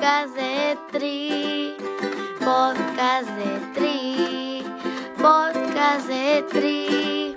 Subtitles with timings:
[0.00, 1.74] Podcast de Tri,
[2.38, 4.64] podcast de Tri,
[5.18, 7.34] podcast de Tri,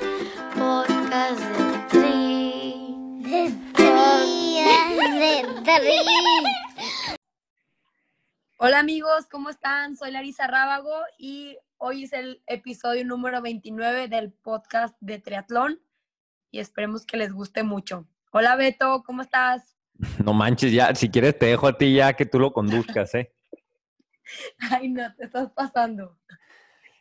[0.55, 3.19] podcast de Tri.
[3.19, 4.63] De Tri,
[5.19, 7.17] de Tri.
[8.59, 9.97] Hola amigos, ¿cómo están?
[9.97, 15.81] Soy Larisa Rábago y hoy es el episodio número 29 del podcast de triatlón
[16.49, 18.07] y esperemos que les guste mucho.
[18.31, 19.72] Hola Beto, ¿cómo estás?
[20.23, 23.33] No manches, ya, si quieres te dejo a ti ya que tú lo conduzcas, ¿eh?
[24.71, 26.17] Ay, no, te estás pasando.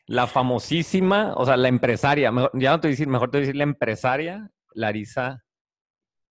[0.07, 3.39] La famosísima, o sea, la empresaria, mejor- ya no te voy a decir, mejor te
[3.39, 5.43] voy a decir la empresaria Larisa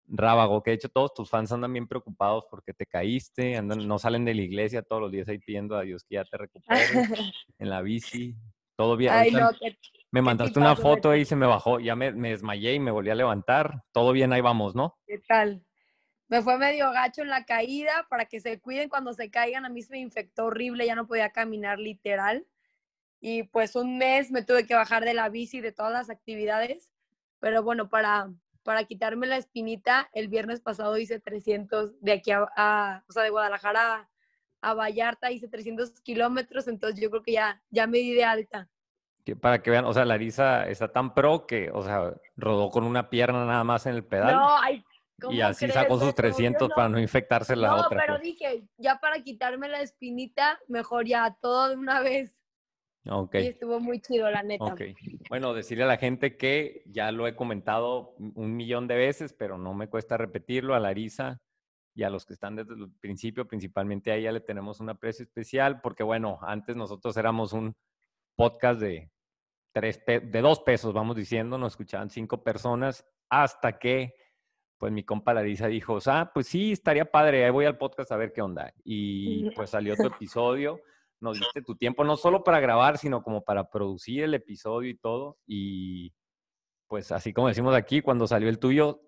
[0.07, 3.97] Rábago, que de hecho todos tus fans andan bien preocupados porque te caíste, andan, no
[3.97, 6.65] salen de la iglesia todos los días ahí pidiendo a Dios que ya te recuperes
[7.59, 8.35] en la bici,
[8.75, 9.13] todo bien.
[9.13, 9.77] Ay, no, que-
[10.11, 13.09] me mandaste una foto y se me bajó, ya me, me desmayé y me volví
[13.09, 14.97] a levantar, todo bien, ahí vamos, ¿no?
[15.07, 15.63] ¿qué tal?
[16.31, 19.65] Me fue medio gacho en la caída para que se cuiden cuando se caigan.
[19.65, 22.47] A mí se me infectó horrible, ya no podía caminar literal.
[23.19, 26.89] Y pues un mes me tuve que bajar de la bici, de todas las actividades.
[27.39, 28.31] Pero bueno, para,
[28.63, 33.23] para quitarme la espinita, el viernes pasado hice 300 de aquí a, a- o sea,
[33.23, 33.93] de Guadalajara
[34.61, 38.23] a, a Vallarta, hice 300 kilómetros, entonces yo creo que ya, ya me di de
[38.23, 38.69] alta.
[39.25, 42.85] Que para que vean, o sea, Larisa está tan pro que, o sea, rodó con
[42.85, 44.33] una pierna nada más en el pedal.
[44.35, 44.90] No, ay, ¿cómo
[45.29, 46.09] Y así crees, sacó sus Beto?
[46.11, 47.99] Yo 300 no- para no infectarse la no, otra.
[47.99, 48.23] pero pues.
[48.23, 52.33] dije, ya para quitarme la espinita, mejor ya todo de una vez.
[53.09, 54.63] Ok, Y estuvo muy chido, la neta.
[54.65, 54.81] ok.
[55.29, 59.57] Bueno, decirle a la gente que ya lo he comentado un millón de veces, pero
[59.57, 61.41] no me cuesta repetirlo a Larisa
[61.95, 65.23] y a los que están desde el principio, principalmente a ella le tenemos un aprecio
[65.23, 67.75] especial, porque bueno, antes nosotros éramos un
[68.35, 69.11] podcast de
[69.73, 74.13] tres de dos pesos, vamos diciendo, nos escuchaban cinco personas, hasta que
[74.81, 78.17] pues mi compa Larisa dijo, ah, pues sí, estaría padre, ahí voy al podcast a
[78.17, 78.73] ver qué onda.
[78.83, 80.81] Y pues salió tu episodio,
[81.19, 84.97] nos diste tu tiempo, no solo para grabar, sino como para producir el episodio y
[84.97, 85.37] todo.
[85.45, 86.15] Y
[86.87, 89.03] pues así como decimos aquí, cuando salió el tuyo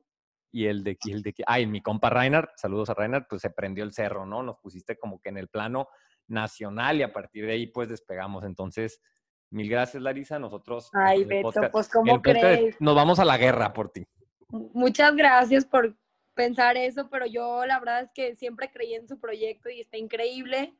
[0.52, 3.50] y el de, y el de, ay, mi compa Reinhardt, saludos a Reinhardt, pues se
[3.50, 4.44] prendió el cerro, ¿no?
[4.44, 5.88] Nos pusiste como que en el plano
[6.28, 8.44] nacional y a partir de ahí pues despegamos.
[8.44, 9.02] Entonces,
[9.50, 10.92] mil gracias Larisa, nosotros...
[10.94, 12.80] Ay, Beto, podcast- pues ¿cómo crees?
[12.80, 14.06] Nos vamos a la guerra por ti.
[14.54, 15.98] Muchas gracias por
[16.36, 19.98] pensar eso, pero yo la verdad es que siempre creí en su proyecto y está
[19.98, 20.78] increíble,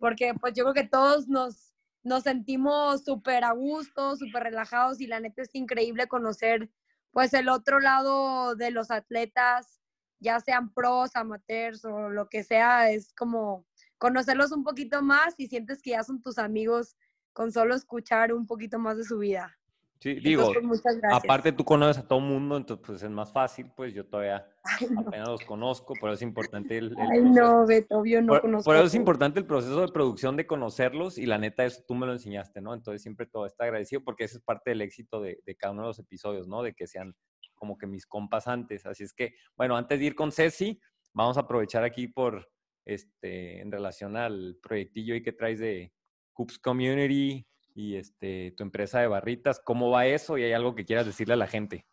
[0.00, 1.72] porque pues yo creo que todos nos,
[2.02, 6.68] nos sentimos súper a gusto, súper relajados y la neta es increíble conocer
[7.12, 9.80] pues el otro lado de los atletas,
[10.18, 13.64] ya sean pros, amateurs o lo que sea, es como
[13.98, 16.96] conocerlos un poquito más y sientes que ya son tus amigos
[17.32, 19.56] con solo escuchar un poquito más de su vida.
[20.02, 21.24] Sí, digo, Entonces, pues, muchas gracias.
[21.24, 24.88] aparte tú conoces a todo mundo, entonces pues es más fácil, pues yo todavía Ay,
[24.90, 25.00] no.
[25.02, 27.40] apenas los conozco, por eso es importante el, el Ay, proceso.
[27.40, 28.64] no, Beto, obvio no por, conozco.
[28.64, 31.94] por eso es importante el proceso de producción de conocerlos y la neta eso tú
[31.94, 32.74] me lo enseñaste, ¿no?
[32.74, 35.82] Entonces siempre todo está agradecido porque eso es parte del éxito de, de cada uno
[35.82, 36.64] de los episodios, ¿no?
[36.64, 37.14] De que sean
[37.54, 38.84] como que mis compas antes.
[38.86, 40.80] Así es que, bueno, antes de ir con Ceci,
[41.12, 42.50] vamos a aprovechar aquí por,
[42.84, 45.92] este, en relación al proyectillo y que traes de
[46.32, 50.38] Coops Community y este, tu empresa de barritas, ¿cómo va eso?
[50.38, 51.86] Y hay algo que quieras decirle a la gente.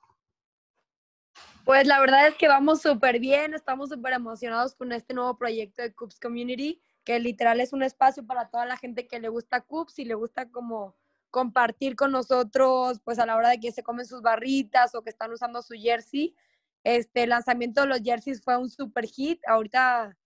[1.65, 5.81] Pues la verdad es que vamos súper bien, estamos súper emocionados con este nuevo proyecto
[5.81, 9.61] de Coops Community, que literal es un espacio para toda la gente que le gusta
[9.61, 10.95] Coops y le gusta como
[11.29, 15.09] compartir con nosotros, pues a la hora de que se comen sus barritas o que
[15.09, 16.35] están usando su jersey.
[16.83, 19.41] Este lanzamiento de los jerseys fue un super hit.
[19.47, 20.17] Ahorita,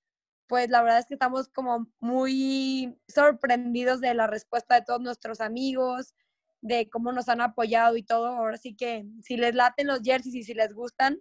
[0.53, 5.41] pues la verdad es que estamos como muy sorprendidos de la respuesta de todos nuestros
[5.41, 6.13] amigos,
[6.61, 8.27] de cómo nos han apoyado y todo.
[8.27, 11.19] Ahora que si les laten los jerseys y si les gustan,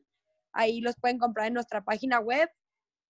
[0.52, 2.50] ahí los pueden comprar en nuestra página web.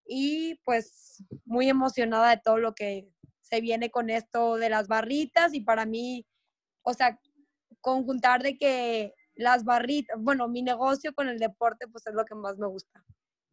[0.06, 3.10] Y pues muy emocionada de todo lo que
[3.40, 6.24] se viene con esto de las barritas y para mí,
[6.82, 7.18] o sea,
[7.80, 12.36] conjuntar de que las barritas, bueno, mi negocio con el deporte pues es lo que
[12.36, 13.04] más me gusta.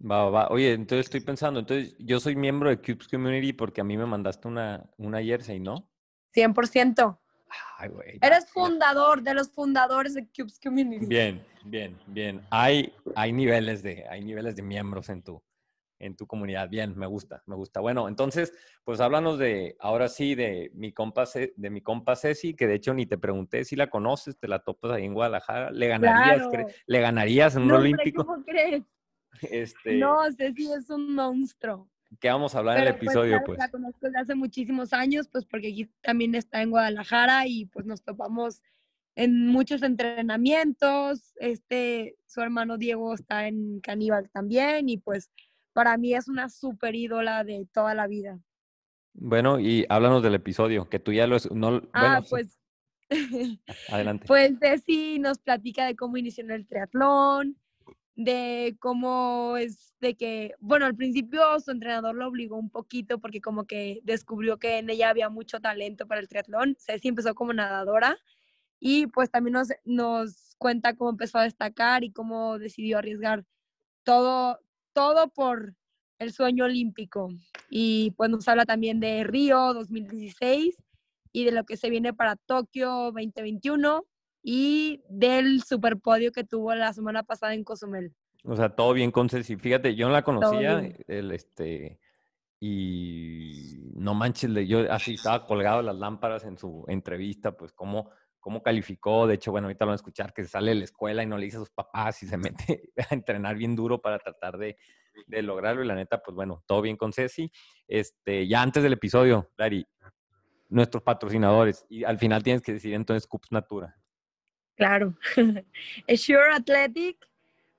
[0.02, 0.48] Va, va, va.
[0.50, 4.06] Oye, entonces estoy pensando, entonces yo soy miembro de Cubes Community porque a mí me
[4.06, 5.90] mandaste una, una jersey, ¿no?
[6.34, 7.20] 100%.
[7.78, 8.20] Ay, güey.
[8.22, 11.06] Eres fundador de los fundadores de Cubes Community.
[11.06, 12.42] Bien, bien, bien.
[12.50, 15.44] Hay, hay niveles de, hay niveles de miembros en tu,
[15.98, 16.70] en tu comunidad.
[16.70, 17.82] Bien, me gusta, me gusta.
[17.82, 18.54] Bueno, entonces,
[18.86, 22.94] pues háblanos de, ahora sí, de mi compa, de mi compa Ceci, que de hecho
[22.94, 25.72] ni te pregunté si la conoces, te la topas ahí en Guadalajara.
[25.72, 26.68] ¿Le ganarías, Claro.
[26.86, 28.26] le ganarías en un No, olímpico?
[28.26, 28.84] ¿Cómo crees?
[29.42, 31.90] Este, No, Ceci es un monstruo.
[32.20, 33.60] ¿Qué vamos a hablar en el Pero, pues, episodio, claro, pues?
[33.60, 37.86] La conozco desde hace muchísimos años, pues porque aquí también está en Guadalajara y pues
[37.86, 38.64] nos topamos
[39.16, 41.34] en muchos entrenamientos.
[41.38, 45.30] Este, su hermano Diego está en Caníbal también y pues
[45.74, 48.40] para mí es una súper ídola de toda la vida.
[49.14, 51.38] Bueno, y háblanos del episodio, que tú ya lo...
[51.52, 52.60] No, Ah, bueno, pues.
[53.90, 54.26] adelante.
[54.28, 57.58] Pues Ceci nos platica de cómo inició en el triatlón,
[58.20, 63.40] de cómo es de que, bueno, al principio su entrenador lo obligó un poquito porque
[63.40, 66.76] como que descubrió que en ella había mucho talento para el triatlón.
[66.78, 68.18] Ceci empezó como nadadora
[68.78, 73.46] y pues también nos, nos cuenta cómo empezó a destacar y cómo decidió arriesgar
[74.04, 74.60] todo,
[74.92, 75.76] todo por
[76.18, 77.30] el sueño olímpico.
[77.70, 80.76] Y pues nos habla también de Río 2016
[81.32, 84.06] y de lo que se viene para Tokio 2021
[84.42, 88.14] y del superpodio que tuvo la semana pasada en Cozumel.
[88.44, 89.58] O sea, todo bien con Ceci.
[89.58, 92.00] Fíjate, yo no la conocía, el, este,
[92.60, 98.10] y no manches, yo así estaba colgado las lámparas en su entrevista, pues cómo,
[98.40, 99.28] cómo calificó.
[99.28, 101.38] De hecho, bueno, ahorita lo van a escuchar, que sale de la escuela y no
[101.38, 104.78] le dice a sus papás y se mete a entrenar bien duro para tratar de,
[105.28, 105.84] de lograrlo.
[105.84, 107.52] Y la neta, pues bueno, todo bien con Ceci.
[107.88, 109.86] Este, ya antes del episodio, Dari,
[110.70, 111.86] nuestros patrocinadores.
[111.90, 113.99] Y al final tienes que decir entonces Cups Natura.
[114.80, 115.14] Claro.
[116.08, 117.18] Sure Athletic,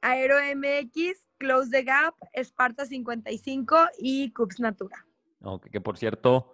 [0.03, 5.07] Aero MX, Close the Gap, Sparta 55 y Cups Natura.
[5.73, 6.53] Que, por cierto,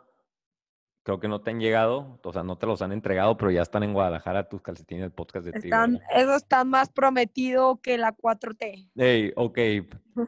[1.02, 3.62] creo que no te han llegado, o sea, no te los han entregado, pero ya
[3.62, 5.58] están en Guadalajara tus calcetines del podcast de.
[5.58, 8.90] Están, eso está más prometido que la 4T.
[8.94, 9.58] Hey, ok,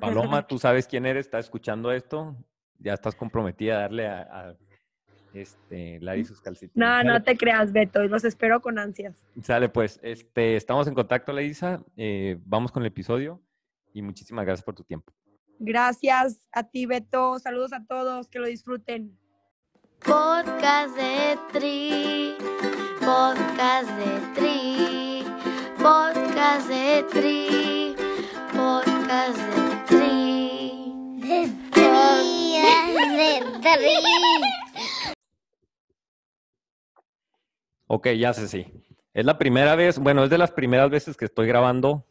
[0.01, 2.35] Paloma, tú sabes quién eres, estás escuchando esto,
[2.81, 4.57] ya estás comprometida a darle a, a
[5.41, 6.77] este, Larry sus calcetines.
[6.77, 9.27] No, Sale, no te creas, Beto, los espero con ansias.
[9.43, 13.41] Sale, pues, este, estamos en contacto, Larisa, eh, vamos con el episodio
[13.93, 15.13] y muchísimas gracias por tu tiempo.
[15.59, 17.39] Gracias a ti, Beto.
[17.39, 19.19] Saludos a todos, que lo disfruten.
[20.01, 22.35] Podcast de Tri,
[23.01, 25.25] podcast de Tri,
[25.83, 27.97] podcast de Tri,
[28.53, 30.09] podcast de Tri.
[31.21, 31.59] De
[33.19, 34.59] de tri.
[37.89, 38.67] Ok, ya sé, sí.
[39.15, 42.07] Es la primera vez, bueno, es de las primeras veces que estoy grabando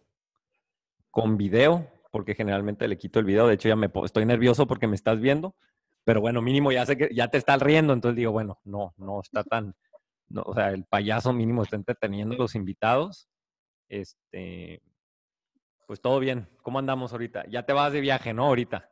[1.12, 3.48] con video, porque generalmente le quito el video.
[3.48, 5.56] De hecho, ya me estoy nervioso porque me estás viendo,
[6.04, 9.22] pero bueno, mínimo ya sé que ya te estás riendo, entonces digo, bueno, no, no
[9.22, 9.76] está tan,
[10.36, 13.30] o sea, el payaso mínimo está entreteniendo a los invitados.
[13.88, 14.82] Este,
[15.86, 16.50] pues todo bien.
[16.64, 17.46] ¿Cómo andamos ahorita?
[17.50, 18.46] Ya te vas de viaje, ¿no?
[18.46, 18.92] Ahorita.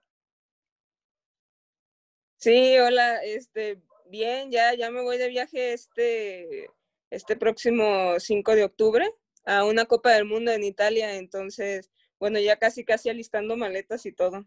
[2.38, 6.70] Sí, hola, este, bien, ya, ya me voy de viaje este,
[7.10, 9.10] este próximo 5 de octubre
[9.46, 14.12] a una Copa del Mundo en Italia, entonces, bueno, ya casi, casi alistando maletas y
[14.12, 14.46] todo.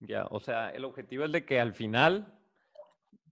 [0.00, 2.38] Ya, o sea, el objetivo es de que al final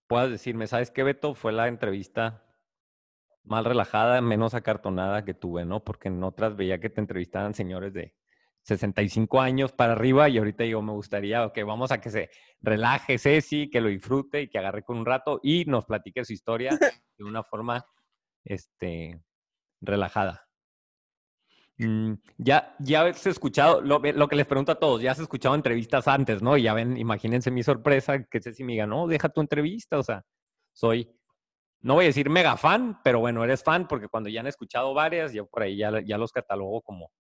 [0.07, 1.35] puedas decirme, ¿sabes qué, Beto?
[1.35, 2.45] Fue la entrevista
[3.45, 5.85] más relajada, menos acartonada que tuve, ¿no?
[5.85, 8.15] Porque en otras veía que te entrevistaban señores de
[8.63, 12.31] 65 años para arriba y ahorita digo, me gustaría que vamos a que se
[12.63, 16.33] relaje Ceci, que lo disfrute y que agarre con un rato y nos platique su
[16.33, 16.71] historia
[17.19, 17.85] de una forma,
[18.45, 19.21] este,
[19.81, 20.47] relajada.
[21.79, 25.55] Mm, ya, ya has escuchado, lo, lo que les pregunto a todos, ya has escuchado
[25.55, 26.57] entrevistas antes, ¿no?
[26.57, 30.03] Y ya ven, imagínense mi sorpresa, que Ceci me diga, no, deja tu entrevista, o
[30.03, 30.23] sea,
[30.73, 31.11] soy,
[31.81, 34.95] no voy a decir mega fan, pero bueno, eres fan porque cuando ya han escuchado
[34.95, 37.11] varias, yo por ahí ya, ya los catalogo como,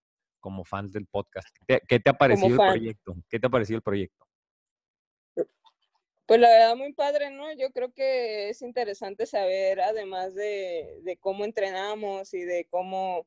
[0.40, 1.48] como fans del podcast.
[1.66, 3.14] ¿Qué, qué te ha parecido el proyecto?
[3.28, 4.24] ¿Qué te ha parecido el proyecto?
[6.26, 7.52] Pues la verdad, muy padre, ¿no?
[7.52, 13.26] Yo creo que es interesante saber, además de, de cómo entrenamos y de cómo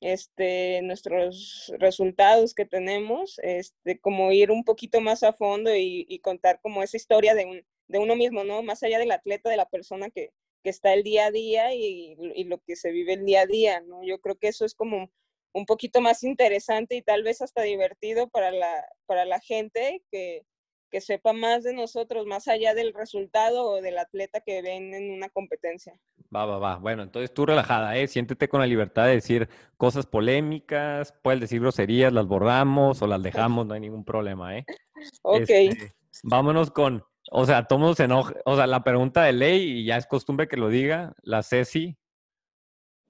[0.00, 6.60] este, nuestros resultados que tenemos, este, como ir un poquito más a fondo y, contar
[6.60, 8.62] como esa historia de, un, de uno mismo, ¿no?
[8.62, 10.30] Más allá del atleta, de la persona que,
[10.62, 13.46] que está el día a día y, y lo que se vive el día a
[13.46, 14.04] día, ¿no?
[14.04, 15.10] Yo creo que eso es como
[15.52, 20.44] un poquito más interesante y tal vez hasta divertido para la, para la gente que,
[20.90, 25.10] que sepa más de nosotros, más allá del resultado o del atleta que ven en
[25.12, 25.98] una competencia.
[26.34, 26.76] Va, va, va.
[26.76, 28.06] Bueno, entonces tú relajada, ¿eh?
[28.06, 33.22] Siéntete con la libertad de decir cosas polémicas, puedes decir groserías, las borramos o las
[33.22, 34.64] dejamos, no hay ningún problema, ¿eh?
[35.22, 35.92] Ok, Este,
[36.24, 39.96] vámonos con, o sea, todos se enoja, o sea, la pregunta de ley, y ya
[39.96, 41.96] es costumbre que lo diga, la Ceci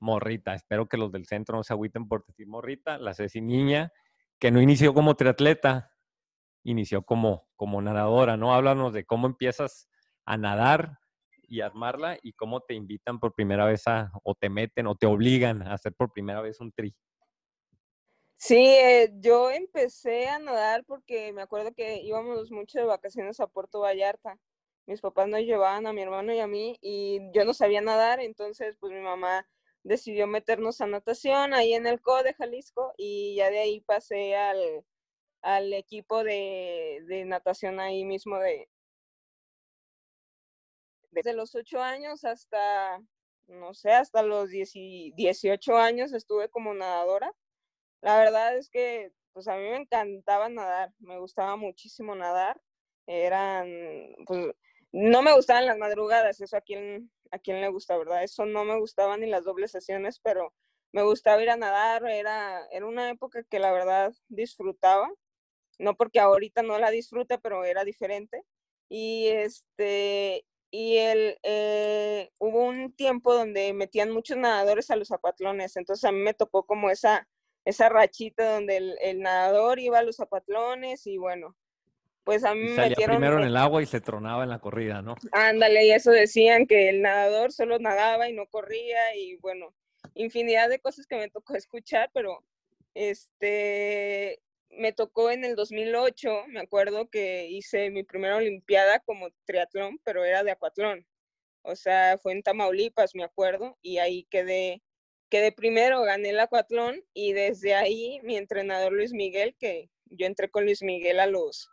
[0.01, 3.93] morrita, espero que los del centro no se agüiten por decir morrita, la Ceci niña,
[4.39, 5.91] que no inició como triatleta,
[6.71, 8.55] inició como, como nadadora, ¿no?
[8.55, 9.89] Háblanos de cómo empiezas
[10.25, 10.99] a nadar
[11.43, 15.07] y armarla y cómo te invitan por primera vez a, o te meten o te
[15.07, 16.95] obligan a hacer por primera vez un tri.
[18.37, 23.49] Sí, eh, yo empecé a nadar porque me acuerdo que íbamos mucho de vacaciones a
[23.49, 24.39] Puerto Vallarta.
[24.87, 28.21] Mis papás nos llevaban a mi hermano y a mí y yo no sabía nadar,
[28.21, 29.47] entonces pues mi mamá
[29.83, 34.37] decidió meternos a natación ahí en el CO de Jalisco y ya de ahí pasé
[34.37, 34.85] al,
[35.43, 38.69] al equipo de, de natación ahí mismo de,
[41.11, 43.01] desde los ocho años hasta,
[43.47, 47.33] no sé, hasta los 18 años estuve como nadadora.
[48.03, 52.61] La verdad es que, pues a mí me encantaba nadar, me gustaba muchísimo nadar.
[53.07, 53.69] Eran,
[54.27, 54.55] pues,
[54.93, 58.23] no me gustaban las madrugadas, eso a quien, a quien le gusta, ¿verdad?
[58.23, 60.55] Eso no me gustaban ni las dobles sesiones, pero
[60.93, 65.11] me gustaba ir a nadar, era, era una época que la verdad disfrutaba,
[65.79, 68.45] no porque ahorita no la disfrute, pero era diferente.
[68.89, 75.77] Y este, y el, eh, hubo un tiempo donde metían muchos nadadores a los zapatlones,
[75.77, 77.27] entonces a mí me tocó como esa,
[77.65, 81.57] esa rachita donde el, el nadador iba a los zapatlones y bueno,
[82.25, 83.17] pues a mí Y me salía metieron...
[83.17, 85.15] primero en el agua y se tronaba en la corrida, ¿no?
[85.33, 89.75] Ándale, y eso decían que el nadador solo nadaba y no corría y bueno,
[90.15, 92.45] infinidad de cosas que me tocó escuchar, pero
[92.93, 99.99] este me tocó en el 2008, me acuerdo que hice mi primera olimpiada como triatlón,
[100.05, 101.07] pero era de acuatlón.
[101.63, 104.83] O sea, fue en Tamaulipas, me acuerdo, y ahí quedé
[105.29, 110.51] quedé primero, gané el acuatlón y desde ahí mi entrenador Luis Miguel, que yo entré
[110.51, 111.71] con Luis Miguel a los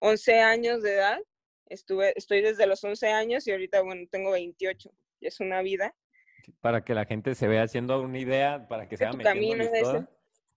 [0.00, 1.18] 11 años de edad,
[1.66, 5.94] estuve, estoy desde los 11 años y ahorita, bueno, tengo 28, y es una vida.
[6.60, 9.80] Para que la gente se vea haciendo una idea, para que se metiendo ese.
[9.80, 10.08] toda.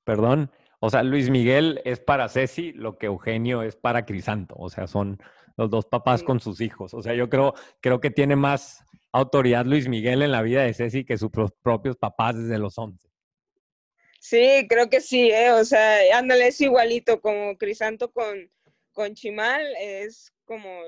[0.03, 0.51] Perdón.
[0.79, 4.55] O sea, Luis Miguel es para Ceci lo que Eugenio es para Crisanto.
[4.57, 5.17] O sea, son
[5.55, 6.25] los dos papás Sí.
[6.25, 6.93] con sus hijos.
[6.93, 10.73] O sea, yo creo, creo que tiene más autoridad Luis Miguel en la vida de
[10.73, 13.09] Ceci que sus pro- propios papás desde los 11.
[14.19, 15.51] Sí, creo que sí, ¿eh?
[15.51, 18.51] O sea, ándale, es igualito como Crisanto con,
[18.91, 20.81] con Chimal, es como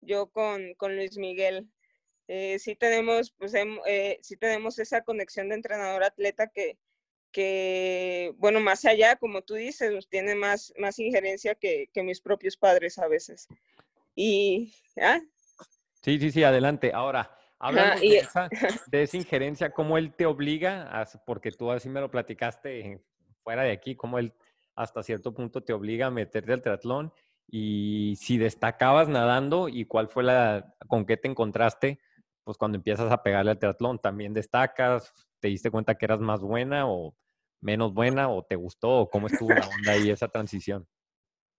[0.00, 1.68] yo con, con Luis Miguel.
[2.28, 6.78] Eh, sí tenemos, pues, hem- eh, sí tenemos esa conexión de entrenador-atleta que,
[7.32, 12.20] que, bueno, más allá, como tú dices, pues, tiene más, más injerencia que, que mis
[12.20, 13.48] propios padres a veces.
[14.14, 15.20] Y, ¿ah?
[16.02, 16.92] Sí, sí, sí, adelante.
[16.92, 18.50] Ahora, hablando y- de, esa,
[18.86, 20.88] de esa injerencia, ¿cómo él te obliga?
[21.00, 23.00] a- porque tú así me lo platicaste
[23.42, 24.32] fuera de aquí, cómo él
[24.74, 27.12] hasta cierto punto te obliga a meterte al triatlón
[27.50, 31.98] y si destacabas nadando y cuál fue la, con qué te encontraste,
[32.44, 35.12] pues cuando empiezas a pegarle al triatlón, ¿también destacas?
[35.40, 37.14] ¿Te diste cuenta que eras más buena o
[37.60, 40.88] menos buena o te gustó o cómo estuvo la onda ahí esa transición?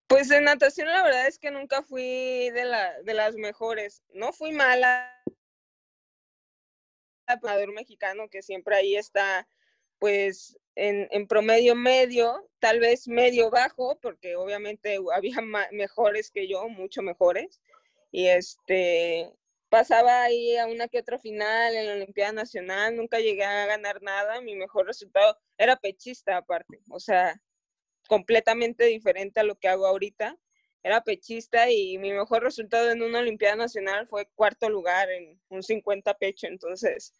[0.08, 4.04] Pues en natación la verdad es que nunca fui de, la, de las mejores.
[4.14, 5.16] No fui mala.
[7.28, 9.48] Nadador mexicano que siempre ahí está,
[10.00, 16.48] pues en, en promedio medio, tal vez medio bajo, porque obviamente había ma- mejores que
[16.48, 17.62] yo, mucho mejores.
[18.12, 19.32] Y este
[19.70, 24.02] pasaba ahí a una que otra final en la Olimpiada Nacional, nunca llegué a ganar
[24.02, 24.42] nada.
[24.42, 27.40] Mi mejor resultado era pechista aparte, o sea,
[28.08, 30.38] completamente diferente a lo que hago ahorita.
[30.84, 35.62] Era pechista y mi mejor resultado en una Olimpiada Nacional fue cuarto lugar en un
[35.62, 36.48] 50 pecho.
[36.48, 37.14] Entonces,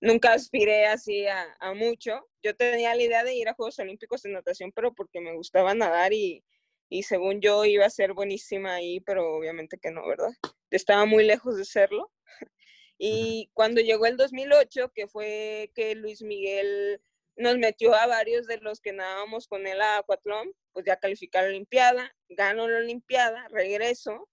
[0.00, 2.28] nunca aspiré así a, a mucho.
[2.42, 5.74] Yo tenía la idea de ir a Juegos Olímpicos de natación, pero porque me gustaba
[5.74, 6.44] nadar y,
[6.88, 10.30] y según yo iba a ser buenísima ahí, pero obviamente que no, ¿verdad?
[10.70, 12.10] Estaba muy lejos de serlo.
[13.00, 17.00] Y cuando llegó el 2008, que fue que Luis Miguel
[17.36, 21.44] nos metió a varios de los que nadábamos con él a Acuatlón, pues ya calificar
[21.44, 24.28] la Olimpiada, gano la Olimpiada, regreso.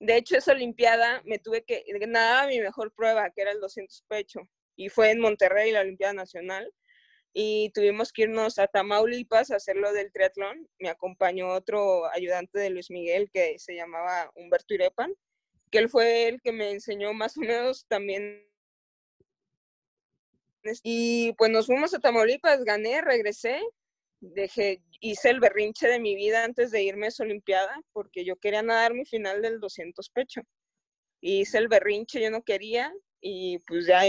[0.00, 4.04] De hecho, esa Olimpiada me tuve que, nadaba mi mejor prueba, que era el 200
[4.06, 4.40] pecho,
[4.76, 6.70] y fue en Monterrey, la Olimpiada Nacional,
[7.34, 10.68] y tuvimos que irnos a Tamaulipas a hacer lo del triatlón.
[10.78, 15.12] Me acompañó otro ayudante de Luis Miguel que se llamaba Humberto Irepan,
[15.70, 18.48] que él fue el que me enseñó más o menos también
[20.82, 23.60] y pues nos fuimos a Tamaulipas, gané, regresé,
[24.20, 28.36] dejé, hice el berrinche de mi vida antes de irme a esa Olimpiada, porque yo
[28.36, 30.40] quería nadar mi final del 200 pecho.
[31.20, 34.00] Hice el berrinche, yo no quería, y pues ya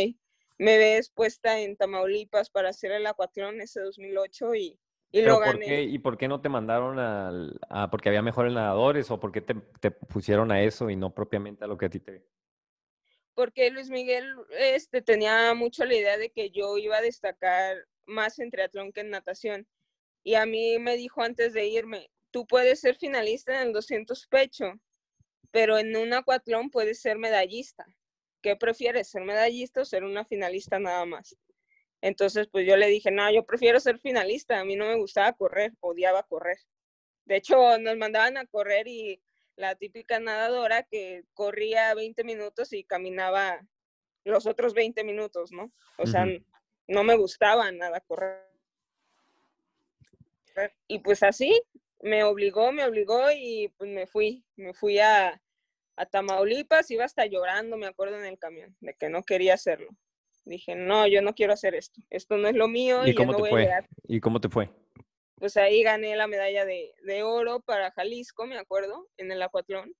[0.58, 4.80] me ves puesta en Tamaulipas para hacer el acuatlón ese 2008 y,
[5.12, 5.66] y ¿Pero lo por gané.
[5.66, 9.32] qué, ¿Y por qué no te mandaron al, a, porque había mejores nadadores o por
[9.32, 12.26] qué te, te pusieron a eso y no propiamente a lo que a ti te...
[13.34, 18.40] porque Luis Miguel este, tenía mucho la idea de que yo iba a destacar más
[18.40, 19.68] en triatlón que en natación.
[20.24, 24.28] Y a mí me dijo antes de irme, tú puedes ser finalista en el 200
[24.28, 24.74] pecho,
[25.52, 27.86] pero en un acuatlón puedes ser medallista.
[28.46, 31.36] ¿Qué prefieres, ser medallista o ser una finalista nada más?
[32.00, 35.34] Entonces, pues yo le dije, no, yo prefiero ser finalista, a mí no me gustaba
[35.34, 36.60] correr, odiaba correr.
[37.25, 39.20] De hecho, nos mandaban a correr y
[39.56, 43.66] la típica nadadora que corría 20 minutos y caminaba
[44.25, 45.72] los otros 20 minutos, ¿no?
[45.98, 46.28] O sea,
[46.88, 48.46] no me gustaba nada correr.
[50.88, 51.64] Y pues así,
[52.00, 55.42] me obligó, me obligó y pues me fui, me fui a,
[55.96, 59.90] a Tamaulipas, iba hasta llorando, me acuerdo, en el camión, de que no quería hacerlo.
[60.46, 63.06] Dije, no, yo no quiero hacer esto, esto no es lo mío.
[63.06, 63.62] ¿Y, yo cómo no te voy fue?
[63.64, 63.88] llegar".
[64.08, 64.70] ¿Y cómo te fue?
[65.36, 69.94] Pues ahí gané la medalla de, de oro para Jalisco, me acuerdo, en el acuatlón.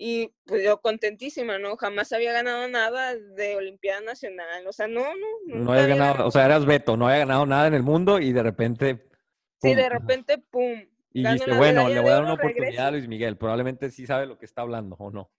[0.00, 1.76] Y pues yo contentísima, ¿no?
[1.76, 4.64] Jamás había ganado nada de Olimpiada Nacional.
[4.68, 5.56] O sea, no, no.
[5.56, 8.32] No había ganado, o sea, eras Beto, no había ganado nada en el mundo y
[8.32, 9.08] de repente.
[9.60, 9.76] Sí, pum.
[9.76, 10.84] de repente, pum.
[11.18, 12.90] Y la bueno, le voy a dar una oportunidad a.
[12.92, 13.36] Luis Miguel.
[13.36, 15.30] Probablemente sí sabe lo que está hablando, ¿o no?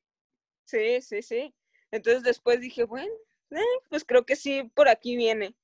[0.66, 1.54] Sí, sí, sí.
[1.90, 3.14] Entonces después dije, bueno,
[3.52, 5.56] eh, pues creo que sí, por aquí viene.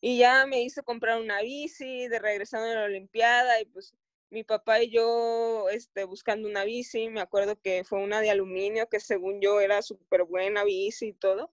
[0.00, 3.94] Y ya me hizo comprar una bici de regresando de la Olimpiada y pues
[4.30, 8.88] mi papá y yo este, buscando una bici, me acuerdo que fue una de aluminio
[8.88, 11.50] que según yo era súper buena bici y todo.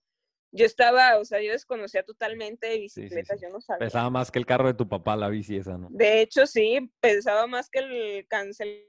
[0.52, 3.00] Yo estaba, o sea, yo desconocía totalmente de sí, sí.
[3.02, 3.86] bicicletas, yo no sabía.
[3.86, 5.88] Pesaba más que el carro de tu papá, la bici esa, ¿no?
[5.90, 8.86] De hecho, sí, pensaba más que el cancel,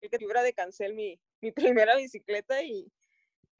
[0.00, 1.52] que fibra de cancel mi, mi
[1.84, 2.90] primera bicicleta y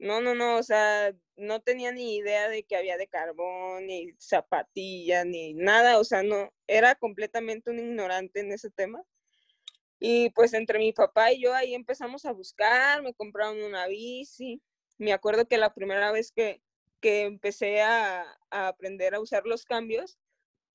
[0.01, 4.11] no, no, no, o sea, no tenía ni idea de que había de carbón, ni
[4.17, 9.03] zapatillas, ni nada, o sea, no, era completamente un ignorante en ese tema.
[9.99, 14.59] Y pues entre mi papá y yo ahí empezamos a buscar, me compraron una bici.
[15.01, 16.61] Me acuerdo que la primera vez que,
[16.99, 20.19] que empecé a, a aprender a usar los cambios,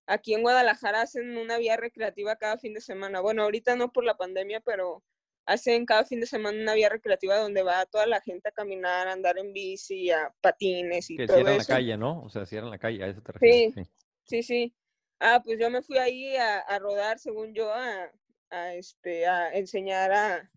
[0.08, 3.20] aquí en Guadalajara hacen una vía recreativa cada fin de semana.
[3.20, 5.04] Bueno, ahorita no por la pandemia, pero
[5.46, 9.06] hacen cada fin de semana una vía recreativa donde va toda la gente a caminar,
[9.06, 12.24] a andar en bici, a patines y Que todo en la calle, ¿no?
[12.24, 13.74] O sea, en la calle, a eso te refieres.
[13.74, 13.82] Sí.
[14.24, 14.74] Sí, sí.
[15.20, 18.10] Ah, pues yo me fui ahí a, a rodar, según yo, a,
[18.50, 20.50] a, este, a enseñar a,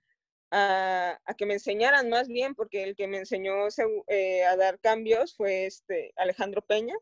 [0.51, 3.53] a, que me enseñaran más bien, porque el que me enseñó
[4.08, 6.96] eh, a dar cambios fue este Alejandro Peña.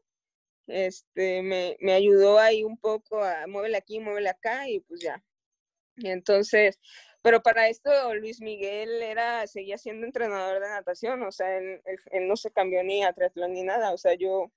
[0.67, 5.23] Este, me, me ayudó ahí un poco a muévele aquí, muévele acá y pues ya.
[5.97, 6.79] Entonces,
[7.21, 12.35] pero para esto Luis Miguel era, seguía siendo entrenador de natación, o sea, él no
[12.35, 14.51] se cambió ni a triatlón ni nada, o sea, yo,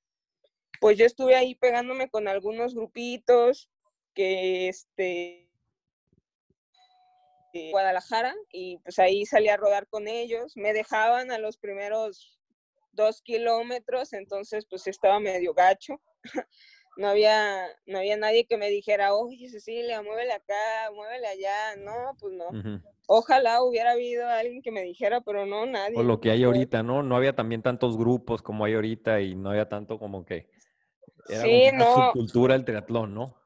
[0.80, 3.70] pues yo estuve ahí pegándome con algunos grupitos
[4.14, 5.49] que, este,
[7.52, 12.38] de Guadalajara, y pues ahí salí a rodar con ellos, me dejaban a los primeros
[12.92, 16.00] dos kilómetros, entonces pues estaba medio gacho.
[16.96, 21.76] No había, no había nadie que me dijera, oye Cecilia, muévele acá, muévele allá.
[21.78, 22.82] No, pues no.
[23.06, 25.96] Ojalá hubiera habido alguien que me dijera, pero no, nadie.
[25.96, 27.02] O lo que hay ahorita, ¿no?
[27.02, 30.50] No había también tantos grupos como hay ahorita y no había tanto como que
[31.28, 31.94] era Sí, una no.
[31.94, 33.36] subcultura el triatlón, ¿no?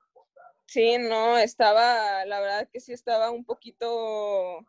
[0.66, 4.66] Sí, no, estaba, la verdad que sí estaba un poquito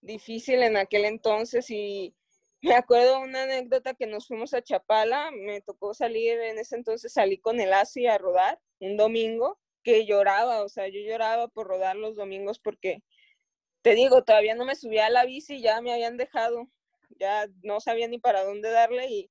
[0.00, 2.14] difícil en aquel entonces y
[2.62, 7.12] me acuerdo una anécdota que nos fuimos a Chapala, me tocó salir, en ese entonces
[7.12, 11.66] salí con el ASI a rodar un domingo, que lloraba, o sea, yo lloraba por
[11.68, 13.02] rodar los domingos porque,
[13.82, 16.68] te digo, todavía no me subía a la bici, ya me habían dejado,
[17.18, 19.30] ya no sabía ni para dónde darle y,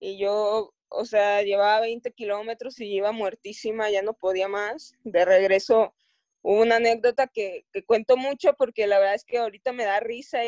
[0.00, 4.94] y yo, o sea, llevaba 20 kilómetros y iba muertísima, ya no podía más.
[5.04, 5.94] De regreso
[6.42, 10.00] hubo una anécdota que, que cuento mucho porque la verdad es que ahorita me da
[10.00, 10.40] risa.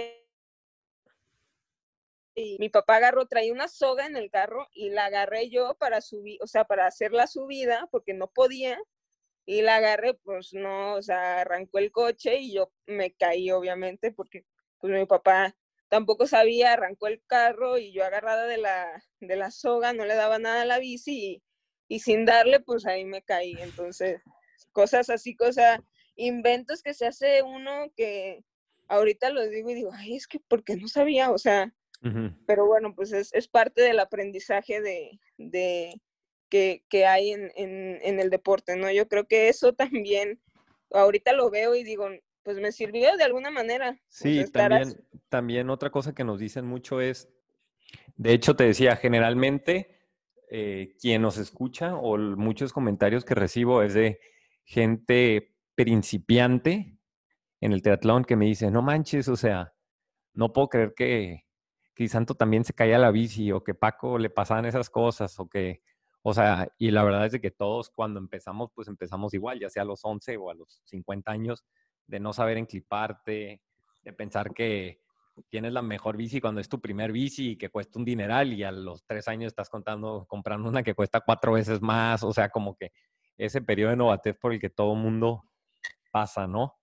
[2.34, 6.00] Y mi papá agarró, traía una soga en el carro y la agarré yo para
[6.00, 8.78] subir, o sea, para hacer la subida porque no podía.
[9.46, 14.12] Y la agarré, pues no, o sea, arrancó el coche y yo me caí, obviamente,
[14.12, 14.44] porque
[14.78, 15.56] pues mi papá
[15.90, 20.14] tampoco sabía, arrancó el carro y yo agarrada de la, de la soga, no le
[20.14, 21.42] daba nada a la bici y,
[21.88, 23.56] y sin darle, pues ahí me caí.
[23.60, 24.22] Entonces,
[24.72, 25.80] cosas así, cosas,
[26.14, 28.44] inventos que se hace uno que
[28.88, 31.74] ahorita los digo y digo, ay, es que porque no sabía, o sea,
[32.46, 36.00] pero bueno, pues es, es parte del aprendizaje de, de
[36.48, 38.90] que, que hay en, en, en el deporte, ¿no?
[38.90, 40.40] Yo creo que eso también,
[40.92, 42.08] ahorita lo veo y digo,
[42.42, 44.00] pues me sirvió de alguna manera.
[44.08, 47.32] sea, Sí, también, también otra cosa que nos dicen mucho es,
[48.16, 49.98] de hecho te decía, generalmente
[50.50, 54.20] eh, quien nos escucha o muchos comentarios que recibo es de
[54.64, 56.98] gente principiante
[57.60, 59.72] en el triatlón que me dice, no manches, o sea,
[60.34, 61.46] no puedo creer que
[61.94, 65.82] Crisanto también se caía la bici o que Paco le pasaban esas cosas o que,
[66.22, 69.70] o sea, y la verdad es de que todos cuando empezamos, pues empezamos igual, ya
[69.70, 71.64] sea a los 11 o a los 50 años,
[72.06, 73.62] de no saber encliparte,
[74.02, 75.00] de pensar que
[75.48, 78.62] tienes la mejor bici cuando es tu primer bici y que cuesta un dineral y
[78.62, 82.48] a los tres años estás contando, comprando una que cuesta cuatro veces más, o sea,
[82.48, 82.92] como que
[83.36, 85.44] ese periodo de novatez por el que todo mundo
[86.10, 86.76] pasa, ¿no?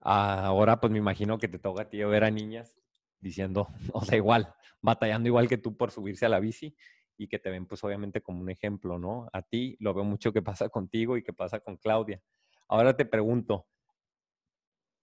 [0.00, 2.76] Ahora pues me imagino que te toca a ti ver a niñas
[3.20, 6.76] diciendo, o sea, igual, batallando igual que tú por subirse a la bici
[7.16, 9.28] y que te ven pues obviamente como un ejemplo, ¿no?
[9.32, 12.20] A ti lo veo mucho que pasa contigo y que pasa con Claudia.
[12.68, 13.66] Ahora te pregunto,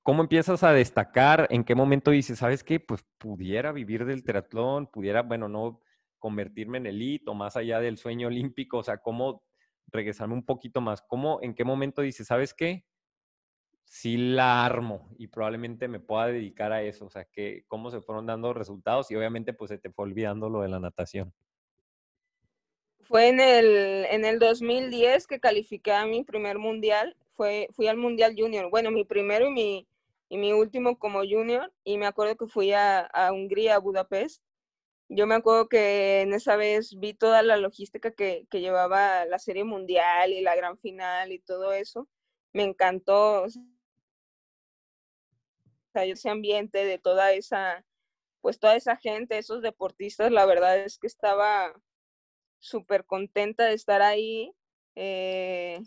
[0.09, 1.45] ¿cómo empiezas a destacar?
[1.51, 2.79] ¿En qué momento dices, sabes qué?
[2.79, 5.81] Pues pudiera vivir del triatlón, pudiera, bueno, no
[6.17, 9.43] convertirme en elite o más allá del sueño olímpico, o sea, ¿cómo
[9.85, 11.03] regresarme un poquito más?
[11.03, 12.87] ¿Cómo, en qué momento dices, sabes qué?
[13.85, 18.01] Sí la armo y probablemente me pueda dedicar a eso, o sea, que, ¿cómo se
[18.01, 19.11] fueron dando resultados?
[19.11, 21.31] Y obviamente pues se te fue olvidando lo de la natación.
[23.01, 27.15] Fue en el, en el 2010 que califiqué a mi primer mundial.
[27.35, 28.69] Fue, fui al Mundial Junior.
[28.71, 29.88] Bueno, mi primero y mi,
[30.29, 31.73] y mi último como junior.
[31.83, 34.43] Y me acuerdo que fui a, Hungría, a Budapest.
[35.09, 39.39] Yo me acuerdo que en esa vez vi toda la logística que, que llevaba la
[39.39, 42.07] serie mundial y la gran final y todo eso.
[42.53, 43.45] Me encantó.
[45.95, 47.83] Ese ambiente de toda esa,
[48.41, 51.73] pues toda esa gente, esos deportistas, la verdad es que estaba
[52.59, 54.53] súper contenta de estar ahí.
[54.95, 55.81] Eh,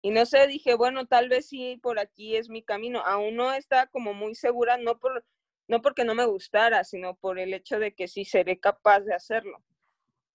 [0.00, 3.00] y no sé, dije, bueno, tal vez sí, por aquí es mi camino.
[3.04, 5.24] Aún no está como muy segura, no, por,
[5.66, 9.14] no porque no me gustara, sino por el hecho de que sí seré capaz de
[9.14, 9.60] hacerlo.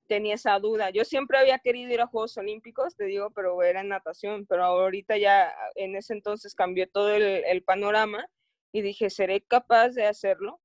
[0.08, 0.90] Tenía esa duda.
[0.90, 4.66] Yo siempre había querido ir a Juegos Olímpicos, te digo, pero era en natación, pero
[4.66, 8.28] ahorita ya en ese entonces cambió todo el, panorama
[8.74, 10.60] y dije, ¿seré capaz de hacerlo?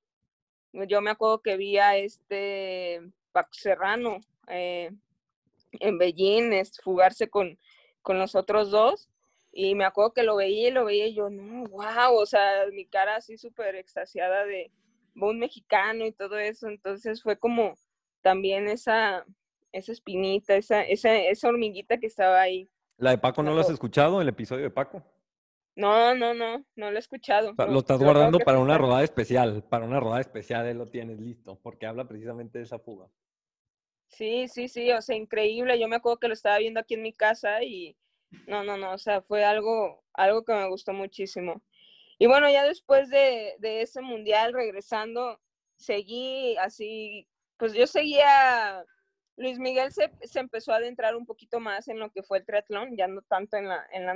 [0.72, 4.90] Yo me acuerdo que vi a este Paco Serrano, eh,
[5.72, 7.58] en Beijing, es fugarse con,
[8.08, 9.10] con los otros dos.
[9.52, 12.64] Y me acuerdo que lo veía y lo veía y yo, no, wow, o sea,
[12.72, 14.70] mi cara así súper extasiada de
[15.14, 16.68] un mexicano y todo eso.
[16.68, 17.74] Entonces fue como
[18.22, 19.26] también esa,
[19.72, 22.70] esa espinita, esa, esa, esa hormiguita que estaba ahí.
[22.96, 25.02] ¿La de Paco no lo has escuchado, el episodio de Paco?
[25.76, 27.52] No, no, no, no lo he escuchado.
[27.58, 31.58] Lo estás guardando para una rodada especial, para una rodada especial, él lo tienes listo,
[31.62, 33.06] porque habla precisamente de esa fuga.
[34.08, 35.78] Sí, sí, sí, o sea, increíble.
[35.78, 37.96] Yo me acuerdo que lo estaba viendo aquí en mi casa y
[38.46, 41.62] no, no, no, o sea, fue algo, algo que me gustó muchísimo.
[42.18, 45.40] Y bueno, ya después de, de ese mundial, regresando,
[45.76, 48.84] seguí así, pues yo seguía,
[49.36, 52.46] Luis Miguel se, se, empezó a adentrar un poquito más en lo que fue el
[52.46, 53.86] triatlón, ya no tanto en la...
[53.92, 54.14] En la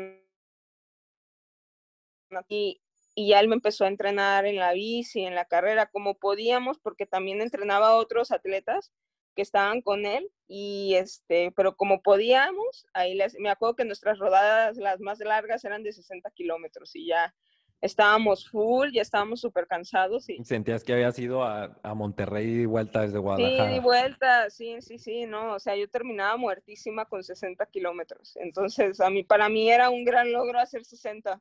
[2.49, 2.81] y,
[3.15, 6.79] y ya él me empezó a entrenar en la bici, en la carrera, como podíamos,
[6.79, 8.93] porque también entrenaba a otros atletas
[9.35, 14.19] que estaban con él y este, pero como podíamos, ahí les, me acuerdo que nuestras
[14.19, 17.35] rodadas, las más largas, eran de 60 kilómetros y ya
[17.81, 20.29] estábamos full, ya estábamos súper cansados.
[20.29, 20.43] Y...
[20.45, 23.71] ¿Sentías que habías ido a, a Monterrey y vuelta desde Guadalajara?
[23.71, 28.37] Sí, y vuelta, sí, sí, sí, no, o sea, yo terminaba muertísima con 60 kilómetros,
[28.37, 31.41] entonces a mí, para mí era un gran logro hacer 60.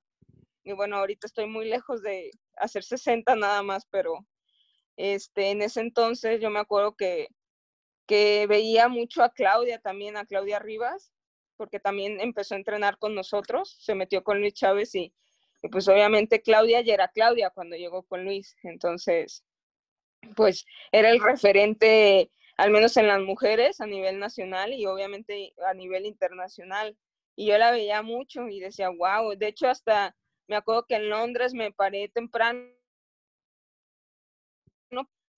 [0.64, 4.26] Y bueno, ahorita estoy muy lejos de hacer 60 nada más, pero
[4.96, 7.30] este, en ese entonces yo me acuerdo que
[8.12, 11.14] que veía mucho a Claudia también, a Claudia Rivas,
[11.56, 15.14] porque también empezó a entrenar con nosotros, se metió con Luis Chávez y,
[15.62, 19.46] y pues obviamente Claudia ya era Claudia cuando llegó con Luis, entonces
[20.36, 25.74] pues era el referente al menos en las mujeres a nivel nacional y obviamente a
[25.74, 26.98] nivel internacional.
[27.38, 31.08] Y yo la veía mucho y decía, wow, de hecho hasta me acuerdo que en
[31.08, 32.68] Londres me paré temprano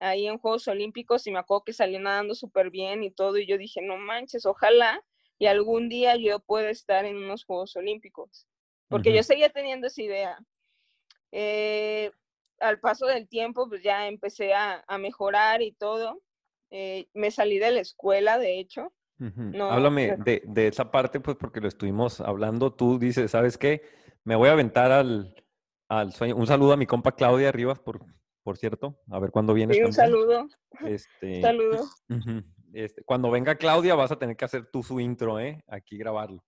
[0.04, 3.48] ahí en Juegos Olímpicos y me acuerdo que salió nadando súper bien y todo, y
[3.48, 5.04] yo dije, no manches, ojalá
[5.40, 8.48] y algún día yo pueda estar en unos Juegos Olímpicos,
[8.88, 9.16] porque uh -huh.
[9.18, 10.40] yo seguía teniendo esa idea.
[11.32, 12.12] Eh,
[12.60, 16.22] al paso del tiempo, pues ya empecé a, a mejorar y todo.
[16.72, 18.94] Eh, me salí de la escuela, de hecho.
[19.20, 19.58] Uh -huh.
[19.58, 20.24] no, Háblame pero...
[20.24, 22.72] de, de, esa parte, pues porque lo estuvimos hablando.
[22.72, 23.82] Tú dices, ¿sabes qué?
[24.24, 25.36] Me voy a aventar al,
[25.90, 26.36] al sueño.
[26.36, 28.06] Un saludo a mi compa Claudia Rivas por,
[28.44, 29.00] por cierto.
[29.10, 29.78] A ver cuándo vienes.
[29.78, 30.48] Sí, un saludo.
[30.86, 31.90] Este, un saludo.
[32.74, 35.64] Este, cuando venga Claudia vas a tener que hacer tú su intro, ¿eh?
[35.68, 36.44] Aquí grabarlo.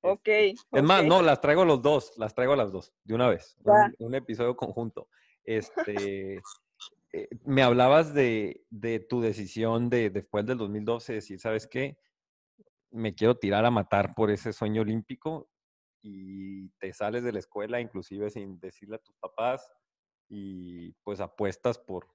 [0.00, 0.26] Ok.
[0.26, 0.82] Este, es okay.
[0.82, 3.56] más, no, las traigo los dos, las traigo las dos, de una vez.
[3.62, 5.08] Un, un, episodio conjunto.
[5.44, 6.40] Este,
[7.12, 11.96] eh, me hablabas de, de, tu decisión de después del 2012, decir, ¿sabes qué?
[12.90, 15.48] Me quiero tirar a matar por ese sueño olímpico
[16.02, 19.70] y te sales de la escuela, inclusive sin decirle a tus papás,
[20.30, 22.06] y pues apuestas por,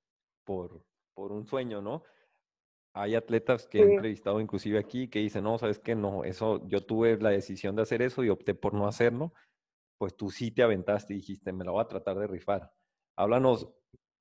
[0.45, 2.03] por, por un sueño, ¿no?
[2.93, 3.83] Hay atletas que sí.
[3.83, 7.75] he entrevistado inclusive aquí que dicen, no, sabes que no, eso, yo tuve la decisión
[7.75, 9.33] de hacer eso y opté por no hacerlo,
[9.97, 12.71] pues tú sí te aventaste y dijiste, me la voy a tratar de rifar.
[13.17, 13.69] Háblanos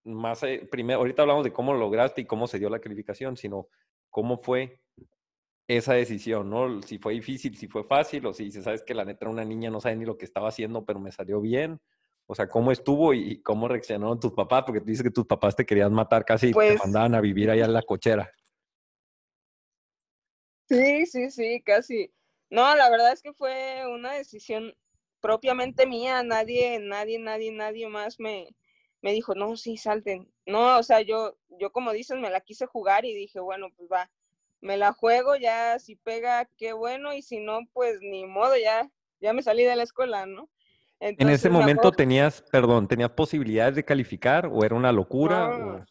[0.05, 3.37] más, eh, primero, ahorita hablamos de cómo lo lograste y cómo se dio la calificación,
[3.37, 3.69] sino
[4.11, 4.81] cómo fue
[5.69, 6.83] esa decisión, ¿no?
[6.83, 9.71] Si fue difícil, si fue fácil, o si dices, sabes que la neta una niña,
[9.71, 11.81] no sabe ni lo que estaba haciendo, pero me salió bien,
[12.27, 14.65] o sea, ¿cómo estuvo y cómo reaccionaron tus papás?
[14.65, 17.21] Porque tú dices que tus papás te querían matar casi pues, y te mandaban a
[17.21, 18.31] vivir allá en la cochera.
[20.69, 22.13] Sí, sí, sí, casi.
[22.49, 24.75] No, la verdad es que fue una decisión
[25.21, 28.55] propiamente mía, nadie, nadie, nadie, nadie más me,
[29.03, 30.33] me dijo, no, sí, salten.
[30.47, 33.89] No, o sea, yo, yo como dices, me la quise jugar y dije, bueno, pues
[33.93, 34.11] va,
[34.61, 38.91] me la juego, ya si pega, qué bueno, y si no, pues ni modo, ya,
[39.21, 40.49] ya me salí de la escuela, ¿no?
[41.05, 45.85] En ese momento tenías, perdón, ¿tenías posibilidades de calificar o era una locura?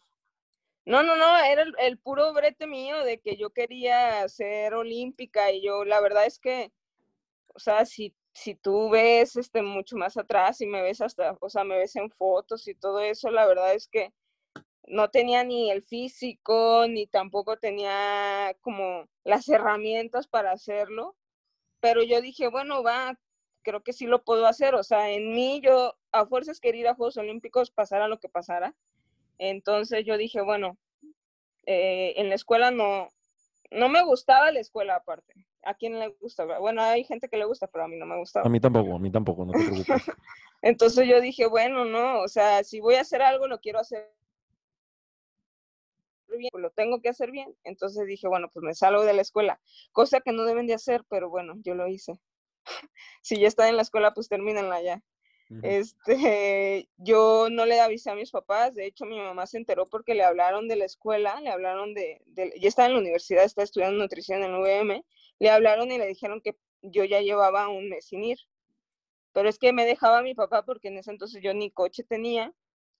[0.86, 5.62] No, no, no, era el, puro brete mío de que yo quería ser olímpica y
[5.62, 6.72] yo, la verdad es que,
[7.54, 11.48] o sea, si, si tú ves este mucho más atrás y me ves hasta, o
[11.48, 14.12] sea, me ves en fotos y todo eso, la verdad es que
[14.86, 21.16] no tenía ni el físico, ni tampoco tenía como las herramientas para hacerlo,
[21.80, 23.18] pero yo dije, bueno, va,
[23.64, 26.88] creo que sí lo puedo hacer, o sea, en mí yo a fuerzas quería ir
[26.88, 28.74] a Juegos Olímpicos, pasara lo que pasara,
[29.38, 30.78] entonces yo dije, bueno,
[31.66, 33.08] eh, en la escuela no,
[33.70, 35.34] no me gustaba la escuela aparte.
[35.66, 36.44] ¿A quién le gusta?
[36.58, 38.46] Bueno, hay gente que le gusta, pero a mí no me gustaba.
[38.46, 39.86] A mí tampoco, a mí tampoco, no te preocupes.
[40.62, 44.12] Entonces yo dije, bueno, no, o sea, si voy a hacer algo, lo quiero hacer
[46.36, 47.54] bien, pues lo tengo que hacer bien.
[47.64, 49.60] Entonces dije, bueno, pues me salgo de la escuela,
[49.92, 52.20] cosa que no deben de hacer, pero bueno, yo lo hice.
[53.22, 55.02] Si ya está en la escuela, pues termínenla ya.
[55.62, 60.14] Este, yo no le avisé a mis papás, de hecho mi mamá se enteró porque
[60.14, 63.98] le hablaron de la escuela, le hablaron de, ya estaba en la universidad, estaba estudiando
[63.98, 65.04] nutrición en el UVM,
[65.38, 68.38] le hablaron y le dijeron que yo ya llevaba un mes sin ir.
[69.32, 72.52] Pero es que me dejaba mi papá porque en ese entonces yo ni coche tenía,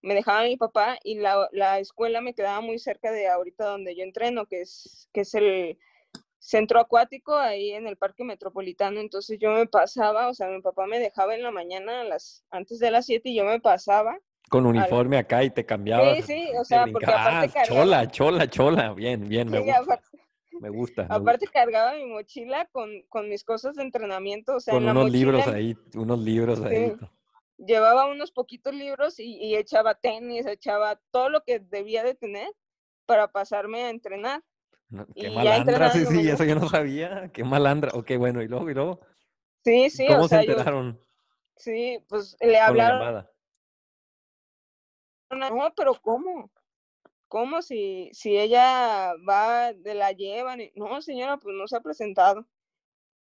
[0.03, 3.97] me dejaba mi papá y la, la escuela me quedaba muy cerca de ahorita donde
[3.97, 5.79] yo entreno, que es, que es el,
[6.45, 10.87] centro acuático ahí en el parque metropolitano, entonces yo me pasaba, o sea, mi papá
[10.87, 14.19] me dejaba en la mañana a las, antes de las 7 y yo me pasaba.
[14.51, 16.15] Con uniforme acá y te cambiaba.
[16.17, 17.67] Sí, sí, o sea, porque aparte cargaba...
[17.67, 20.01] Chola, chola, chola, bien, bien, me gusta.
[20.61, 21.07] me gusta.
[21.09, 25.11] aparte cargaba mi mochila con, con, mis cosas de entrenamiento, o sea, con en unos
[25.11, 26.95] libros ahí, unos libros ahí.
[27.57, 32.49] Llevaba unos poquitos libros y, y echaba tenis, echaba todo lo que debía de tener
[33.07, 34.43] para pasarme a entrenar
[35.15, 37.31] qué malandra, sí, sí, eso yo no sabía.
[37.33, 37.91] Qué malandra.
[37.95, 39.01] Ok, bueno, y luego, y luego.
[39.65, 41.01] Sí, sí, ¿Cómo se enteraron?
[41.57, 43.27] sí, pues le hablaron.
[45.31, 46.51] No, pero ¿cómo?
[47.29, 50.61] ¿Cómo si, si ella va, de la llevan?
[50.77, 52.47] No, señora, pues no se ha presentado.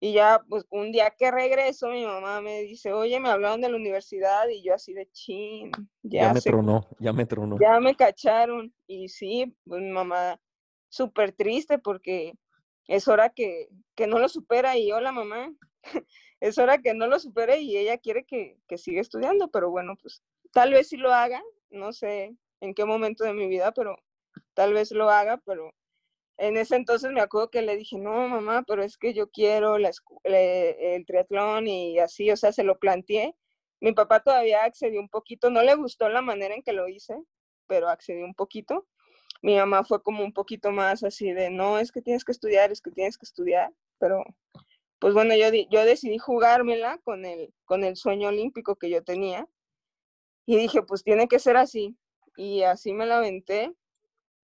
[0.01, 3.69] Y ya, pues un día que regreso, mi mamá me dice, oye, me hablaron de
[3.69, 5.73] la universidad y yo así de chin.
[6.03, 7.59] Ya, ya me tronó, ya me tronó.
[7.59, 8.73] Ya me cacharon.
[8.87, 10.41] Y sí, pues mi mamá
[10.89, 12.35] súper triste porque
[12.87, 15.53] es hora que, que, no lo supera y hola mamá,
[16.41, 19.97] es hora que no lo supere y ella quiere que, que siga estudiando, pero bueno,
[20.01, 20.23] pues
[20.53, 23.97] tal vez sí lo haga, no sé en qué momento de mi vida, pero
[24.55, 25.73] tal vez lo haga, pero
[26.39, 29.77] en ese entonces me acuerdo que le dije, no, mamá, pero es que yo quiero
[29.79, 29.91] la,
[30.25, 33.35] el triatlón y así, o sea, se lo planteé.
[33.81, 37.17] Mi papá todavía accedió un poquito, no le gustó la manera en que lo hice,
[37.67, 38.87] pero accedió un poquito
[39.43, 42.73] mi mamá fue como un poquito más así de, no, es que tienes que estudiar,
[42.73, 44.25] es que tienes que estudiar, pero
[44.99, 49.47] pues bueno, yo, yo decidí jugármela con el, con el sueño olímpico que yo tenía
[50.47, 51.97] y dije, pues tiene que ser así.
[52.37, 53.75] Y así me la aventé.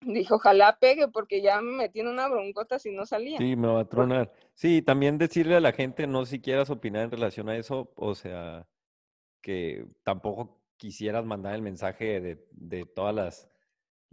[0.01, 3.37] Dije, ojalá pegue porque ya me metí en una broncota si no salía.
[3.37, 4.33] Sí, me va a tronar.
[4.53, 8.15] Sí, también decirle a la gente, no si quieras opinar en relación a eso, o
[8.15, 8.67] sea,
[9.41, 13.52] que tampoco quisieras mandar el mensaje de, de todas las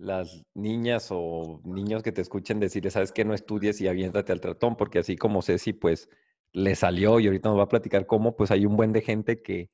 [0.01, 4.41] las niñas o niños que te escuchen decirle, sabes que no estudies y aviéntate al
[4.41, 6.09] tratón, porque así como Ceci, pues
[6.53, 9.43] le salió y ahorita nos va a platicar cómo, pues hay un buen de gente
[9.43, 9.71] que,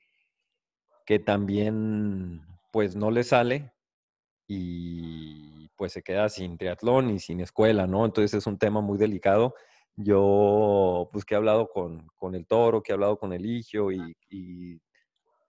[1.06, 3.72] que también pues no le sale
[4.48, 8.04] y pues se queda sin triatlón y sin escuela, ¿no?
[8.04, 9.54] Entonces es un tema muy delicado.
[9.94, 13.92] Yo, pues que he hablado con, con el toro, que he hablado con el Igio
[13.92, 14.80] y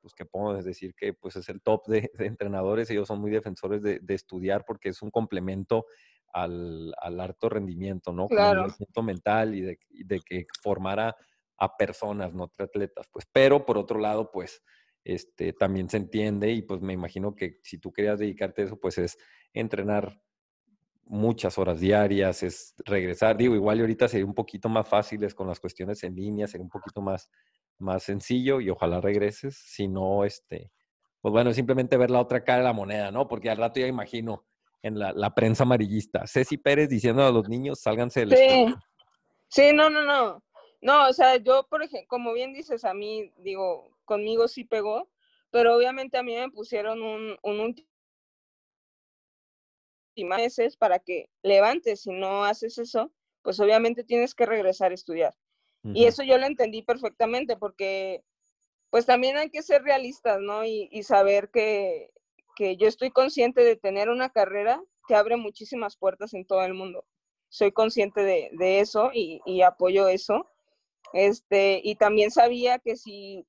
[0.07, 3.81] pues que podemos decir que pues es el top de, entrenadores, ellos son muy defensores
[3.81, 5.85] de, estudiar porque es un complemento
[6.31, 8.29] al, al alto rendimiento, ¿no?
[8.29, 8.67] Claro.
[8.67, 11.13] Rendimiento mental y de, de, que formara
[11.57, 14.63] a personas, no atletas, pues, pero por otro lado, pues,
[15.03, 18.79] este, también se entiende y pues me imagino que si tú querías dedicarte a eso,
[18.79, 19.17] pues es
[19.51, 20.21] entrenar
[21.03, 25.47] muchas horas diarias, es regresar, digo, igual y ahorita sería un poquito más fáciles con
[25.47, 27.29] las cuestiones en línea, sería un poquito más
[27.79, 29.57] más sencillo y ojalá regreses.
[29.57, 30.71] Si no, este,
[31.21, 33.27] pues bueno, simplemente ver la otra cara de la moneda, ¿no?
[33.27, 34.45] Porque al rato ya imagino
[34.81, 38.65] en la, la prensa amarillista, Ceci Pérez diciendo a los niños, sálganse del Sí,
[39.49, 40.43] sí, no, no, no.
[40.81, 45.09] No, o sea, yo, por ejemplo, como bien dices, a mí, digo, conmigo sí pegó,
[45.49, 47.87] pero obviamente a mí me pusieron un, un último
[50.23, 52.01] meses para que levantes.
[52.01, 53.11] Si no haces eso,
[53.41, 55.35] pues obviamente tienes que regresar a estudiar.
[55.93, 58.23] Y eso yo lo entendí perfectamente porque
[58.89, 60.65] pues también hay que ser realistas, ¿no?
[60.65, 62.11] Y, y saber que,
[62.55, 66.73] que yo estoy consciente de tener una carrera que abre muchísimas puertas en todo el
[66.73, 67.05] mundo.
[67.49, 70.47] Soy consciente de, de eso y, y, apoyo eso.
[71.13, 73.45] Este, y también sabía que si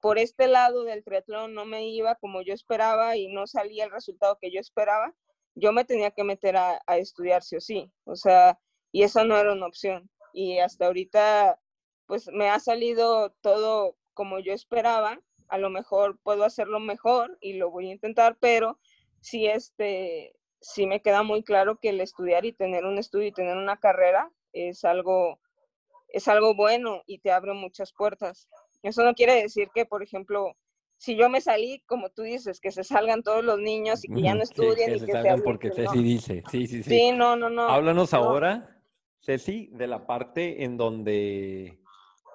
[0.00, 3.90] por este lado del triatlón no me iba como yo esperaba y no salía el
[3.90, 5.14] resultado que yo esperaba,
[5.54, 7.92] yo me tenía que meter a, a estudiar sí o sí.
[8.04, 8.58] O sea,
[8.92, 10.10] y esa no era una opción.
[10.32, 11.58] Y hasta ahorita,
[12.10, 15.20] pues me ha salido todo como yo esperaba.
[15.46, 18.80] A lo mejor puedo hacerlo mejor y lo voy a intentar, pero
[19.20, 23.32] sí, este, sí me queda muy claro que el estudiar y tener un estudio y
[23.32, 25.38] tener una carrera es algo,
[26.08, 28.48] es algo bueno y te abre muchas puertas.
[28.82, 30.56] Eso no quiere decir que, por ejemplo,
[30.96, 34.22] si yo me salí, como tú dices, que se salgan todos los niños y que
[34.22, 36.02] ya no estudien sí, que y se que salgan se porque Ceci ¿no?
[36.02, 36.90] dice, sí, sí, sí.
[36.90, 37.68] Sí, no, no, no.
[37.68, 38.18] Háblanos no.
[38.18, 38.82] ahora,
[39.20, 41.79] Ceci, de la parte en donde,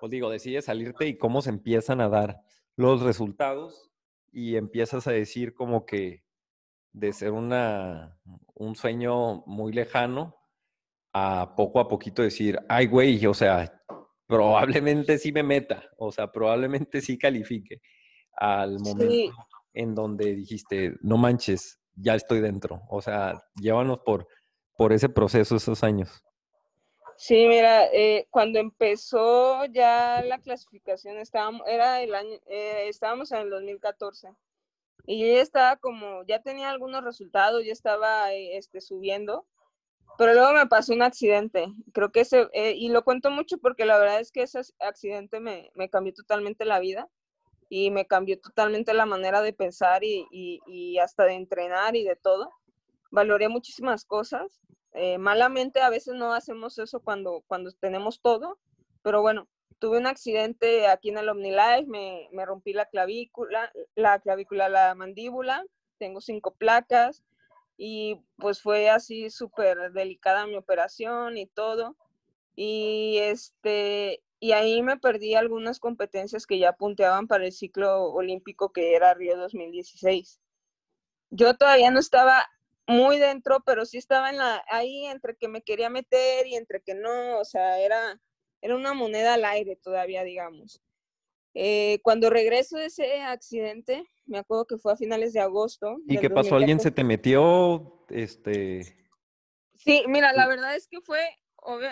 [0.06, 2.40] pues digo, decides salirte y cómo se empiezan a dar
[2.76, 3.90] los resultados
[4.32, 6.24] y empiezas a decir como que
[6.94, 8.16] de ser una,
[8.54, 10.36] un sueño muy lejano
[11.12, 13.82] a poco a poquito decir, ay, güey, o sea,
[14.28, 17.82] probablemente sí me meta, o sea, probablemente sí califique
[18.34, 19.32] al momento Sí,
[19.74, 22.84] en donde dijiste, no manches, ya estoy dentro.
[22.90, 24.28] O sea, llévanos por,
[24.78, 26.24] por ese proceso, esos años.
[27.18, 33.40] Sí, mira, eh, cuando empezó ya la clasificación, estábamos, era el año, eh, estábamos en
[33.40, 34.30] el 2014
[35.06, 39.46] y ya estaba como, ya tenía algunos resultados, ya estaba eh, este, subiendo,
[40.18, 41.68] pero luego me pasó un accidente.
[41.94, 45.40] Creo que ese, eh, y lo cuento mucho porque la verdad es que ese accidente
[45.40, 47.10] me, me cambió totalmente la vida
[47.70, 52.04] y me cambió totalmente la manera de pensar y, y, y hasta de entrenar y
[52.04, 52.52] de todo.
[53.12, 54.62] Valoré muchísimas cosas.
[54.96, 58.58] Eh, malamente a veces no hacemos eso cuando, cuando tenemos todo,
[59.02, 64.20] pero bueno, tuve un accidente aquí en el OmniLife, me, me rompí la clavícula, la
[64.20, 65.66] clavícula, la mandíbula,
[65.98, 67.24] tengo cinco placas
[67.78, 71.98] y pues fue así súper delicada mi operación y todo.
[72.56, 78.72] Y este, y ahí me perdí algunas competencias que ya punteaban para el ciclo olímpico
[78.72, 80.40] que era Río 2016.
[81.32, 82.48] Yo todavía no estaba
[82.88, 86.82] muy dentro, pero sí estaba en la, ahí entre que me quería meter y entre
[86.82, 88.22] que no, o sea, era,
[88.62, 90.82] era una moneda al aire todavía, digamos.
[91.54, 95.98] Eh, cuando regreso de ese accidente, me acuerdo que fue a finales de agosto.
[96.08, 96.56] ¿Y qué pasó?
[96.56, 96.92] ¿Alguien se 2014.
[96.92, 98.06] te metió?
[98.10, 99.06] Este,
[99.86, 101.22] Sí, mira, la verdad es que fue,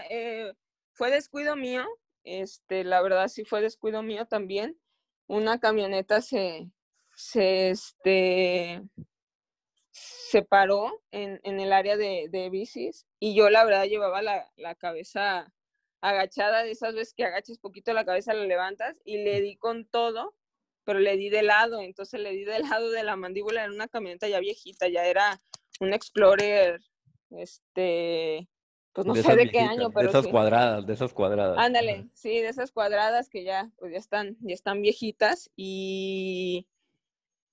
[0.10, 0.54] eh,
[0.94, 1.86] fue descuido mío,
[2.24, 4.80] este, la verdad sí fue descuido mío también.
[5.28, 6.70] Una camioneta se,
[7.16, 8.82] se, este,
[9.94, 14.52] se paró en, en el área de, de bicis y yo la verdad llevaba la,
[14.56, 15.54] la cabeza
[16.02, 19.86] agachada, de esas veces que agachas poquito la cabeza, la levantas y le di con
[19.86, 20.36] todo,
[20.84, 23.88] pero le di de lado, entonces le di del lado de la mandíbula en una
[23.88, 25.42] camioneta ya viejita, ya era
[25.80, 26.82] un Explorer,
[27.30, 28.50] este,
[28.92, 30.32] pues no de sé esas de qué año, de pero esas sí.
[30.32, 31.58] cuadradas, de esas cuadradas.
[31.58, 36.68] Ándale, sí, de esas cuadradas que ya, pues ya están, ya están viejitas y,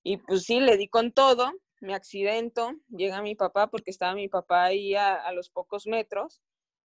[0.03, 4.29] y pues sí, le di con todo, me accidento, llega mi papá porque estaba mi
[4.29, 6.43] papá ahí a, a los pocos metros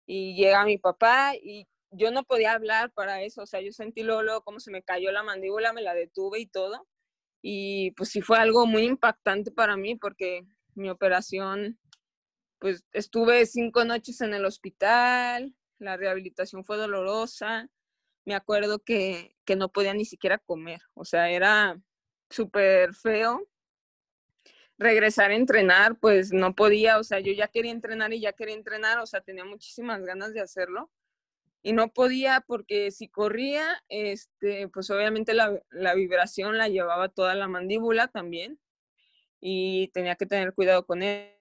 [0.06, 4.02] y llega mi papá y yo no podía hablar para eso, o sea, yo sentí
[4.02, 6.86] luego, cómo se me cayó la mandíbula, me la detuve y todo
[7.42, 11.78] y pues sí fue algo muy impactante para mí porque mi operación,
[12.58, 17.68] pues estuve cinco noches en el hospital, la rehabilitación fue dolorosa,
[18.24, 21.80] me acuerdo que, que no podía ni siquiera comer, o sea, era
[22.30, 23.46] súper feo.
[24.82, 28.56] Regresar a entrenar, pues no podía, o sea, yo ya quería entrenar y ya quería
[28.56, 30.90] entrenar, o sea, tenía muchísimas ganas de hacerlo
[31.62, 37.34] y no podía porque si corría, este, pues obviamente la, la vibración la llevaba toda
[37.36, 38.58] la mandíbula también
[39.40, 41.40] y tenía que tener cuidado con e-,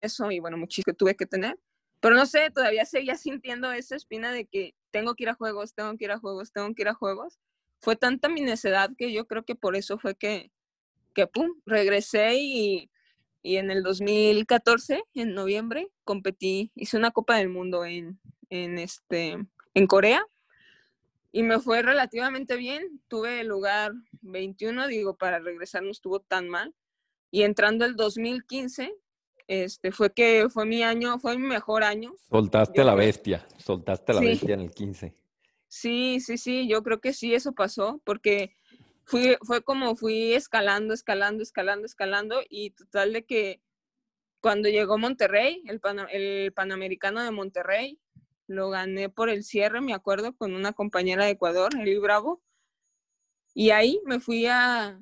[0.00, 1.58] eso y bueno, muchísimo tuve que tener.
[2.00, 5.74] Pero no sé, todavía seguía sintiendo esa espina de que tengo que ir a juegos,
[5.74, 7.38] tengo que ir a juegos, tengo que ir a juegos.
[7.80, 10.50] Fue tanta mi necedad que yo creo que por eso fue que,
[11.14, 12.90] que pum, regresé y,
[13.42, 18.18] y en el 2014, en noviembre, competí, hice una Copa del Mundo en,
[18.50, 19.38] en, este,
[19.74, 20.26] en Corea
[21.32, 23.00] y me fue relativamente bien.
[23.08, 23.92] Tuve el lugar
[24.22, 26.74] 21, digo, para regresar no estuvo tan mal.
[27.30, 28.94] Y entrando el 2015,
[29.48, 32.14] este, fue que fue mi año, fue mi mejor año.
[32.30, 34.26] Soltaste Yo la creo- bestia, soltaste la Sí.
[34.26, 35.14] bestia en el 15.
[35.66, 38.54] Sí, sí, sí, yo creo que sí, eso pasó, porque
[39.04, 43.62] fui, fue como fui escalando, escalando, escalando, escalando, y total de que
[44.40, 48.00] cuando llegó Monterrey, el, Pana- el Panamericano de Monterrey,
[48.46, 52.42] lo gané por el cierre, me acuerdo, con una compañera de Ecuador, Eli Bravo,
[53.54, 55.00] Y ahí me fui a,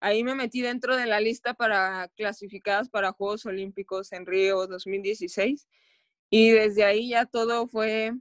[0.00, 5.68] ahí me metí dentro de la lista para clasificadas para Juegos Olímpicos en Río 2016.
[6.30, 8.12] Y desde ahí ya todo fue,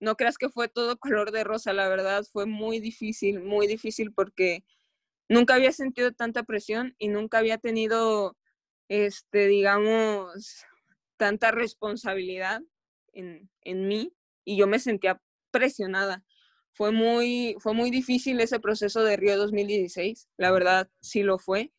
[0.00, 4.12] no creas que fue todo color de rosa, la verdad fue muy difícil, muy difícil
[4.12, 4.64] porque
[5.28, 8.36] nunca había sentido tanta presión y nunca había tenido,
[8.88, 10.64] este, digamos,
[11.16, 12.62] tanta responsabilidad
[13.12, 15.20] en, en mí y yo me sentía
[15.50, 16.24] presionada.
[16.72, 21.72] Fue muy, fue muy difícil ese proceso de Río 2016, la verdad sí lo fue.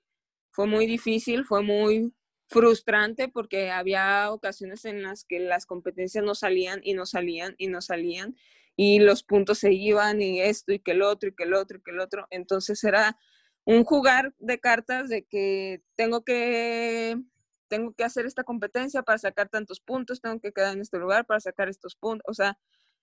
[0.52, 2.14] Fue muy difícil, fue muy
[2.50, 7.68] frustrante porque había ocasiones en las que las competencias no salían y no salían y
[7.68, 8.36] no salían
[8.76, 11.78] y los puntos se iban y esto y que el otro y que el otro
[11.78, 12.28] y que el otro.
[12.32, 13.18] Entonces era
[13.66, 17.18] un jugar de cartas de que tengo que
[17.68, 21.26] tengo que hacer esta competencia para sacar tantos puntos, tengo que quedar en este lugar
[21.26, 22.58] para sacar estos puntos, o sea,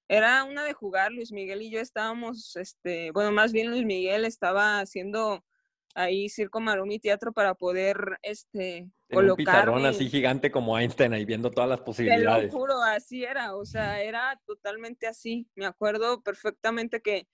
[0.08, 4.24] era una de jugar, Luis Miguel y yo estábamos, este, bueno, más bien Luis Miguel
[4.24, 5.44] estaba haciendo
[5.96, 9.30] ahí circo, maroma y teatro para poder, este, colocar.
[9.30, 12.50] Un pizarrón así gigante como Einstein ahí viendo todas las posibilidades.
[12.50, 15.48] Te lo juro, así era, o sea, era totalmente así.
[15.54, 17.26] Me acuerdo perfectamente que,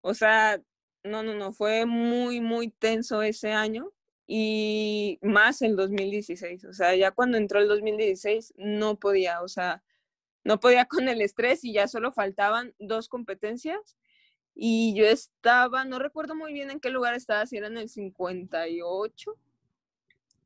[0.00, 0.60] o sea,
[1.04, 3.92] no, no, no, fue muy, muy tenso ese año
[4.26, 9.82] y más el 2016, o sea, ya cuando entró el 2016 no podía, o sea,
[10.44, 13.96] no podía con el estrés y ya solo faltaban dos competencias
[14.60, 17.88] y yo estaba, no recuerdo muy bien en qué lugar estaba, si era en el
[17.88, 19.38] 58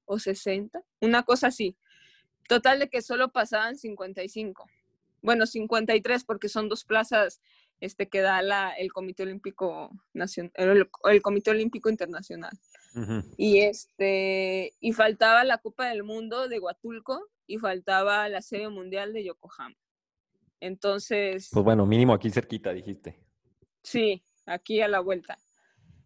[0.05, 1.79] o 60, una cosa así.
[2.47, 4.69] Total de que solo pasaban 55.
[5.23, 7.41] Bueno, 53 porque son dos plazas
[7.81, 10.53] este, que da la, el Comité Olímpico Nacional,
[11.05, 12.53] el, Comité Olímpico Internacional.
[13.39, 19.15] Y este, y faltaba la Copa del Mundo de Huatulco y faltaba la Serie Mundial
[19.15, 19.75] de Yokohama.
[20.61, 21.49] Entonces.
[21.51, 23.32] Pues bueno, mínimo aquí cerquita, dijiste.
[23.83, 25.39] Sí, aquí a la vuelta.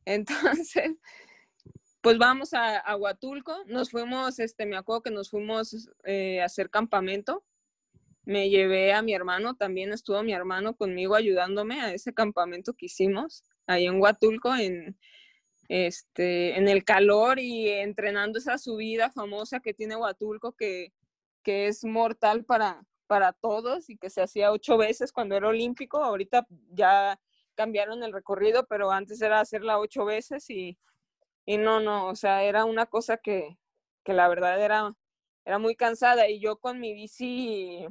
[0.04, 0.92] Entonces,
[2.00, 3.64] pues vamos a, Huatulco.
[3.66, 7.44] Nos fuimos, este, me acuerdo que nos fuimos eh, a hacer campamento.
[8.24, 12.86] Me llevé a mi hermano, también estuvo mi hermano conmigo ayudándome a ese campamento que
[12.86, 14.98] hicimos ahí en Huatulco, en,
[15.68, 20.92] este, en el calor y entrenando esa subida famosa que tiene Huatulco, que,
[21.44, 26.02] que es mortal para, para todos y que se hacía ocho veces cuando era olímpico.
[26.02, 27.20] Ahorita ya
[27.56, 30.78] cambiaron el recorrido, pero antes era hacerla ocho veces y,
[31.44, 33.58] y no, no, o sea, era una cosa que,
[34.04, 34.94] que la verdad era,
[35.44, 37.86] era muy cansada y yo con mi bici,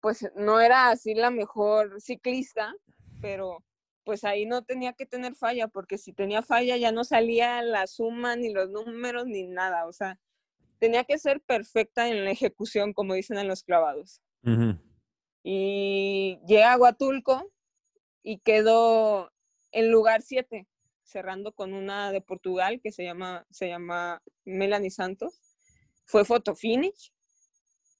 [0.00, 2.72] pues no era así la mejor ciclista,
[3.20, 3.64] pero
[4.04, 7.86] pues ahí no tenía que tener falla, porque si tenía falla ya no salía la
[7.86, 10.18] suma, ni los números, ni nada, o sea,
[10.78, 14.22] tenía que ser perfecta en la ejecución, como dicen en los clavados.
[15.42, 17.50] Y llega a Huatulco
[18.22, 19.32] y quedó
[19.72, 20.66] en lugar 7,
[21.02, 25.40] cerrando con una de Portugal que se llama, se llama Melanie Santos.
[26.04, 27.12] Fue fotofinish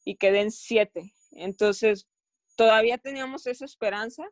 [0.04, 1.12] y quedé en 7.
[1.32, 2.08] Entonces,
[2.56, 4.24] todavía teníamos esa esperanza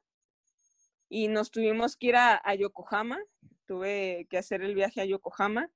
[1.09, 3.19] y nos tuvimos que ir a, a Yokohama.
[3.67, 5.71] Tuve que hacer el viaje a Yokohama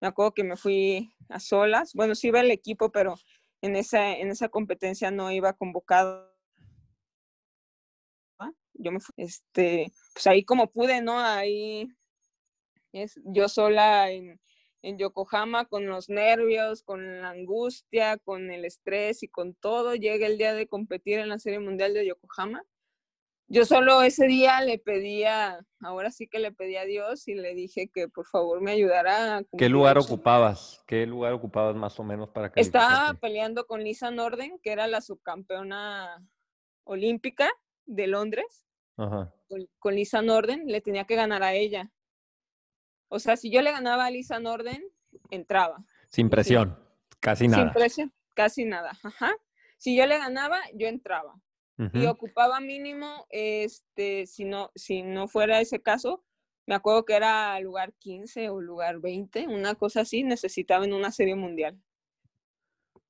[0.00, 1.92] me acuerdo que me fui a solas.
[1.94, 3.16] Bueno, sí iba el equipo, pero
[3.62, 6.35] en esa, en esa competencia no iba convocado.
[8.78, 11.18] Yo me fui, este, pues ahí como pude, ¿no?
[11.18, 11.88] Ahí
[12.92, 14.40] es, yo sola en,
[14.82, 19.94] en Yokohama con los nervios, con la angustia, con el estrés y con todo.
[19.94, 22.62] Llega el día de competir en la Serie Mundial de Yokohama
[23.48, 27.54] yo solo ese día le pedía, ahora sí que le pedí a Dios y le
[27.54, 29.38] dije que por favor me ayudara.
[29.38, 30.82] A ¿Qué lugar ocupabas?
[30.86, 34.88] ¿Qué lugar ocupabas más o menos para que Estaba peleando con Lisa Norden, que era
[34.88, 36.26] la subcampeona
[36.82, 37.48] olímpica
[37.84, 38.65] de Londres.
[38.96, 39.32] Ajá.
[39.78, 41.90] Con, Lisa Norden, le tenía que ganar a ella.
[43.08, 44.82] O sea, si yo le ganaba a Lisa Norden,
[45.30, 45.84] entraba.
[46.08, 46.78] Sin presión,
[47.20, 47.64] casi nada.
[47.64, 48.92] Sin presión, casi nada.
[49.02, 49.34] Ajá.
[49.78, 51.34] Si yo le ganaba, yo entraba
[51.92, 56.24] y ocupaba mínimo, este, si no, si no fuera ese caso,
[56.64, 61.12] me acuerdo que era lugar 15 o lugar 20, una cosa así, necesitaba en una
[61.12, 61.78] serie mundial.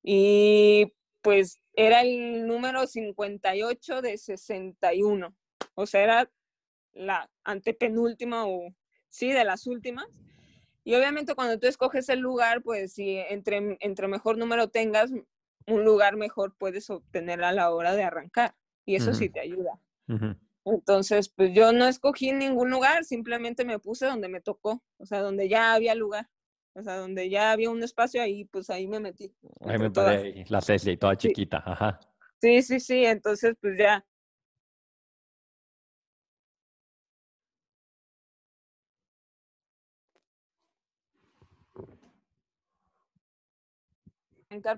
[0.03, 5.35] Y pues era el número 58 de 61,
[5.77, 6.31] o sea, era
[6.93, 8.73] la antepenúltima o
[9.09, 10.07] sí, de las últimas.
[10.83, 15.11] Y obviamente cuando tú escoges el lugar, pues si entre, entre mejor número tengas,
[15.67, 18.55] un lugar mejor puedes obtener a la hora de arrancar.
[18.85, 19.79] Y eso sí te ayuda.
[20.65, 25.21] Entonces, pues yo no escogí ningún lugar, simplemente me puse donde me tocó, o sea,
[25.21, 26.27] donde ya había lugar.
[26.73, 29.35] O sea, donde ya había un espacio ahí, pues ahí me metí.
[29.61, 31.99] Ahí me paré la Ceci, toda chiquita, ajá.
[32.39, 34.05] Sí, sí, sí, entonces pues ya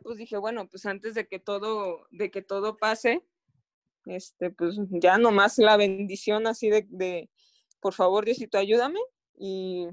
[0.03, 3.23] pues dije, bueno, pues antes de que todo, de que todo pase,
[4.05, 7.29] este, pues ya nomás la bendición así de, de
[7.79, 8.99] por favor, Diosito, ayúdame
[9.37, 9.87] y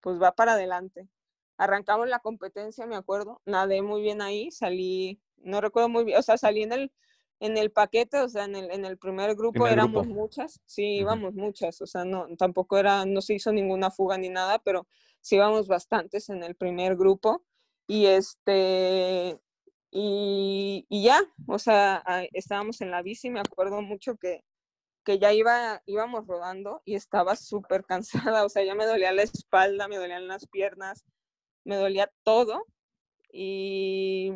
[0.00, 1.08] pues va para adelante.
[1.56, 6.22] Arrancamos la competencia, me acuerdo, nadé muy bien ahí, salí, no recuerdo muy bien, o
[6.22, 6.92] sea, salí en el,
[7.40, 10.20] en el paquete, o sea, en el, en el primer grupo éramos grupo.
[10.20, 14.28] muchas, sí, íbamos muchas, o sea, no, tampoco era, no se hizo ninguna fuga ni
[14.28, 14.86] nada, pero
[15.20, 17.44] sí íbamos bastantes en el primer grupo
[17.88, 19.40] y este,
[19.90, 24.44] y, y ya, o sea, estábamos en la bici, me acuerdo mucho que,
[25.04, 29.22] que ya iba, íbamos rodando y estaba súper cansada, o sea, ya me dolía la
[29.22, 31.04] espalda, me dolían las piernas,
[31.64, 32.66] me dolía todo
[33.32, 34.32] y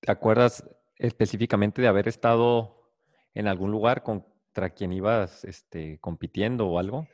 [0.00, 0.64] ¿Te acuerdas
[0.96, 2.90] específicamente de haber estado
[3.34, 7.06] en algún lugar contra quien ibas este, compitiendo o algo?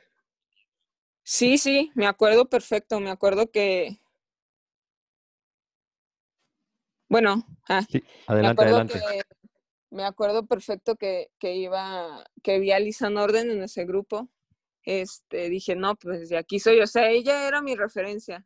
[1.27, 3.97] Sí, sí, me acuerdo perfecto, me acuerdo que...
[7.09, 7.81] Bueno, ah,
[8.27, 9.01] adelante, adelante.
[9.89, 14.29] Me acuerdo perfecto que, que iba, que vi a Lisa Norden en ese grupo.
[14.83, 18.45] Este, dije, no, pues de aquí soy, o sea, ella era mi referencia.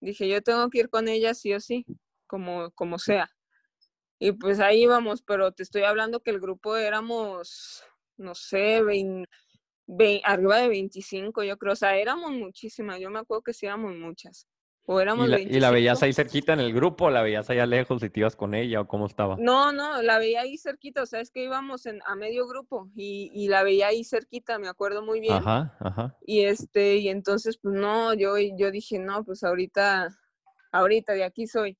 [0.00, 1.84] Dije, yo tengo que ir con ella sí o sí,
[2.28, 3.28] como, como sea.
[4.20, 7.82] Y pues ahí íbamos, pero te estoy hablando que el grupo éramos,
[8.16, 9.28] no sé, 20,
[10.24, 13.94] arriba de 25, yo creo, o sea, éramos muchísimas, yo me acuerdo que sí éramos
[13.96, 14.48] muchas.
[14.86, 17.48] O éramos ¿Y, la, ¿Y, la, veías ahí cerquita en el grupo o la veías
[17.48, 19.36] allá lejos y te ibas con ella o cómo estaba?
[19.38, 22.90] No, no, la veía ahí cerquita, o sea, es que íbamos en, a medio grupo
[22.94, 25.34] y, la veía ahí cerquita, me acuerdo muy bien.
[25.34, 26.18] Ajá, ajá.
[26.26, 30.08] Y este, y entonces, pues no, yo, yo dije, no, pues ahorita,
[30.70, 31.78] ahorita de aquí soy.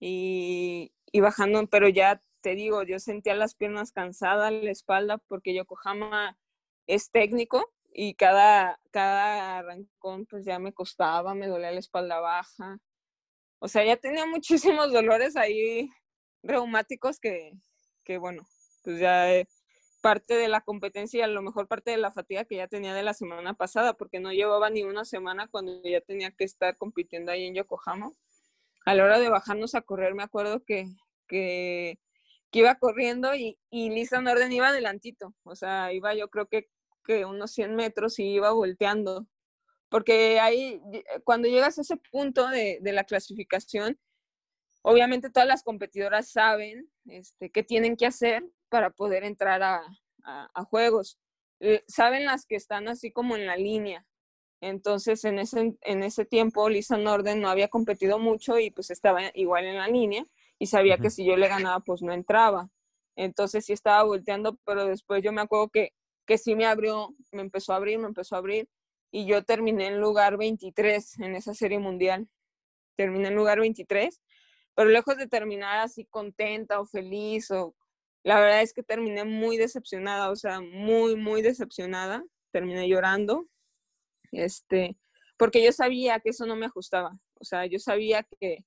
[0.00, 5.54] Y, y bajando, pero ya te digo, yo sentía las piernas cansadas, la espalda, porque
[5.54, 6.36] Yokohama
[6.86, 12.78] es técnico y cada, cada arrancón pues ya me costaba, me dolía la espalda baja.
[13.58, 14.26] O sea, ya tenía
[14.76, 15.90] muchísimos dolores ahí
[16.42, 17.52] reumáticos que,
[18.04, 18.46] que bueno,
[18.84, 19.48] pues ya eh,
[20.00, 22.94] parte de la competencia y a lo mejor parte de la fatiga que ya tenía
[22.94, 26.76] de la semana pasada, porque no llevaba ni una semana cuando ya tenía que estar
[26.76, 28.12] compitiendo ahí en Yokohama.
[28.84, 30.86] A la hora de bajarnos a correr, me acuerdo que,
[31.26, 31.98] que,
[32.52, 36.68] que iba corriendo y, y Lisa Norden iba adelantito, o sea, iba yo creo que,
[37.06, 39.26] que unos 100 metros y iba volteando,
[39.90, 43.98] porque ahí, ll- cuando llegas a ese punto de, de la clasificación,
[44.82, 49.82] obviamente todas las competidoras saben este, qué tienen que hacer para poder entrar a,
[50.24, 51.18] a- a juegos.
[51.60, 54.06] Eh, saben las que están así como en la línea.
[54.60, 59.20] Entonces, en ese, en ese tiempo, Lisa Norden no había competido mucho y pues estaba
[59.34, 60.24] igual en la línea
[60.58, 62.70] y sabía que si yo le ganaba, pues no entraba.
[63.16, 65.92] Entonces sí estaba volteando, pero después yo me acuerdo que,
[66.26, 68.68] que sí me abrió, me empezó a abrir, me empezó a abrir
[69.10, 72.28] y yo terminé en lugar 23 en esa serie mundial.
[72.96, 74.20] Terminé en lugar 23,
[74.74, 77.74] pero lejos de terminar así contenta o feliz o
[78.22, 82.24] la verdad es que terminé muy decepcionada, o sea, muy muy decepcionada.
[82.50, 83.46] Terminé llorando.
[84.32, 84.96] Este,
[85.36, 87.18] porque yo sabía que eso no me ajustaba.
[87.34, 88.64] O sea, yo sabía que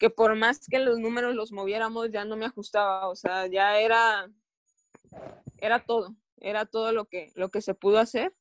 [0.00, 3.78] que por más que los números los moviéramos ya no me ajustaba, o sea, ya
[3.78, 4.30] era
[5.58, 8.34] era todo, era todo lo que lo que se pudo hacer.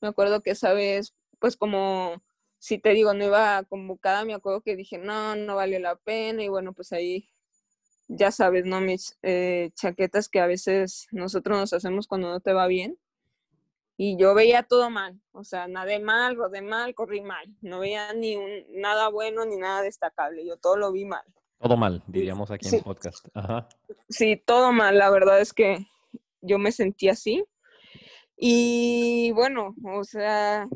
[0.00, 2.22] Me acuerdo que esa vez pues como
[2.58, 6.42] si te digo, no iba convocada, me acuerdo que dije, no, no valió la pena
[6.42, 7.28] y bueno, pues ahí
[8.08, 8.80] ya sabes, ¿no?
[8.80, 12.98] Mis eh, chaquetas que a veces nosotros nos hacemos cuando no te va bien.
[13.98, 17.54] Y yo veía todo mal, o sea, nadé mal, rodé mal, corrí mal.
[17.60, 21.24] No veía ni un, nada bueno ni nada destacable, yo todo lo vi mal.
[21.60, 22.76] Todo mal, diríamos aquí Sí.
[22.76, 23.28] en podcast.
[23.34, 23.68] Ajá.
[24.08, 25.86] Sí, todo mal, la verdad es que
[26.44, 27.44] yo me sentí así.
[28.36, 30.66] Y bueno, o sea,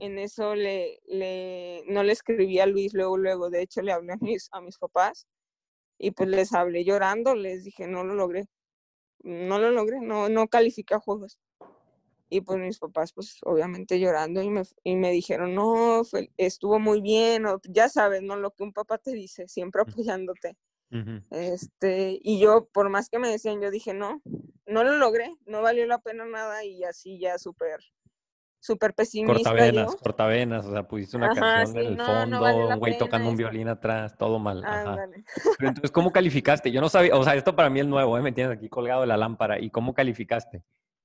[0.00, 4.14] en eso le, le, no le escribí a Luis luego, luego, de hecho le hablé
[4.14, 5.26] a mis, a mis papás
[5.98, 8.46] y pues les hablé llorando, les dije, no lo logré,
[9.24, 11.38] no lo logré, no, no califiqué a juegos.
[12.30, 16.78] Y pues mis papás, pues obviamente llorando y me, y me dijeron, no, fue- estuvo
[16.80, 18.36] muy bien, o ya sabes, ¿no?
[18.36, 20.56] Lo que un papá te dice, siempre apoyándote.
[21.30, 24.22] Este, y yo, por más que me decían, yo dije, no,
[24.66, 27.80] no lo logré, no valió la pena nada y así ya súper,
[28.60, 29.98] súper pesimista Cortavenas, yo.
[29.98, 33.28] cortavenas, o sea, pusiste una Ajá, canción sí, en el no, fondo, no güey tocando
[33.28, 34.64] un violín atrás, todo mal.
[34.64, 34.90] Ajá.
[34.90, 35.24] Ándale.
[35.58, 36.70] Pero entonces, ¿cómo calificaste?
[36.70, 38.22] Yo no sabía, o sea, esto para mí es nuevo, ¿eh?
[38.22, 39.60] Me tienes aquí colgado de la lámpara.
[39.60, 40.62] ¿Y cómo calificaste?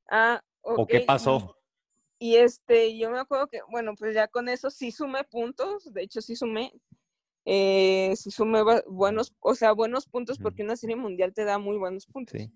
[0.10, 1.58] Ah, ¿O ok, qué pasó?
[2.20, 6.04] Y, este, yo me acuerdo que, bueno, pues ya con eso sí sumé puntos, de
[6.04, 6.74] hecho sí sumé,
[7.46, 11.78] eh, sí sumé buenos, o sea, buenos puntos porque una serie mundial te da muy
[11.78, 12.40] buenos puntos.
[12.40, 12.52] Sí.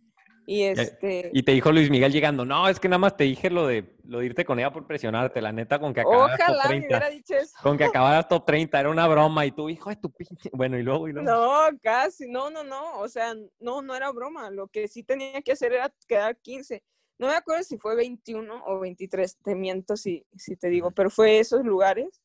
[0.46, 1.30] Y este.
[1.34, 3.96] Y te dijo Luis Miguel llegando, no, es que nada más te dije lo de,
[4.06, 6.70] lo de irte con ella por presionarte, la neta, con que acabaras top Ojalá me
[6.70, 6.88] 30.
[6.88, 7.56] hubiera dicho eso.
[7.62, 9.46] Con que acabaras top 30, era una broma.
[9.46, 10.50] Y tú, hijo de tu pinche.
[10.54, 11.30] Bueno, y luego, y luego.
[11.30, 15.42] No, casi, no, no, no, o sea, no, no era broma, lo que sí tenía
[15.42, 16.84] que hacer era quedar 15.
[17.20, 21.10] No me acuerdo si fue 21 o 23, te miento si, si te digo, pero
[21.10, 22.22] fue esos lugares.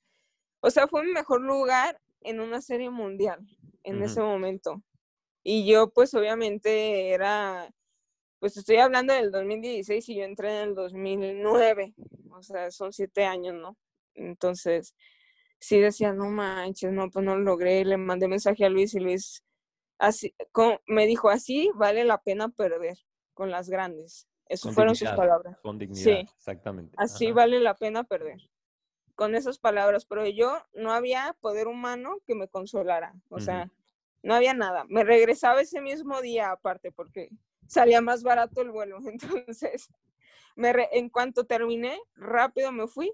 [0.60, 3.46] O sea, fue mi mejor lugar en una serie mundial
[3.84, 4.82] en ese momento.
[5.42, 7.70] Y yo, pues, obviamente era,
[8.46, 11.94] pues, estoy hablando del 2016 y yo entré en el 2009,
[12.30, 13.76] o sea, son siete años, ¿no?
[14.14, 14.94] Entonces,
[15.58, 17.84] sí decía, no manches, no, pues no lo logré.
[17.84, 19.42] Le mandé mensaje a Luis y Luis
[19.98, 22.98] así, con- me dijo, así vale la pena perder
[23.34, 24.26] con las grandes.
[24.48, 25.58] Esas fueron sus palabras.
[25.62, 26.28] Con dignidad, Sí.
[26.36, 26.94] exactamente.
[26.96, 27.34] Así Ajá.
[27.34, 28.38] vale la pena perder.
[29.16, 33.12] Con esas palabras, pero yo no había poder humano que me consolara.
[33.30, 33.70] O sea,
[34.22, 34.84] no había nada.
[34.88, 37.30] Me regresaba ese mismo día aparte porque
[37.66, 38.98] salía más barato el vuelo.
[39.06, 39.88] Entonces,
[40.56, 43.12] me re- en cuanto terminé, rápido me fui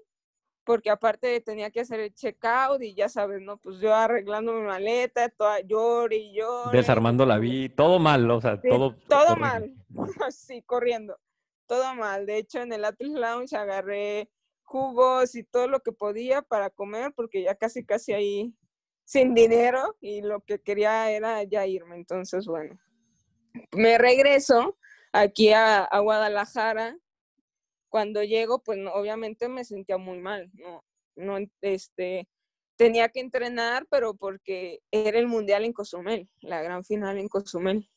[0.65, 3.57] porque aparte tenía que hacer el checkout y ya sabes, ¿no?
[3.57, 6.77] Pues yo arreglando mi maleta, toda llore y llore.
[6.77, 8.95] Desarmando la vi, todo mal, o sea, Sí, todo.
[9.09, 9.73] todo mal.
[10.31, 11.19] Sí, corriendo.
[11.67, 12.25] Todo mal.
[12.25, 14.29] De hecho, en el Atlas Lounge agarré
[14.61, 18.53] jugos y todo lo que podía para comer porque ya casi, casi ahí
[19.03, 21.97] sin dinero y lo que quería era ya irme.
[21.97, 22.79] Entonces, bueno,
[23.71, 24.77] me regreso
[25.11, 26.97] aquí a, Guadalajara.
[27.89, 30.49] Cuando llego, pues obviamente me sentía muy mal.
[30.53, 30.83] No,
[31.15, 32.27] no, este,
[32.75, 37.89] tenía que entrenar, pero porque era el mundial en Cozumel, la gran final en Cozumel.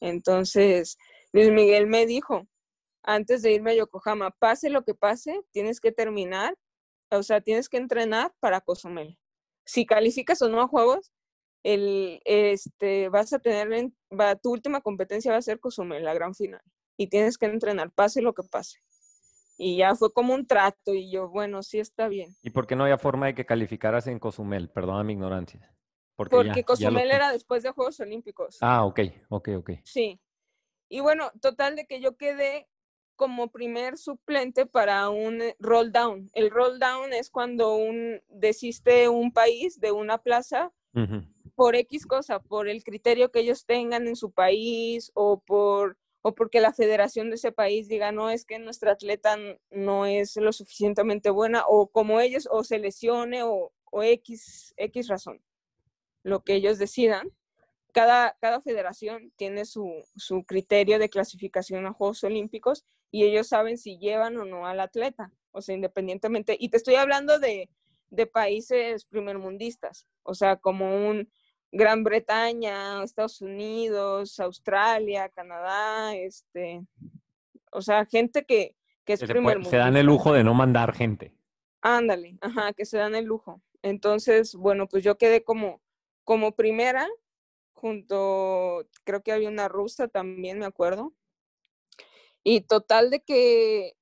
[0.00, 0.98] Entonces,
[1.32, 2.46] Luis Miguel me dijo,
[3.02, 6.54] antes de irme a Yokohama, pase lo que pase, tienes que terminar,
[7.10, 9.18] o sea, tienes que entrenar para Cozumel.
[9.64, 11.12] Si calificas o no a juegos,
[11.62, 16.14] el, este, vas a tener, en- va, tu última competencia va a ser Cozumel, la
[16.14, 16.62] gran final,
[16.96, 18.80] y tienes que entrenar, pase lo que pase.
[19.56, 22.34] Y ya fue como un trato, y yo, bueno, sí está bien.
[22.42, 24.68] ¿Y por qué no había forma de que calificaras en Cozumel?
[24.70, 25.72] Perdona mi ignorancia.
[26.16, 28.58] Porque, ya- Porque ya lo Cozumel era después de Juegos Olímpicos.
[28.60, 29.70] Ah, ok, ok, ok.
[29.84, 30.20] Sí.
[30.88, 32.68] Y bueno, total de que yo quedé
[33.16, 36.28] como primer suplente para un eh, roll down.
[36.32, 41.22] El roll down es cuando un desiste un país de una plaza Ujú.
[41.54, 45.96] Por X cosa, por el criterio que ellos tengan en su país o por
[46.26, 49.36] o porque la federación de ese país diga, no, es que nuestra atleta
[49.70, 55.08] no es lo suficientemente buena, o como ellos, o se lesione, o, o X, X
[55.08, 55.42] razón,
[56.22, 57.30] lo que ellos decidan.
[57.92, 63.76] Cada, cada federación tiene su, su criterio de clasificación a Juegos Olímpicos y ellos saben
[63.76, 66.56] si llevan o no al atleta, o sea, independientemente.
[66.58, 67.68] Y te estoy hablando de,
[68.08, 71.30] de países primermundistas, o sea, como un
[71.76, 76.86] Gran Bretaña, Estados Unidos, Australia, Canadá, este,
[77.72, 80.94] o sea, gente que, que es se, puede- se dan el lujo de no mandar
[80.94, 81.34] gente.
[81.82, 83.60] Ándale, ajá, que se dan el lujo.
[83.82, 85.82] Entonces, bueno, pues yo quedé como,
[86.22, 87.08] como primera,
[87.72, 91.12] junto, creo que había una rusa también, me acuerdo.
[92.44, 93.94] Y total de que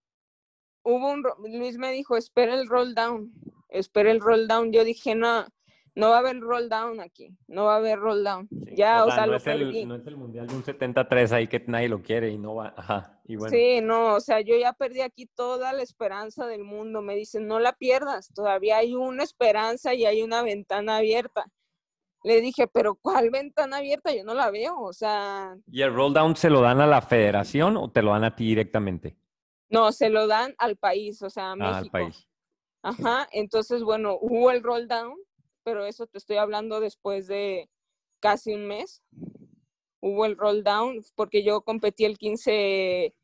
[0.83, 3.33] hubo un, Luis me dijo, espera el roll down,
[3.71, 4.73] espera el roll down.
[4.73, 5.47] Yo dije, no,
[5.95, 8.49] no va a haber roll down aquí, no va a haber roll down.
[8.75, 11.49] ya, o sea, no, lo es el, no es el mundial de un 73 ahí
[11.49, 12.73] que nadie lo quiere y no va.
[12.77, 13.21] Ajá.
[13.25, 17.03] Y bueno, Sí, no, o sea, yo ya perdí aquí toda la esperanza del mundo.
[17.03, 21.45] Me dicen, no la pierdas, todavía hay una esperanza y hay una ventana abierta.
[22.25, 24.15] Le dije, pero ¿cuál ventana abierta?
[24.15, 27.03] Yo no la veo, o sea, ¿Y el roll down se lo dan a la
[27.03, 29.17] federación o te lo dan a ti directamente?
[29.69, 31.79] no, se lo dan al país, o sea, a Ah, México.
[31.79, 32.29] al país.
[32.83, 35.15] Ajá, entonces, bueno, hubo el roll down,
[35.63, 37.69] pero eso te estoy hablando después de
[38.21, 39.03] casi un mes.
[40.01, 43.15] Hubo el roll down porque yo competí el 15,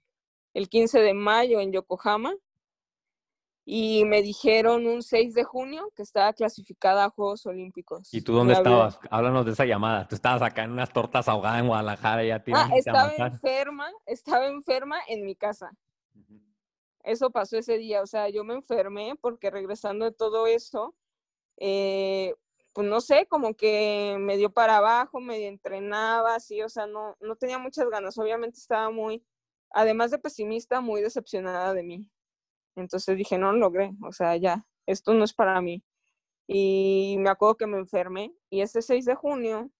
[0.55, 2.35] el 15 de mayo en Yokohama
[3.71, 8.15] y me dijeron un 6 de junio que estaba clasificada a Juegos Olímpicos.
[8.15, 8.99] ¿Y tú dónde Me estabas?
[9.11, 10.09] Háblanos de esa llamada.
[10.09, 13.13] Tú estabas acá en unas tortas ahogadas en Guadalajara y ya te Ah, a estaba
[13.15, 15.71] enferma, estaba enferma en mi casa.
[17.03, 20.95] Eso pasó ese día, o sea, yo me enfermé porque regresando de todo eso,
[21.61, 22.35] eh,
[22.73, 27.17] pues no sé, como que me dio para abajo, medio entrenaba, así, o sea, no,
[27.21, 29.25] no tenía muchas ganas, obviamente estaba muy,
[29.71, 32.09] además de pesimista, muy decepcionada de mí.
[32.77, 35.83] Entonces dije, no lo logré, o sea, ya, esto no es para mí.
[36.47, 39.71] Y me acuerdo que me enfermé y ese 6 de junio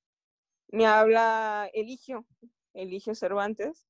[0.71, 2.27] me habla Eligio,
[2.75, 3.88] Eligio Cervantes,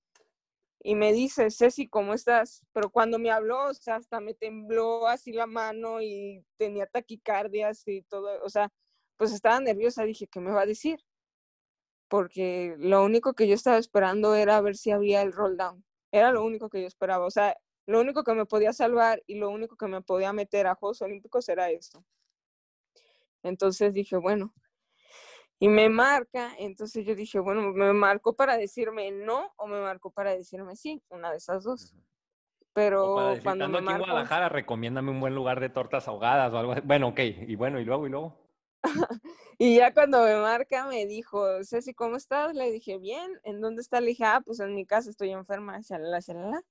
[0.80, 2.62] y me dice, Ceci, ¿cómo estás?
[2.72, 7.86] Pero cuando me habló, o sea, hasta me tembló así la mano y tenía taquicardias
[7.86, 8.70] y todo, o sea,
[9.16, 11.00] pues estaba nerviosa, dije, ¿qué me va a decir?
[12.08, 15.84] porque lo único que yo estaba esperando era ver si había el roll down.
[16.10, 17.26] Era lo único que yo esperaba.
[17.26, 17.56] O sea,
[17.86, 21.02] lo único que me podía salvar y lo único que me podía meter a Juegos
[21.02, 22.04] Olímpicos era esto.
[23.42, 24.54] Entonces dije, bueno,
[25.60, 30.10] y me marca, entonces yo dije, bueno, me marcó para decirme no o me marcó
[30.10, 31.94] para decirme sí, una de esas dos.
[32.72, 36.72] Pero cuando me aquí en Guadalajara, recomiéndame un buen lugar de tortas ahogadas o algo
[36.72, 36.82] así.
[36.84, 38.36] Bueno, ok, y bueno, y luego, y luego.
[39.58, 42.54] y ya cuando me marca me dijo, Ceci, ¿cómo estás?
[42.54, 44.00] Le dije, bien, ¿en dónde está?
[44.00, 46.62] Le dije, ah, pues en mi casa estoy enferma, shalala, shalala.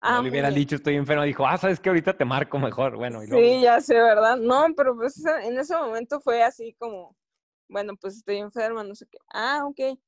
[0.00, 2.96] Ah, no le hubieran dicho estoy enfermo, dijo, ah, sabes que ahorita te marco mejor.
[2.96, 3.44] Bueno, y luego...
[3.44, 4.36] Sí, ya sé, ¿verdad?
[4.36, 7.16] No, pero pues en ese momento fue así como,
[7.68, 9.18] bueno, pues estoy enferma, no sé qué.
[9.32, 9.98] Ah, ok.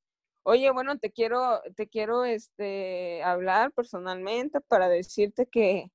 [0.44, 5.90] Oye, bueno, te quiero, te quiero este, hablar personalmente para decirte que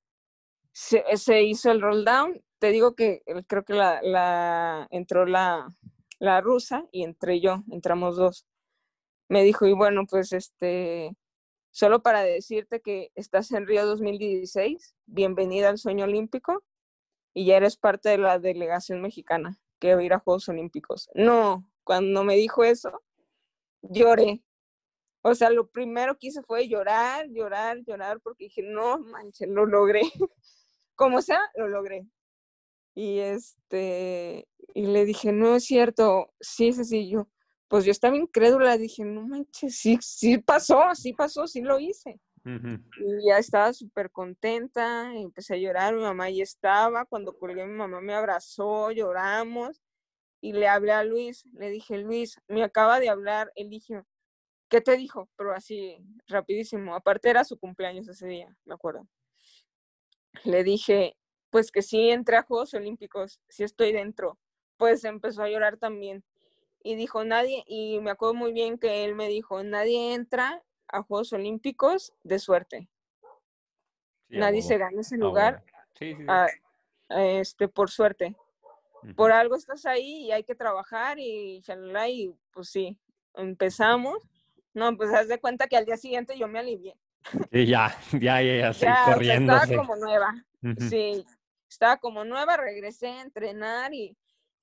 [0.72, 2.42] se, hizo el roll down.
[2.60, 5.68] Te digo que creo que la, la entró la,
[6.20, 8.46] la rusa y entré yo, entramos dos.
[9.30, 11.16] Me dijo, y bueno, pues este,
[11.72, 16.64] solo para decirte que estás en Río 2016, bienvenida al sueño olímpico
[17.34, 21.10] y ya eres parte de la delegación mexicana que ir a Juegos Olímpicos.
[21.14, 23.04] No, cuando me dijo eso,
[23.82, 24.42] lloré.
[25.22, 29.66] O sea, lo primero que hice fue llorar, llorar, llorar, porque dije, no manches, lo
[29.66, 30.02] logré.
[30.96, 32.08] Como sea, lo logré.
[32.96, 37.10] Y este, y le dije, no es cierto, sí es así.
[37.10, 37.28] Yo,
[37.68, 42.22] pues yo estaba incrédula, dije, no manches, sí, sí pasó, sí pasó, sí lo hice.
[42.46, 47.74] Y ya estaba súper contenta, empecé a llorar, mi mamá ya estaba, cuando colgué mi
[47.74, 49.82] mamá me abrazó, lloramos
[50.42, 54.06] y le hablé a Luis, le dije, Luis, me acaba de hablar, él dijo,
[54.68, 55.30] ¿qué te dijo?
[55.38, 59.08] Pero así, rapidísimo, aparte era su cumpleaños ese día, me acuerdo.
[60.44, 61.16] Le dije,
[61.50, 64.40] pues que sí entré a Juegos Olímpicos, sí estoy dentro.
[64.78, 66.24] Pues empezó a llorar también.
[66.84, 70.62] Y dijo, nadie, y me acuerdo muy bien que él me dijo, nadie entra
[70.94, 72.90] a Juegos Olímpicos de suerte.
[74.30, 75.64] Nadie se gana ese lugar
[77.10, 78.36] este, por suerte.
[79.16, 81.62] Por algo estás ahí y hay que trabajar y
[82.08, 82.98] y pues sí,
[83.34, 84.18] empezamos.
[84.74, 86.96] No, pues haz de cuenta que al día siguiente yo me alivié.
[87.52, 89.56] Sí, ya, ya, ya, ya, corriendo.
[89.56, 90.46] estaba como nueva.
[90.90, 91.26] Sí,
[91.70, 94.16] estaba como nueva, regresé a entrenar y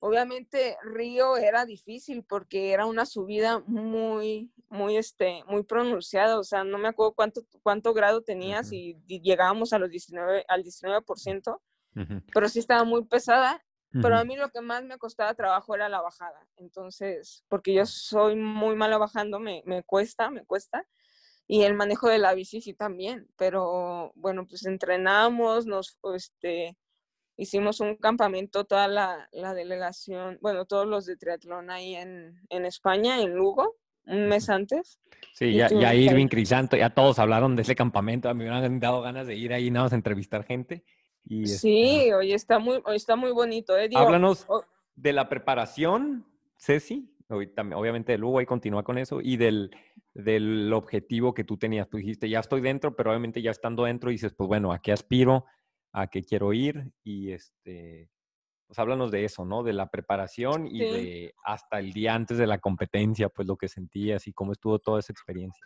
[0.03, 6.63] Obviamente Río era difícil porque era una subida muy, muy, este, muy pronunciada, o sea,
[6.63, 11.61] no me acuerdo cuánto, cuánto grado tenías y, llegábamos a los 19, al 19%,
[12.33, 15.87] pero sí estaba muy pesada, pero a mí lo que más me costaba trabajo era
[15.87, 20.87] la bajada, entonces, porque yo soy muy mala bajando, me, me cuesta, me cuesta,
[21.45, 26.75] y el manejo de la bici sí también, pero bueno, pues entrenamos, nos, este,
[27.41, 33.33] hicimos un campamento, toda la, delegación, bueno, todos los de triatlón ahí en, España, en
[33.33, 34.99] Lugo, un mes antes.
[35.33, 38.79] Sí, ya, ya Irving Crisanto, ya todos hablaron de ese campamento, a mí me han
[38.79, 40.83] dado ganas de ir ahí nada más a entrevistar gente.
[41.25, 43.75] Y sí, hoy está muy, hoy está muy bonito.
[43.75, 44.45] Eh, Háblanos
[44.95, 46.25] de la preparación,
[46.57, 49.71] Ceci, obviamente de Lugo, ahí continúa con eso, y del,
[50.13, 51.89] del objetivo que tú tenías.
[51.89, 54.91] Tú dijiste, ya estoy dentro, pero obviamente ya estando dentro dices, pues bueno, ¿a qué
[54.91, 55.45] aspiro?
[55.93, 58.09] A qué quiero ir y este,
[58.67, 59.63] pues háblanos de eso, ¿no?
[59.63, 63.67] De la preparación y de hasta el día antes de la competencia, pues lo que
[63.67, 65.65] sentías y cómo estuvo toda esa experiencia.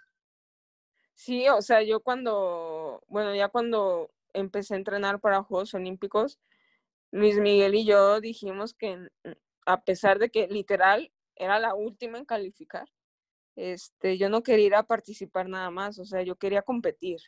[1.13, 6.39] Sí, o sea, yo cuando, bueno, ya cuando empecé a entrenar para Juegos Olímpicos,
[7.11, 9.07] Luis Miguel y yo dijimos que
[9.65, 12.89] a pesar de que literal era la última en calificar,
[13.55, 17.19] este, yo no quería ir a participar nada más, o sea, yo quería competir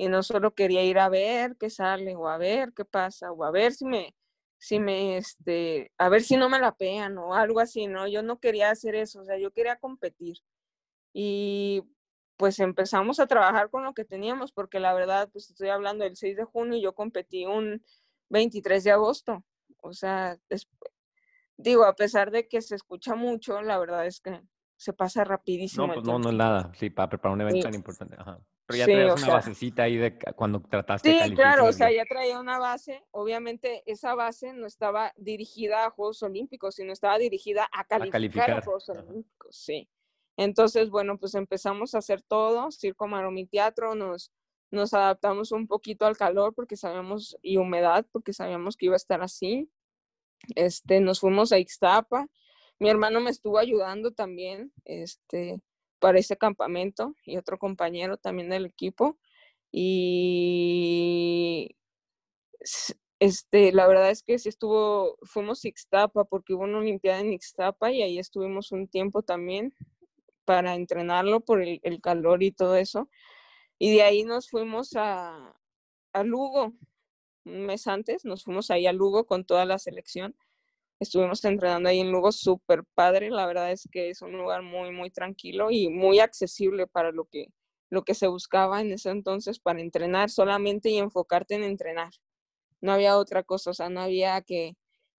[0.00, 3.44] y no solo quería ir a ver qué sale o a ver qué pasa o
[3.44, 4.16] a ver si me,
[4.56, 8.08] si me, este, a ver si no me la pean o algo así, ¿no?
[8.08, 10.38] Yo no quería hacer eso, o sea, yo quería competir.
[11.12, 11.82] Y
[12.38, 16.16] pues empezamos a trabajar con lo que teníamos, porque la verdad, pues estoy hablando del
[16.16, 17.84] 6 de junio y yo competí un
[18.30, 19.44] 23 de agosto.
[19.82, 20.38] O sea,
[21.58, 24.40] digo, a pesar de que se escucha mucho, la verdad es que
[24.78, 25.88] se pasa rapidísimo.
[25.88, 28.16] No, pues no, no es nada, sí, para preparar un evento tan importante.
[28.18, 28.40] Ajá.
[28.70, 32.38] Pero ya traías una basecita ahí de cuando trataste Sí, claro, o sea, ya traía
[32.38, 33.02] una base.
[33.10, 38.62] Obviamente esa base no estaba dirigida a Juegos Olímpicos, sino estaba dirigida a calificar a,
[38.62, 39.88] Juegos Olímpicos, sí.
[40.36, 44.32] Entonces, bueno, pues empezamos a hacer todo, circo, maroma teatro, nos,
[44.70, 48.96] nos adaptamos un poquito al calor porque sabíamos, y humedad, porque sabíamos que iba a
[48.96, 49.70] estar así.
[50.54, 52.26] Este, nos fuimos a Ixtapa.
[52.78, 55.60] Mi hermano me estuvo ayudando también, este,
[56.00, 59.18] para ese campamento y otro compañero también del equipo.
[59.72, 61.76] Y
[63.20, 67.32] este, la verdad es que sí estuvo, fuimos a Ixtapa porque hubo una Olimpiada en
[67.32, 69.74] Ixtapa y ahí estuvimos un tiempo también
[70.44, 73.08] para entrenarlo por el, calor y todo eso.
[73.78, 75.54] Y de ahí nos fuimos a,
[76.12, 76.74] a Lugo,
[77.44, 80.36] un mes antes, nos fuimos ahí a Lugo con toda la selección.
[81.00, 83.30] Estuvimos entrenando ahí en Lugo, súper padre.
[83.30, 87.24] La verdad es que es un lugar muy, muy tranquilo y muy accesible para lo
[87.24, 87.46] que,
[87.88, 92.10] lo que se buscaba en ese entonces para entrenar solamente y enfocarte en entrenar.
[92.82, 94.76] No había otra cosa, o sea, no había que,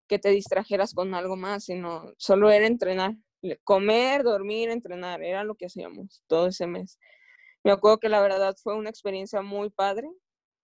[0.08, 3.16] que te distrajeras con algo más, sino solo era entrenar.
[3.64, 7.00] Comer, dormir, entrenar, era lo que hacíamos todo ese mes.
[7.64, 10.12] Me acuerdo que la verdad fue una experiencia muy padre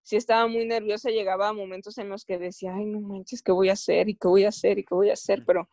[0.08, 3.52] sí estaba muy nerviosa, llegaba a momentos en los que decía, ay, no manches, ¿qué
[3.52, 4.08] voy a hacer?
[4.08, 4.78] ¿Y qué voy a hacer?
[4.78, 5.44] ¿Y qué voy a hacer?
[5.44, 5.68] Pero,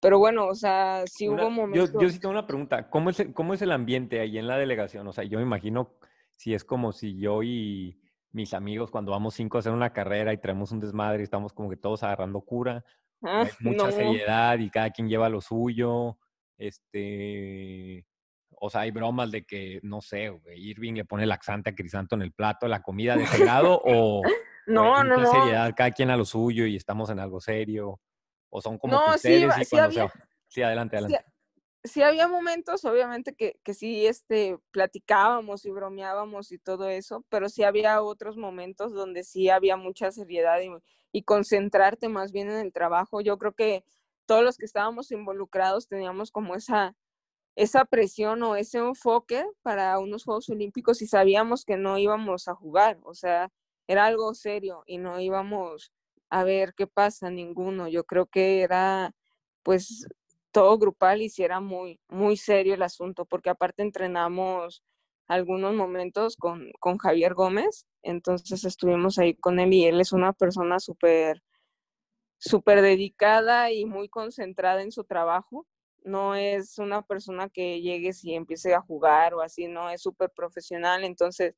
[0.00, 1.90] pero bueno, o sea, sí hubo momentos...
[1.94, 4.58] Yo, yo, sí tengo una pregunta, ¿Cómo es, ¿cómo es el ambiente ahí en la
[4.58, 5.08] delegación?
[5.08, 5.94] O sea, yo me imagino
[6.36, 7.98] si es como si yo y
[8.32, 11.54] mis amigos cuando vamos cinco a hacer una carrera y traemos un desmadre y estamos
[11.54, 12.84] como que todos agarrando cura,
[13.22, 16.18] ah, mucha seriedad y cada quien lleva lo suyo,
[16.58, 18.04] este,
[18.62, 22.22] o sea, hay bromas de que, no sé, Irving le pone laxante a Crisanto en
[22.22, 24.22] el plato, la comida de ese lado, o,
[24.66, 25.30] no, no, no.
[25.30, 27.98] seriedad, cada quien a lo suyo y estamos en algo serio,
[28.50, 31.24] o son como no, sí, y cuando sí, sí, adelante, adelante.
[31.82, 37.48] Sí, había momentos, obviamente, que, que sí este, platicábamos y bromeábamos y todo eso, pero
[37.48, 40.68] sí había otros momentos donde sí había mucha seriedad y,
[41.12, 43.22] y concentrarte más bien en el trabajo.
[43.22, 43.84] Yo creo que
[44.26, 46.94] todos los que estábamos involucrados teníamos como esa
[47.56, 52.54] esa presión o ese enfoque para unos Juegos Olímpicos y sabíamos que no íbamos a
[52.54, 53.50] jugar, o sea,
[53.86, 55.92] era algo serio y no íbamos
[56.30, 57.88] a ver qué pasa ninguno.
[57.88, 59.12] Yo creo que era
[59.62, 60.06] pues
[60.52, 64.82] todo grupal y si era muy, muy serio el asunto, porque aparte entrenamos
[65.28, 70.32] algunos momentos con, con Javier Gómez, entonces estuvimos ahí con él y él es una
[70.32, 71.42] persona súper,
[72.38, 75.66] súper dedicada y muy concentrada en su trabajo
[76.04, 80.30] no es una persona que llegue y empiece a jugar o así, no, es súper
[80.30, 81.54] profesional, entonces,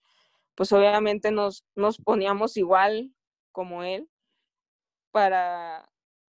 [0.55, 3.13] pues obviamente nos, nos poníamos igual
[3.53, 4.09] como él
[5.11, 5.89] para,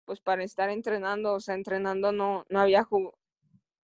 [0.05, 2.88] pues para estar entrenando, o sea, entrenando no, no había,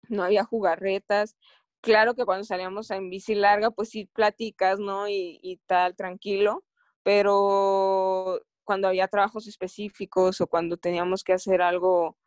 [0.10, 1.36] no había jugarretas,
[1.82, 5.08] claro que cuando salíamos en bici larga, pues sí platicas, ¿no?
[5.08, 6.64] Y, y tal, tranquilo,
[7.04, 12.18] pero cuando había trabajos específicos o cuando teníamos que hacer algo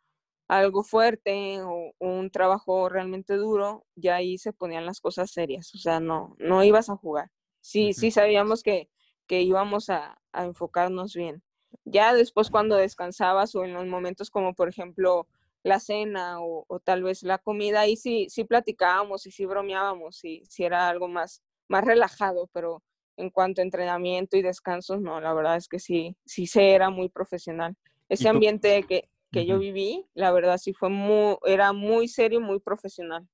[0.49, 5.77] algo fuerte o, un trabajo realmente duro, ya ahí se ponían las cosas serias, o
[5.77, 7.31] sea, no, no ibas a jugar.
[7.61, 8.89] Sí, sí sabíamos que,
[9.27, 11.43] que íbamos a, a, enfocarnos bien.
[11.85, 15.27] Ya después cuando descansabas o en los momentos como por ejemplo
[15.61, 20.23] la cena o, o tal vez la comida, ahí sí, sí platicábamos y sí bromeábamos,
[20.25, 22.81] y sí era algo más, más relajado, pero
[23.17, 26.89] en cuanto a entrenamiento y descansos, no, la verdad es que sí, sí se era
[26.89, 27.75] muy profesional.
[28.07, 32.59] Ese ambiente que, que yo viví, la verdad sí fue muy, era muy serio, muy
[32.59, 33.27] profesional.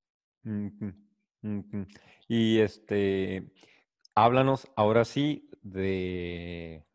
[2.28, 3.52] Y este,
[4.14, 6.86] háblanos ahora sí de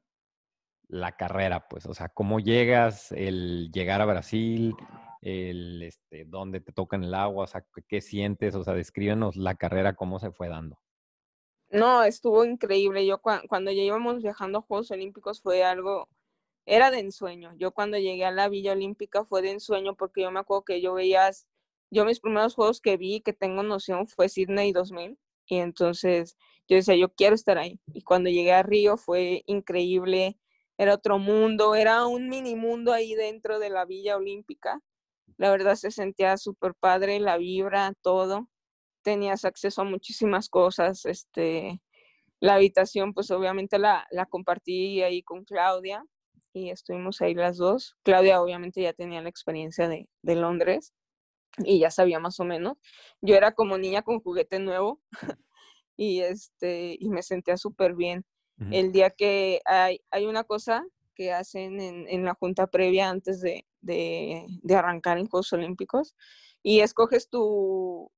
[0.89, 4.75] la carrera, pues, o sea, cómo llegas, el llegar a Brasil,
[5.21, 9.37] el, este, dónde te toca en el agua, o sea, qué sientes, o sea, descríbenos
[9.37, 10.79] la carrera, cómo se fue dando.
[11.71, 13.07] No, estuvo increíble.
[13.07, 16.09] Yo cuando ya íbamos viajando a Juegos Olímpicos fue algo
[16.67, 17.53] era de ensueño.
[17.57, 20.81] Yo cuando llegué a la Villa Olímpica fue de ensueño porque yo me acuerdo que
[20.81, 21.31] yo veía,
[21.91, 25.19] yo mis primeros juegos que vi, que tengo noción, fue Sydney 2000.
[25.47, 26.37] Y entonces
[26.69, 27.81] yo decía, yo quiero estar ahí.
[27.93, 30.39] Y cuando llegué a Río fue increíble,
[30.79, 34.81] era otro mundo, era un mini mundo ahí dentro de la Villa Olímpica.
[35.39, 38.49] La verdad se sentía súper padre, la vibra, todo.
[39.03, 41.05] Tenías acceso a muchísimas cosas.
[41.07, 41.83] Este,
[42.41, 46.05] la habitación, pues obviamente la, la compartí ahí con Claudia
[46.53, 47.97] y estuvimos ahí las dos.
[48.03, 50.93] Claudia obviamente ya tenía la experiencia de, de Londres
[51.59, 52.79] y ya sabía más o menos.
[53.21, 55.01] Yo era como niña con juguete nuevo
[55.97, 58.25] y, este, y me sentía súper bien.
[58.71, 60.85] El día que hay, hay una cosa
[61.15, 66.15] que hacen en, en la junta previa antes de, de, de, arrancar en Juegos Olímpicos
[66.63, 68.13] y escoges tu,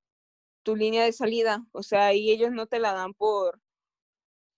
[0.64, 1.64] tu línea de salida.
[1.70, 3.60] O sea, ahí ellos no te la dan por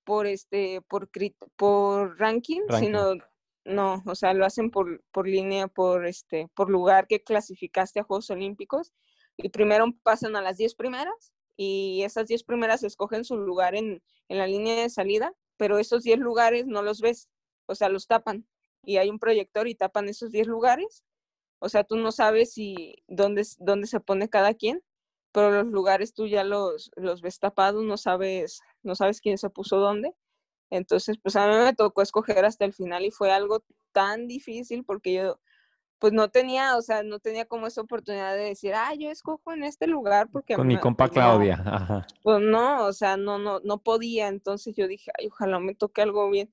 [0.04, 1.10] por este por
[1.56, 2.86] por ranking, ranking.
[2.86, 3.14] sino
[3.64, 8.04] no, o sea, lo hacen por, por línea, por este, por lugar que clasificaste a
[8.04, 8.92] Juegos Olímpicos.
[9.36, 14.02] Y primero pasan a las 10 primeras y esas 10 primeras escogen su lugar en,
[14.28, 17.28] en la línea de salida, pero esos 10 lugares no los ves,
[17.66, 18.46] o sea, los tapan.
[18.82, 21.04] Y hay un proyector y tapan esos 10 lugares.
[21.58, 24.82] O sea, tú no sabes si dónde, dónde se pone cada quien,
[25.32, 29.50] pero los lugares tú ya los, los ves tapados, no sabes, no sabes quién se
[29.50, 30.14] puso dónde.
[30.76, 34.84] Entonces, pues a mí me tocó escoger hasta el final y fue algo tan difícil
[34.84, 35.40] porque yo,
[35.98, 39.52] pues no tenía, o sea, no tenía como esa oportunidad de decir, ah, yo escojo
[39.52, 40.56] en este lugar porque...
[40.56, 41.08] Con mi compa.
[41.08, 41.62] Claudia.
[41.64, 42.06] Ajá.
[42.22, 44.28] Pues no, o sea, no, no, no podía.
[44.28, 46.52] Entonces yo dije, ay, ojalá me toque algo bien.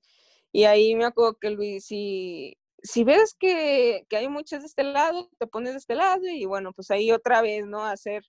[0.52, 4.84] Y ahí me acuerdo que Luis, si, si ves que, que hay muchas de este
[4.84, 7.84] lado, te pones de este lado y bueno, pues ahí otra vez, ¿no?
[7.84, 8.24] Hacer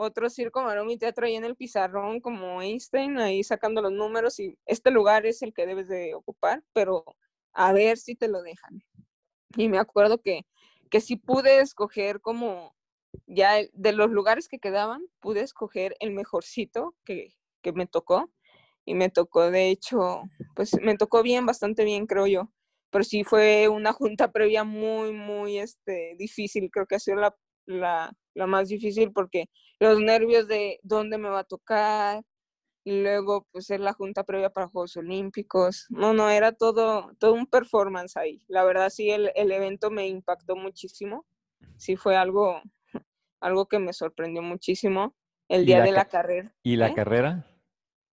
[0.00, 4.40] otro circo, maroma y teatro ahí en el pizarrón como Einstein, ahí sacando los números
[4.40, 7.04] y este lugar es el que debes de ocupar, pero
[7.52, 8.82] a ver si te lo dejan.
[9.56, 10.46] Y me acuerdo que,
[10.90, 12.74] que sí pude escoger como
[13.26, 18.30] ya de los lugares que quedaban, pude escoger el mejorcito que, que me tocó.
[18.86, 20.22] Y me tocó, de hecho,
[20.56, 22.50] pues me tocó bien, bastante bien, creo yo.
[22.90, 26.70] Pero sí fue una junta previa muy, muy este, difícil.
[26.72, 27.18] Creo que ha sido
[27.66, 29.46] la, la más difícil porque
[29.78, 32.24] los nervios de dónde me va a tocar,
[32.84, 35.86] y luego pues es la junta previa para Juegos Olímpicos.
[35.90, 38.42] No, no, era todo, todo un performance ahí.
[38.48, 41.26] La verdad sí, el, el evento me impactó muchísimo.
[41.76, 42.62] Sí fue algo,
[43.40, 45.14] algo que me sorprendió muchísimo.
[45.48, 46.54] El ¿Y día la de la ca- carrera.
[46.62, 46.94] ¿Y la ¿eh?
[46.94, 47.46] carrera?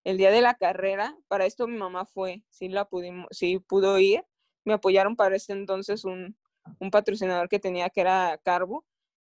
[0.05, 3.99] El día de la carrera, para esto mi mamá fue, sí la pudimos, sí pudo
[3.99, 4.25] ir.
[4.65, 6.37] Me apoyaron para ese entonces un,
[6.79, 8.85] un patrocinador que tenía que era Carbo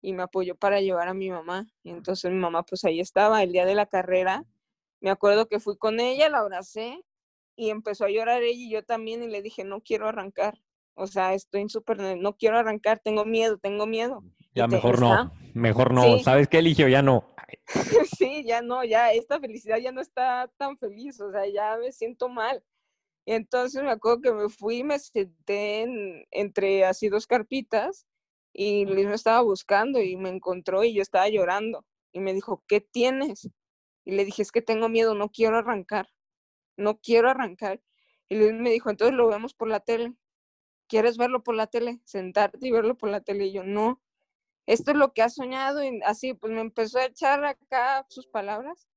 [0.03, 1.67] y me apoyó para llevar a mi mamá.
[1.83, 4.45] Y entonces mi mamá pues ahí estaba el día de la carrera.
[5.01, 7.03] Me acuerdo que fui con ella, la abracé
[7.57, 10.61] y empezó a llorar ella y yo también y le dije, no quiero arrancar.
[10.95, 14.23] O sea, estoy súper, no quiero arrancar, tengo miedo, tengo miedo.
[14.55, 15.33] Ya te- mejor está- no.
[15.55, 16.03] Mejor no.
[16.03, 16.23] Sí.
[16.25, 16.89] ¿Sabes qué eligió?
[16.89, 17.29] Ya no.
[18.19, 21.93] Sí, ya no, ya esta felicidad ya no está tan feliz, o sea, ya me
[21.93, 22.63] siento mal.
[23.25, 28.07] Y entonces me acuerdo que me fui y me senté en- entre así dos carpitas
[28.53, 32.63] y Luis me estaba buscando y me encontró y yo estaba llorando y me dijo,
[32.69, 33.51] ¿qué tienes?
[34.05, 36.09] Y le dije, es que tengo miedo, no quiero arrancar,
[36.77, 37.81] no quiero arrancar.
[38.29, 40.15] Y Luis me dijo, entonces lo vemos por la tele.
[40.89, 42.01] ¿Quieres verlo por la tele?
[42.05, 43.47] Sentarte y verlo por la tele.
[43.47, 44.03] Y yo, no,
[44.67, 45.83] esto es lo que has soñado.
[45.83, 48.89] Y así, pues me empezó a echar acá sus palabras.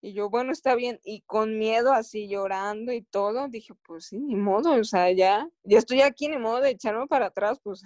[0.00, 1.00] Y yo, bueno, está bien.
[1.02, 5.48] Y con miedo, así llorando y todo, dije, pues sí, ni modo, o sea, ya,
[5.64, 7.82] ya estoy aquí, ni modo de echarme para atrás, pues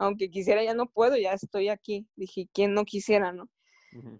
[0.00, 2.08] aunque quisiera, ya no puedo, ya estoy aquí.
[2.16, 3.50] Dije, ¿quién no quisiera, no?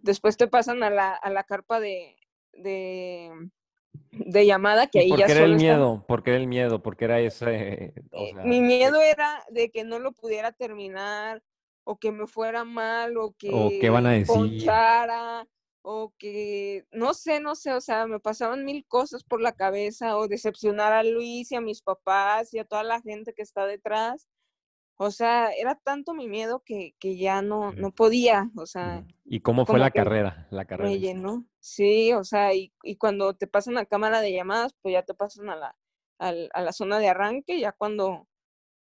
[0.03, 2.16] Después te pasan a la, a la carpa de,
[2.53, 3.31] de,
[4.11, 6.05] de llamada, que ¿Y ahí por ya era el solo miedo?
[6.07, 6.83] ¿Por qué era el miedo?
[6.83, 7.95] Porque era ese.
[8.12, 11.43] o eh, sea, mi miedo era de que no lo pudiera terminar
[11.85, 14.68] o que me fuera mal o que qué van a decir.
[15.83, 20.18] o que no sé, no sé, o sea, me pasaban mil cosas por la cabeza
[20.18, 23.64] o decepcionar a Luis y a mis papás y a toda la gente que está
[23.64, 24.28] detrás.
[25.03, 29.03] O sea, era tanto mi miedo que, que ya no, no podía, o sea.
[29.24, 30.46] ¿Y cómo fue la carrera?
[30.51, 30.90] La carrera.
[30.90, 31.07] me en sí.
[31.07, 31.46] llenó.
[31.59, 35.14] Sí, o sea, y, y cuando te pasan a cámara de llamadas, pues ya te
[35.14, 35.76] pasan a la,
[36.18, 38.26] al- a la zona de arranque, ya cuando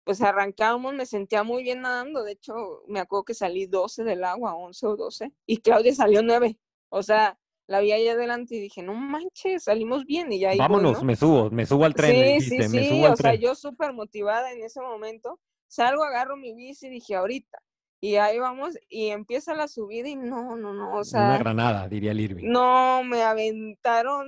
[0.05, 2.55] pues arrancamos me sentía muy bien nadando, de hecho
[2.89, 6.59] me acuerdo que salí 12 del agua, 11 o 12, y Claudia salió 9,
[6.91, 7.39] o sea,
[7.69, 11.05] la vi ahí adelante y dije, no manches, salimos bien y ya voy, Vámonos, ¿no?
[11.05, 12.13] me subo, me subo al tren.
[12.13, 15.39] Sí, sí, dijiste, me sí, subo al o sea, yo súper motivada en ese momento,
[15.73, 17.59] salgo, agarro mi bici y dije, ahorita,
[18.01, 21.89] y ahí vamos, y empieza la subida y no, no, no, o Una sea, granada,
[21.89, 22.51] diría el Irving.
[22.51, 24.27] no, me aventaron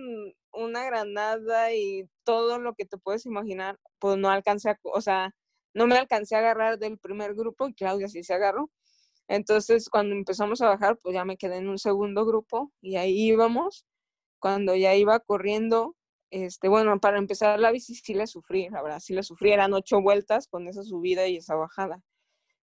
[0.52, 5.34] una granada y todo lo que te puedes imaginar, pues no alcancé a, o sea,
[5.74, 8.70] no me alcancé a agarrar del primer grupo y Claudia sí se agarró.
[9.28, 13.28] Entonces, cuando empezamos a bajar, pues ya me quedé en un segundo grupo y ahí
[13.28, 13.84] íbamos.
[14.38, 15.96] Cuando ya iba corriendo,
[16.34, 19.72] este, bueno, para empezar la bici sí la sufrí, la verdad, sí la sufrí, eran
[19.72, 22.00] ocho vueltas con esa subida y esa bajada.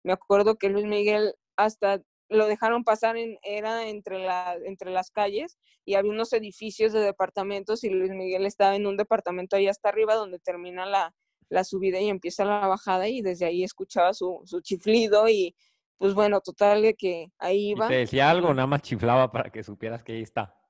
[0.03, 5.11] Me acuerdo que Luis Miguel hasta lo dejaron pasar, en, era entre, la, entre las
[5.11, 9.67] calles y había unos edificios de departamentos y Luis Miguel estaba en un departamento ahí
[9.67, 11.13] hasta arriba donde termina la,
[11.49, 15.55] la subida y empieza la bajada y desde ahí escuchaba su, su chiflido y
[15.97, 17.88] pues bueno, total de que ahí ¿Y iba.
[17.88, 18.53] te decía algo?
[18.53, 20.61] Nada más chiflaba para que supieras que ahí está.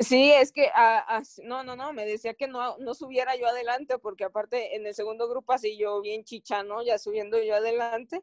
[0.00, 3.98] Sí, es que, ah, no, no, no, me decía que no, no subiera yo adelante,
[3.98, 6.82] porque aparte en el segundo grupo así yo bien chicha, ¿no?
[6.82, 8.22] Ya subiendo yo adelante,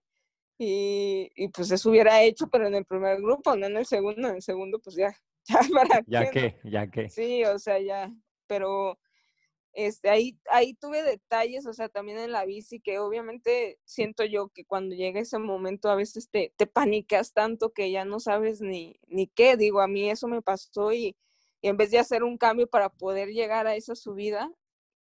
[0.57, 4.28] y, y pues eso hubiera hecho, pero en el primer grupo, no en el segundo,
[4.28, 5.15] en el segundo pues ya,
[5.47, 7.09] ya para Ya qué, ya que.
[7.09, 8.11] Sí, o sea, ya,
[8.47, 8.97] pero
[9.73, 14.49] este, ahí, ahí tuve detalles, o sea, también en la bici, que obviamente siento yo
[14.49, 18.61] que cuando llega ese momento a veces te, te panicas tanto que ya no sabes
[18.61, 21.15] ni, ni qué, digo, a mí eso me pasó y,
[21.62, 24.51] y en vez de hacer un cambio para poder llegar a esa subida,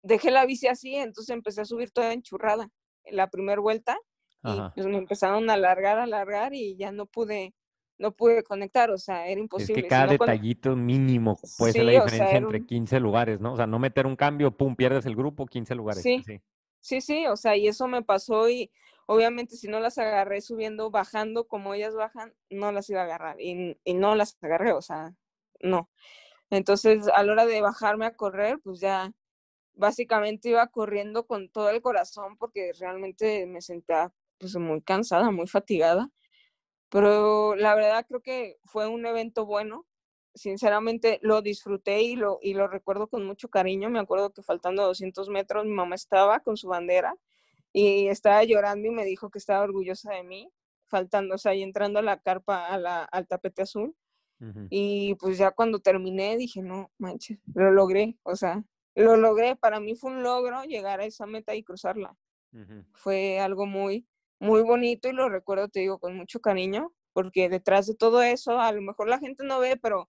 [0.02, 2.70] dejé la bici así, entonces empecé a subir toda enchurrada
[3.04, 3.98] en la primera vuelta
[4.44, 7.52] y pues me empezaron a alargar, a alargar y ya no pude,
[7.98, 9.74] no pude conectar, o sea, era Es imposible.
[9.74, 12.66] que si cada con- detallito mínimo puede ser la Sí, o sea, diferencia entre un-
[12.66, 13.54] 15 lugares, ¿no?
[13.54, 16.02] O sea, no meter un cambio, pum, pierdes el grupo, 15 lugares.
[16.02, 16.22] Sí.
[16.80, 18.70] Sí, sí, o sea, y eso me pasó y
[19.06, 23.40] obviamente si no las agarré subiendo, bajando como ellas bajan, no las iba a agarrar
[23.40, 25.12] y, y no las agarré, o sea,
[25.60, 25.90] no.
[26.50, 29.12] Entonces, a la hora de bajarme a correr, pues ya
[29.74, 35.46] básicamente iba corriendo con todo el corazón porque realmente me sentía pues muy cansada, muy
[35.48, 36.10] fatigada.
[36.90, 39.86] Pero la verdad creo que fue un evento bueno.
[40.34, 43.90] Sinceramente lo disfruté y lo, y lo recuerdo con mucho cariño.
[43.90, 47.16] Me acuerdo que faltando 200 metros mi mamá estaba con su bandera
[47.72, 50.50] y estaba llorando y me dijo que estaba orgullosa de mí,
[50.86, 53.94] faltando, o sea, y entrando a la carpa, a la, al tapete azul.
[54.70, 58.62] Y pues ya cuando terminé dije, no, manches, lo logré, o sea,
[58.94, 59.56] lo logré.
[59.56, 62.16] Para mí fue un logro llegar a esa meta y cruzarla.
[62.92, 64.06] Fue algo muy,
[64.40, 68.58] muy bonito y lo recuerdo, te digo, con mucho cariño, porque detrás de todo eso,
[68.60, 70.08] a lo mejor la gente no ve, pero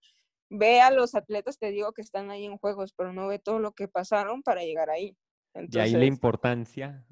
[0.49, 3.59] ve a los atletas, te digo, que están ahí en juegos, pero no ve todo
[3.59, 5.17] lo que pasaron para llegar ahí.
[5.53, 7.05] y ahí la importancia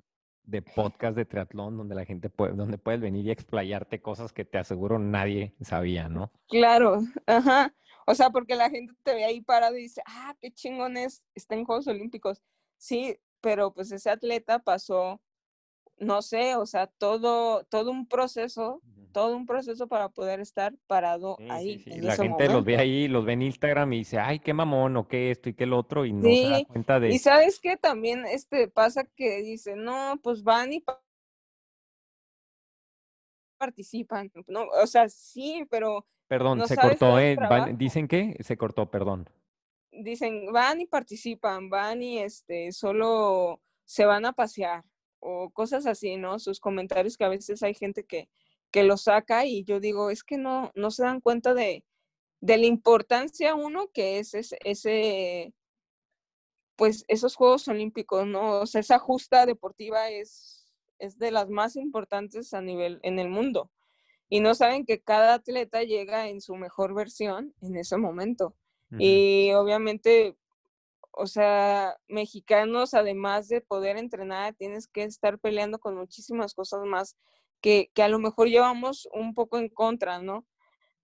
[0.46, 4.46] de podcast de triatlón donde la gente puede, donde puedes venir y explayarte cosas que
[4.46, 6.32] te aseguro nadie sabía, ¿no?
[6.48, 7.74] Claro, ajá.
[8.08, 11.24] O sea, porque la gente te ve ahí parado y dice, ah, qué chingón es,
[11.34, 12.44] está en Juegos Olímpicos.
[12.78, 15.22] Sí, pero pues ese atleta pasó,
[15.98, 18.82] no sé, o sea, todo, todo un proceso
[19.16, 21.82] todo un proceso para poder estar parado ahí.
[21.86, 25.08] la gente los ve ahí, los ve en Instagram y dice, ay, qué mamón, o
[25.08, 27.12] qué esto y qué el otro, y no se da cuenta de...
[27.12, 30.84] Y sabes qué también este, pasa que dice, no, pues van y
[33.58, 34.30] participan.
[34.48, 36.06] No, o sea, sí, pero...
[36.28, 37.38] Perdón, se cortó, ¿eh?
[37.78, 39.30] dicen que se cortó, perdón.
[39.94, 44.84] Dicen, van y participan, van y este, solo se van a pasear
[45.26, 46.38] o cosas así, ¿no?
[46.40, 48.30] Sus comentarios que a veces hay gente que,
[48.72, 51.84] que lo saca y yo digo, es que no, no se dan cuenta de,
[52.42, 55.54] de la importancia, uno, que es ese,
[56.76, 58.62] pues esos Juegos Olímpicos, ¿no?
[58.62, 63.30] O sea, esa justa deportiva es, es de las más importantes a nivel en el
[63.30, 63.72] mundo.
[64.30, 68.56] Y no saben que cada atleta llega en su mejor versión en ese momento.
[68.98, 70.38] Y obviamente,
[71.18, 77.16] o sea, mexicanos, además de poder entrenar, tienes que estar peleando con muchísimas cosas más
[77.62, 80.46] que, a lo mejor llevamos un poco en contra, ¿no?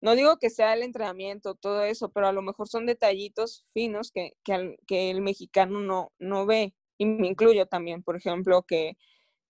[0.02, 4.12] No digo que sea el entrenamiento, todo eso, pero a lo mejor son detallitos finos
[4.12, 6.74] que, que, el mexicano no, no ve.
[6.98, 8.98] Y me incluyo también, por ejemplo, que,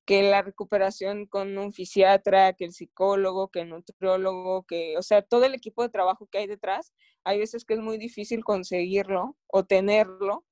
[0.06, 5.22] que la recuperación con un fisiatra, que el psicólogo, que el nutriólogo, que, o sea,
[5.22, 6.94] todo el equipo de trabajo que hay detrás,
[7.24, 10.46] hay veces que es muy difícil conseguirlo o tenerlo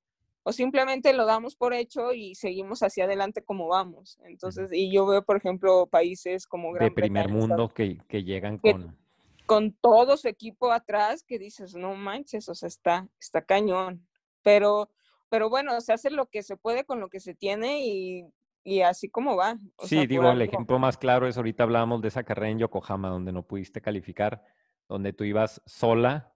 [0.49, 4.17] o simplemente lo damos por hecho y seguimos hacia adelante como vamos.
[4.23, 8.57] Entonces, y yo veo, por ejemplo, países como Gran De primer mundo que, que llegan
[8.57, 8.97] con...
[9.45, 14.07] con todo su equipo atrás que dices, no manches, o sea, está, está cañón.
[14.41, 14.89] Pero,
[15.29, 18.25] pero bueno, se hace lo que se puede con lo que se tiene y,
[18.63, 19.55] y así como va.
[19.83, 23.31] sí, digo, el ejemplo más claro es ahorita hablábamos de esa carrera en Yokohama donde
[23.31, 24.43] no pudiste calificar,
[24.87, 26.33] donde tú ibas sola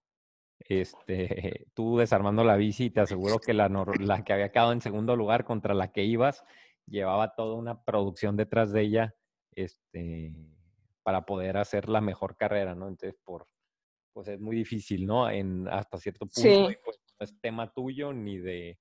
[0.70, 5.16] este, tú desarmando la bici, te aseguro que la, la que había quedado en segundo
[5.16, 6.43] lugar contra la que ibas,
[6.88, 9.16] llevaba toda una producción detrás de ella
[9.51, 10.36] este,
[11.03, 12.88] para poder hacer la mejor carrera, ¿no?
[12.88, 13.47] Entonces, por,
[14.14, 15.30] pues es muy difícil, ¿no?
[15.30, 18.80] En, hasta cierto punto, pues no es tema tuyo ni de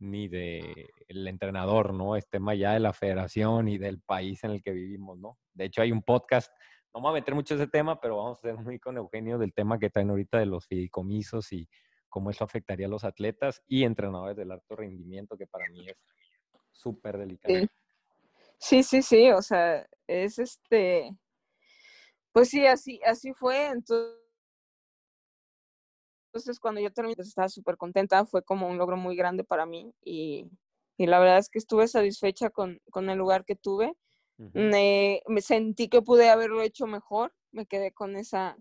[0.00, 2.14] ni de el entrenador, ¿no?
[2.14, 5.38] Es tema ya de la federación y del país en el que vivimos, ¿no?
[5.54, 6.52] De hecho, hay un podcast
[6.94, 9.52] no vamos a meter mucho ese tema, pero vamos a ser muy con Eugenio del
[9.52, 11.68] tema que traen ahorita de los fideicomisos y
[12.08, 15.96] cómo eso afectaría a los atletas y entrenadores del alto rendimiento, que para mí es
[16.72, 17.68] súper delicado.
[18.58, 18.82] Sí.
[18.82, 21.14] sí, sí, o sea, es este,
[22.32, 24.16] pues sí, así, así fue, entonces,
[26.28, 29.66] entonces cuando yo terminé, pues, estaba súper contenta, fue como un logro muy grande para
[29.66, 30.50] mí y,
[30.96, 33.94] y la verdad es que estuve satisfecha con, con el lugar que tuve
[34.38, 38.56] me, sentí que pude haberlo hecho mejor, me quedé con, esa,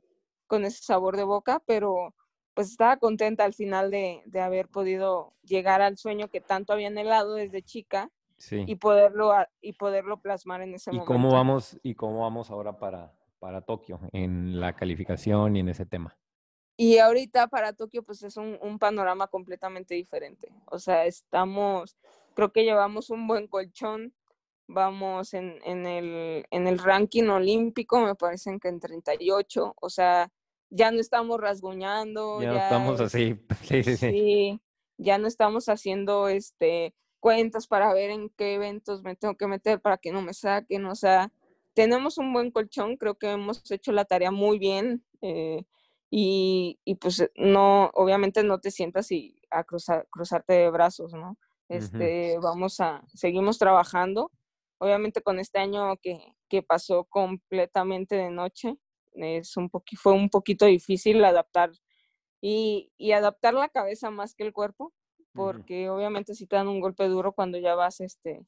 [0.47, 2.13] con ese sabor de boca, pero
[2.53, 6.87] pues estaba contenta al final de, de haber podido llegar al sueño que tanto había
[6.87, 8.11] anhelado desde chica
[8.51, 11.13] y, poderlo, y poderlo plasmar en ese ¿Y momento.
[11.13, 15.85] Cómo vamos, ¿Y cómo vamos ahora para, para Tokio en la calificación y en ese
[15.85, 16.17] tema?
[16.77, 20.51] Y ahorita para Tokio pues es un, un, panorama completamente diferente.
[20.65, 21.97] O sea, estamos,
[22.35, 24.13] creo que llevamos un buen colchón,
[24.67, 30.31] vamos en, en, el, en el ranking olímpico, me parecen que en 38, o sea,
[30.69, 32.41] ya no estamos rasguñando.
[32.41, 34.61] Ya, estamos así, sí, sí, sí.
[34.97, 39.81] ya no estamos haciendo este, cuentas para ver en qué eventos me tengo que meter
[39.81, 41.31] para que no me saquen, o sea,
[41.73, 45.63] tenemos un buen colchón, creo que hemos hecho la tarea muy bien eh,
[46.09, 51.37] y, y, pues no, obviamente no te sientas y a cruzar, cruzarte de brazos, ¿no?
[51.69, 54.31] Este, vamos a, seguimos trabajando
[54.79, 58.77] Obviamente con este año que, que pasó completamente de noche,
[59.13, 61.71] es un fue un poquito difícil adaptar
[62.41, 64.93] y, y, adaptar la cabeza más que el cuerpo,
[65.33, 68.45] porque obviamente si te dan un golpe duro cuando ya vas este,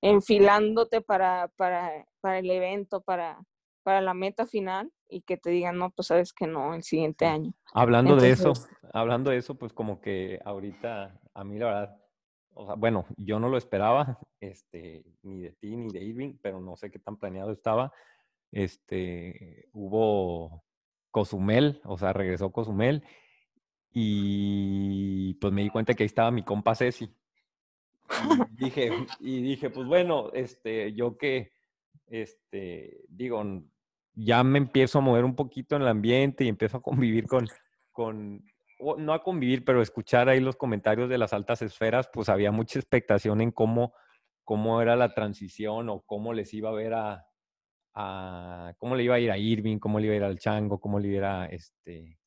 [0.00, 3.38] enfilándote para, para, para el evento, para,
[3.82, 7.26] para la meta final y que te digan, no, pues sabes que no, el siguiente
[7.26, 7.52] año.
[7.72, 8.52] Hablando de eso,
[8.92, 12.05] hablando de eso, pues como que ahorita, a mí la verdad,
[12.56, 16.60] o sea, bueno, yo no lo esperaba, este, ni de ti ni de Irving, pero
[16.60, 17.92] no sé qué tan planeado estaba.
[18.50, 20.64] Este, hubo
[21.10, 23.04] Cozumel, o sea, regresó Cozumel
[23.92, 27.04] y pues me di cuenta que ahí estaba mi compa Ceci.
[27.04, 27.10] Y
[28.64, 31.52] dije, y dije, pues bueno, este, yo que,
[32.06, 33.42] este, digo,
[34.14, 37.46] ya me empiezo a mover un poquito en el ambiente y empiezo a convivir con,
[37.92, 38.44] con
[38.98, 42.78] no a convivir, pero escuchar ahí los comentarios de las altas esferas, pues había mucha
[42.78, 43.94] expectación en cómo,
[44.44, 47.26] cómo era la transición o cómo les iba a ver a,
[47.94, 50.80] a, cómo le iba a ir a Irving, cómo le iba a ir al Chango,
[50.80, 52.18] cómo le iba a este,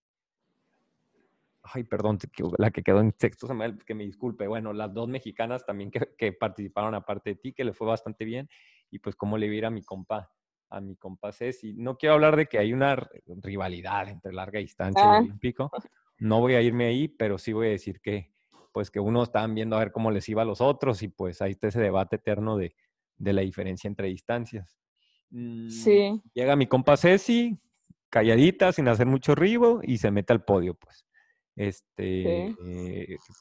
[1.73, 2.17] ay, perdón,
[2.57, 3.47] la que quedó en sexto,
[3.85, 7.63] que me disculpe, bueno, las dos mexicanas también que, que, participaron aparte de ti, que
[7.63, 8.49] le fue bastante bien,
[8.89, 10.31] y pues cómo le iba a ir a mi compa,
[10.69, 11.73] a mi compa Ceci.
[11.73, 12.95] No quiero hablar de que hay una
[13.27, 15.19] rivalidad entre larga distancia y ah.
[15.19, 15.71] olímpico,
[16.19, 18.31] no voy a irme ahí, pero sí voy a decir que,
[18.71, 21.41] pues que uno estaban viendo a ver cómo les iba a los otros, y pues
[21.41, 22.75] ahí está ese debate eterno de,
[23.17, 24.77] de la diferencia entre distancias.
[25.29, 26.21] Mm, sí.
[26.33, 27.57] Llega mi compa Ceci,
[28.09, 31.05] calladita, sin hacer mucho ruido, y se mete al podio, pues
[31.59, 32.55] este,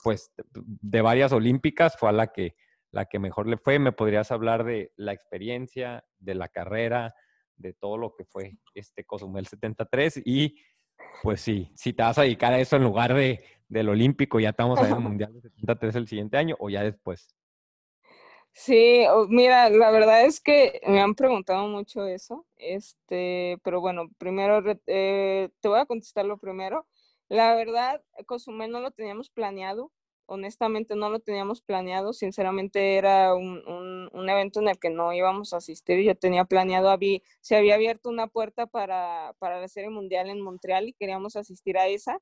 [0.02, 2.56] pues de varias olímpicas fue a la que,
[2.90, 3.78] la que mejor le fue.
[3.78, 7.14] ¿Me podrías hablar de la experiencia, de la carrera,
[7.54, 10.22] de todo lo que fue este Cozumel 73?
[10.24, 10.60] Y
[11.22, 14.50] pues sí, si te vas a dedicar a eso en lugar de, del olímpico, ya
[14.50, 17.34] estamos en el Mundial de 73 el siguiente año o ya después.
[18.52, 24.62] Sí, mira, la verdad es que me han preguntado mucho eso, este, pero bueno, primero
[24.86, 26.86] eh, te voy a contestar lo primero.
[27.28, 29.92] La verdad, Cozumel no lo teníamos planeado,
[30.28, 33.62] honestamente no lo teníamos planeado, sinceramente era un,
[34.12, 37.74] un, evento en el que no íbamos a asistir, yo tenía planeado, había, se había
[37.76, 42.20] abierto una puerta para, para la Serie Mundial en Montreal y queríamos asistir a esa,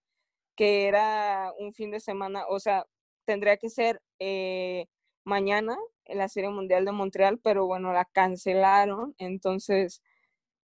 [0.57, 2.87] que era un fin de semana, o sea,
[3.25, 4.87] tendría que ser eh,
[5.25, 10.01] mañana en la Serie Mundial de Montreal, pero bueno, la cancelaron, entonces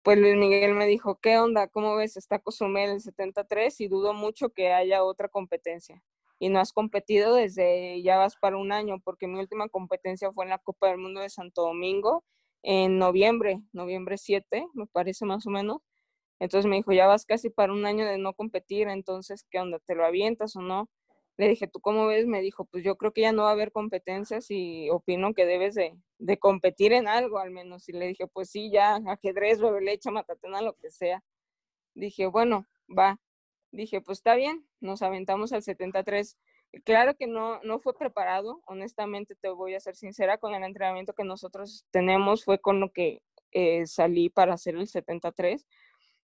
[0.03, 1.69] pues Luis Miguel me dijo, ¿qué onda?
[1.69, 2.17] ¿Cómo ves?
[2.17, 6.03] Está Cozumel el 73 y dudo mucho que haya otra competencia.
[6.39, 10.45] Y no has competido desde, ya vas para un año, porque mi última competencia fue
[10.45, 12.25] en la Copa del Mundo de Santo Domingo
[12.63, 15.79] en noviembre, noviembre 7, me parece más o menos.
[16.41, 19.79] Entonces me dijo, ya vas casi para un año de no competir, entonces, ¿qué onda?
[19.87, 20.89] ¿Te lo avientas o no?
[21.39, 22.27] Le dije, ¿tú cómo ves?
[22.27, 25.47] Me dijo, pues yo creo que ya no va a haber competencias y opino que
[25.47, 27.89] debes de, de competir en algo al menos.
[27.89, 31.23] Y le dije, pues sí, ya, ajedrez, bebe leche, matatena, lo que sea.
[31.95, 33.19] Dije, bueno, va.
[33.77, 36.37] Dije, pues está bien, nos aventamos al 73.
[36.85, 41.13] Claro que no, no fue preparado, honestamente te voy a ser sincera, con el entrenamiento
[41.13, 43.23] que nosotros tenemos fue con lo que
[43.53, 45.67] eh, salí para hacer el 73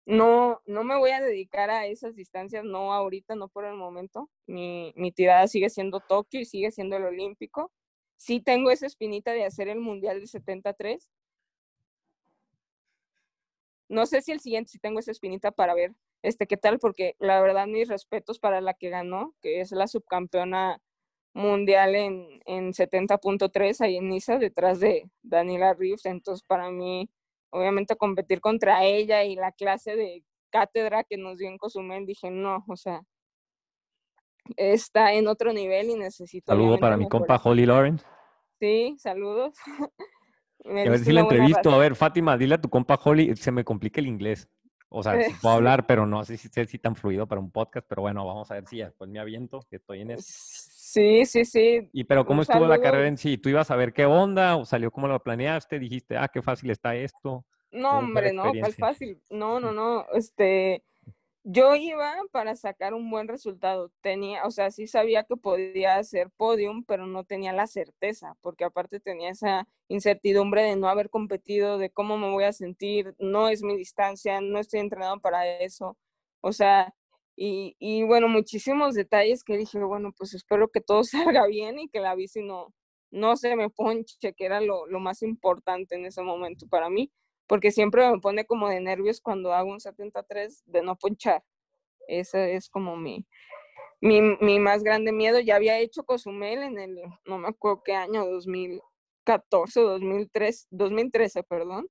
[0.06, 4.30] no, no me voy a dedicar a esas distancias, no ahorita, no por el momento.
[4.48, 7.72] Mi, mi tirada sigue siendo Tokio y sigue siendo el olímpico.
[8.18, 11.10] Sí tengo esa espinita de hacer el Mundial de 73.
[13.94, 15.94] No sé si el siguiente sí tengo esa espinita para ver
[16.24, 19.86] este qué tal, porque la verdad mis respetos para la que ganó, que es la
[19.86, 20.82] subcampeona
[21.36, 26.06] mundial en, en 70.3 ahí en Niza, detrás de Daniela Reeves.
[26.07, 27.07] Entonces, para mí,
[27.52, 32.32] obviamente competir contra ella y la clase de cátedra que nos dio en Cozumel, dije,
[32.32, 33.03] no, o sea,
[34.57, 36.52] está en otro nivel y necesito...
[36.52, 38.03] Saludo para mi compa Holly Lawrence.
[38.60, 39.53] Sí, saludos.
[40.65, 41.72] a ver si la entrevisto.
[41.72, 44.49] A ver, Fátima, dile a tu compa Holly, se me complica el inglés.
[44.90, 47.52] O sea, sí puedo hablar, pero no sé si sé si tan fluido para un
[47.52, 50.23] podcast, pero bueno, vamos a ver si ya después me aviento, que estoy en eso.
[50.27, 51.90] Sí, sí, sí.
[51.91, 53.40] Y pero ¿cómo estuvo la carrera en sí?
[53.40, 55.80] ¿Tú ibas a ver qué onda o salió como lo planeaste?
[55.80, 57.44] Dijiste, ah, qué fácil está esto.
[57.72, 59.19] No, hombre, no, fácil.
[59.31, 60.06] No, no, no.
[60.14, 60.84] Este,
[61.44, 63.91] yo iba para sacar un buen resultado.
[64.02, 68.64] Tenía, o sea, sí sabía que podía hacer podium, pero no tenía la certeza, porque
[68.65, 73.49] aparte tenía esa incertidumbre de no haber competido, de cómo me voy a sentir, no
[73.49, 75.98] es mi distancia, no estoy entrenado para eso.
[76.41, 76.94] O sea,
[77.36, 81.03] y, y, bueno, muchísimos detalles que dije, bueno, pues espero que todo
[81.36, 82.74] salga bien y que la bici no,
[83.11, 87.11] no se me ponche, que era lo, lo más importante en ese momento para mí,
[87.48, 91.44] porque siempre me pone como de nervios cuando hago un 73 de no ponchar.
[92.07, 93.26] Ese es como mi,
[94.02, 95.40] mi, mi más grande miedo.
[95.40, 98.82] Ya había hecho Cozumel en el, no me acuerdo qué año, 2000,
[99.26, 101.88] 2014 o 2003, 2013, perdón,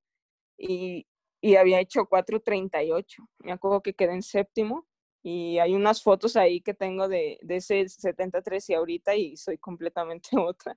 [0.58, 1.06] y,
[1.40, 3.04] y había hecho 4.38.
[3.38, 4.86] Me acuerdo que quedé en séptimo
[5.22, 9.58] y hay unas fotos ahí que tengo de, de ese 73 y ahorita y soy
[9.58, 10.76] completamente otra.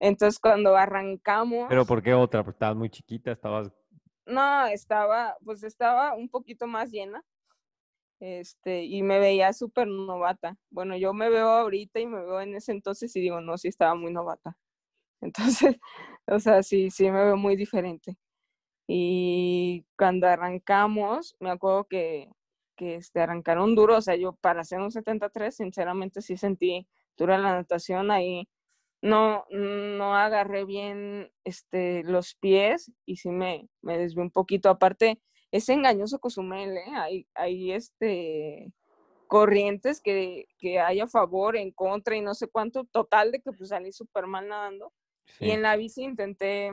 [0.00, 1.66] Entonces cuando arrancamos...
[1.68, 2.44] ¿Pero por qué otra?
[2.44, 3.72] Porque estabas muy chiquita, estabas...
[4.28, 7.24] No, estaba, pues estaba un poquito más llena.
[8.20, 10.56] Este, y me veía súper novata.
[10.70, 13.68] Bueno, yo me veo ahorita y me veo en ese entonces y digo, no, sí
[13.68, 14.56] estaba muy novata.
[15.22, 15.76] Entonces,
[16.26, 18.16] o sea, sí, sí me veo muy diferente.
[18.88, 22.30] Y cuando arrancamos, me acuerdo que,
[22.76, 26.88] que este, arrancaron duro, o sea, yo para hacer un 73, sinceramente sí sentí
[27.18, 28.48] dura la natación ahí.
[29.00, 34.68] No, no agarré bien este, los pies y sí me, me desvié un poquito.
[34.70, 35.20] Aparte,
[35.52, 36.90] es engañoso Cozumel, ¿eh?
[36.96, 38.72] Hay, hay este,
[39.28, 42.84] corrientes que, que hay a favor, en contra y no sé cuánto.
[42.84, 44.92] Total de que pues salí súper mal nadando.
[45.40, 46.72] Y en la bici intenté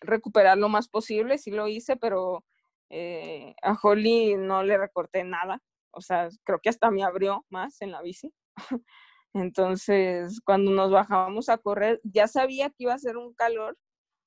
[0.00, 2.44] recuperar lo más posible, sí lo hice, pero
[2.88, 5.60] eh, a Holly no le recorté nada.
[5.90, 8.32] O sea, creo que hasta me abrió más en la bici.
[9.34, 13.76] Entonces, cuando nos bajábamos a correr, ya sabía que iba a ser un calor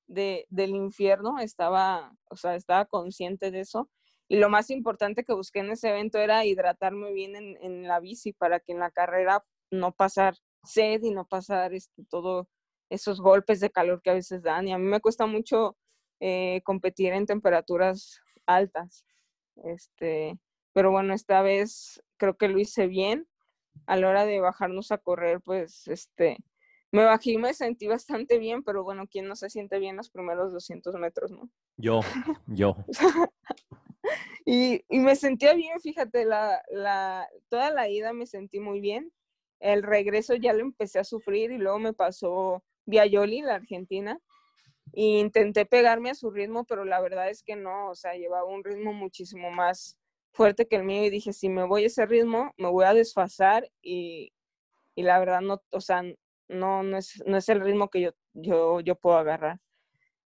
[0.06, 3.90] de, del infierno, estaba, o sea, estaba consciente de eso.
[4.28, 8.00] Y lo más importante que busqué en ese evento era hidratarme bien en, en la
[8.00, 12.48] bici para que en la carrera no pasar sed y no pasar este, todo
[12.90, 14.68] esos golpes de calor que a veces dan.
[14.68, 15.76] Y a mí me cuesta mucho
[16.20, 19.04] eh, competir en temperaturas altas.
[19.64, 20.38] Este,
[20.72, 23.26] pero bueno, esta vez creo que lo hice bien.
[23.86, 26.38] A la hora de bajarnos a correr, pues este,
[26.92, 30.10] me bajé y me sentí bastante bien, pero bueno, ¿quién no se siente bien los
[30.10, 31.48] primeros 200 metros, no?
[31.78, 32.00] Yo,
[32.46, 32.76] yo.
[34.44, 39.10] y, y, me sentía bien, fíjate, la, la, toda la ida me sentí muy bien.
[39.58, 44.18] El regreso ya lo empecé a sufrir y luego me pasó Viayoli, la argentina,
[44.92, 48.44] e intenté pegarme a su ritmo, pero la verdad es que no, o sea, llevaba
[48.44, 49.96] un ritmo muchísimo más
[50.32, 52.94] fuerte que el mío y dije, si me voy a ese ritmo, me voy a
[52.94, 54.32] desfasar y,
[54.94, 56.02] y la verdad no, o sea,
[56.48, 59.60] no, no es, no es el ritmo que yo, yo, yo puedo agarrar.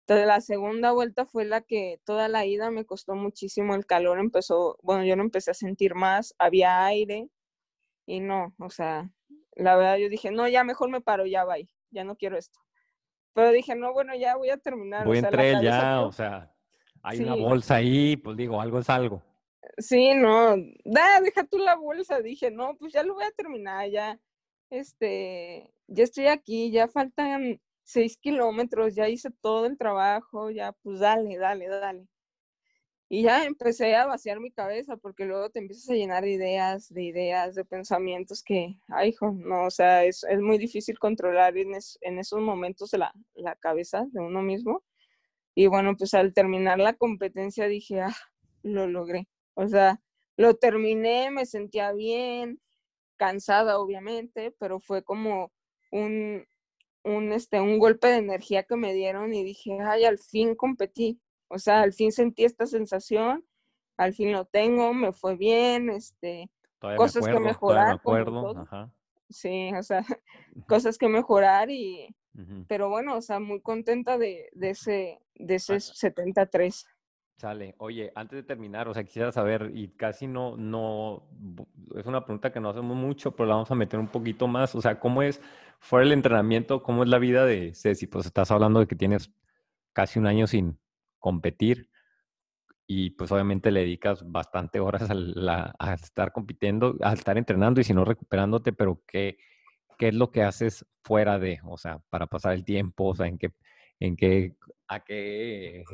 [0.01, 4.19] Entonces la segunda vuelta fue la que toda la ida me costó muchísimo, el calor
[4.19, 7.29] empezó, bueno, yo no empecé a sentir más, había aire
[8.07, 9.11] y no, o sea,
[9.57, 11.55] la verdad yo dije, no, ya mejor me paro, ya va,
[11.91, 12.61] ya no quiero esto.
[13.33, 15.07] Pero dije, no, bueno, ya voy a terminar.
[15.07, 16.55] Voy a entrar ya, o sea,
[17.03, 19.23] hay una bolsa ahí, pues digo, algo es algo.
[19.79, 23.89] Sí, no, da, deja tú la bolsa, dije, no, pues ya lo voy a terminar,
[23.91, 24.21] ya,
[24.71, 31.01] este, ya estoy aquí, ya faltan seis kilómetros, ya hice todo el trabajo, ya, pues
[31.01, 32.09] dale, dale, dale.
[33.09, 36.93] Y ya empecé a vaciar mi cabeza porque luego te empiezas a llenar de ideas,
[36.93, 41.57] de ideas, de pensamientos que, ay, hijo, no, o sea, es, es muy difícil controlar
[41.57, 44.83] en, es, en esos momentos la, la, cabeza de uno mismo.
[45.55, 48.17] Y bueno, pues al terminar la competencia dije, ah,
[48.63, 49.29] lo logré.
[49.55, 50.01] O sea,
[50.37, 52.61] lo terminé, me sentía bien,
[53.17, 55.53] cansada obviamente, pero fue como
[55.91, 56.45] un,
[57.05, 61.21] un, este, un golpe de energía que me dieron y dije, ay, al fin competí.
[61.49, 63.45] O sea, al fin sentí esta sensación,
[63.97, 66.51] al fin lo tengo, me fue bien, este,
[66.81, 67.89] cosas me acuerdo, que mejorar.
[67.89, 68.93] Me acuerdo, Ajá.
[69.31, 70.05] Sí, o sea,
[70.69, 72.67] cosas que mejorar y, uh -huh.
[72.69, 75.81] pero bueno, o sea, muy contenta de, de ese, de ese ah.
[75.81, 76.87] 73.
[77.37, 77.75] Sale.
[77.79, 81.29] Oye, antes de terminar, o sea, quisiera saber, y casi no, no,
[81.97, 84.75] es una pregunta que no hacemos mucho, pero la vamos a meter un poquito más.
[84.75, 85.41] O sea, ¿cómo es,
[85.81, 88.07] fuera el entrenamiento, cómo es la vida de Ceci?
[88.07, 89.33] Pues estás hablando de que tienes
[89.93, 90.79] casi un año sin,
[91.25, 91.89] competir
[92.87, 97.81] y pues obviamente le dedicas bastante horas a, la, a, estar compitiendo, a estar entrenando
[97.81, 99.39] y si no recuperándote, pero ¿qué,
[99.97, 103.27] ¿qué es lo que haces fuera de, o sea, para pasar el tiempo, o sea,
[103.27, 103.55] en qué,
[104.07, 104.55] en qué,
[104.87, 105.85] a qué,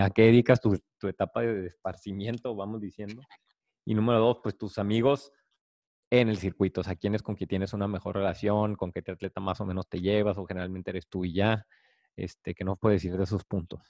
[0.00, 3.22] a qué dedicas tu, tu etapa de esparcimiento, vamos diciendo?
[3.84, 5.32] Y número dos, pues tus amigos
[6.10, 9.40] en el circuito, o sea, quiénes con quien tienes una mejor relación, con qué atleta
[9.40, 11.66] más o menos te llevas, o generalmente eres tú y ya,
[12.16, 13.80] este, que no puedes decir de esos puntos.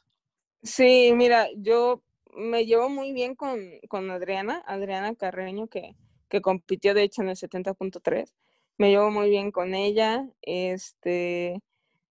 [0.63, 2.03] Sí, mira, yo
[2.35, 5.97] me llevo muy bien con, con Adriana, Adriana Carreño, que,
[6.29, 8.35] que compitió de hecho en el 70.3.
[8.77, 10.29] Me llevo muy bien con ella.
[10.43, 11.63] Este,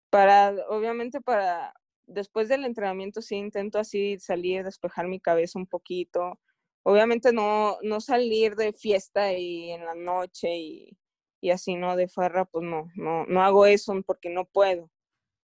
[0.10, 1.74] para, obviamente para,
[2.06, 6.40] después del entrenamiento sí intento así salir, despejar mi cabeza un poquito.
[6.84, 10.98] Obviamente no, no salir de fiesta y en la noche y,
[11.42, 11.96] y así, ¿no?
[11.96, 14.90] De farra, pues no, no, no hago eso porque no puedo.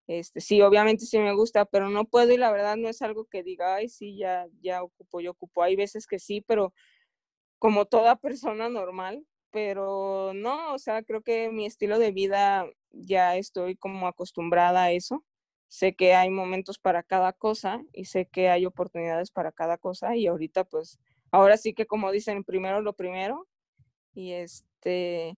[0.08, 3.26] Este, sí, obviamente sí me gusta, pero no puedo y la verdad no es algo
[3.26, 5.64] que diga, ay, sí, ya, ya ocupo, yo ocupo.
[5.64, 6.74] Hay veces que sí, pero
[7.60, 13.38] como toda persona normal, pero no, o sea, creo que mi estilo de vida ya
[13.38, 15.24] estoy como acostumbrada a eso.
[15.68, 20.16] sé que hay momentos para cada cosa y sé que hay oportunidades para cada cosa
[20.18, 21.00] y ahorita pues,
[21.32, 23.48] ahora sí que como dicen, primero lo primero
[24.14, 25.36] y este,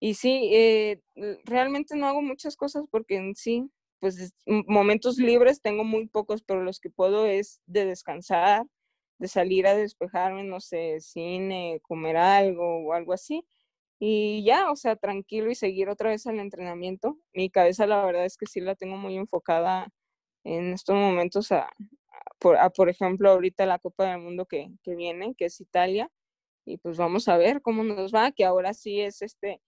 [0.00, 1.00] y sí, eh,
[1.44, 3.70] realmente no hago muchas cosas porque en sí,
[4.00, 8.66] pues momentos libres tengo muy pocos, pero los que puedo es de descansar,
[9.18, 13.44] de salir a despejarme, no sé, cine, comer algo o algo así.
[13.98, 17.18] Y ya, o sea, tranquilo y seguir otra vez al entrenamiento.
[17.32, 19.88] Mi cabeza la verdad es que sí la tengo muy enfocada
[20.44, 21.68] en estos momentos a,
[22.38, 26.10] por, por ejemplo, ahorita la Copa del Mundo que, que viene, que es Italia.
[26.64, 29.62] Y pues vamos a ver cómo nos va, que ahora sí es este,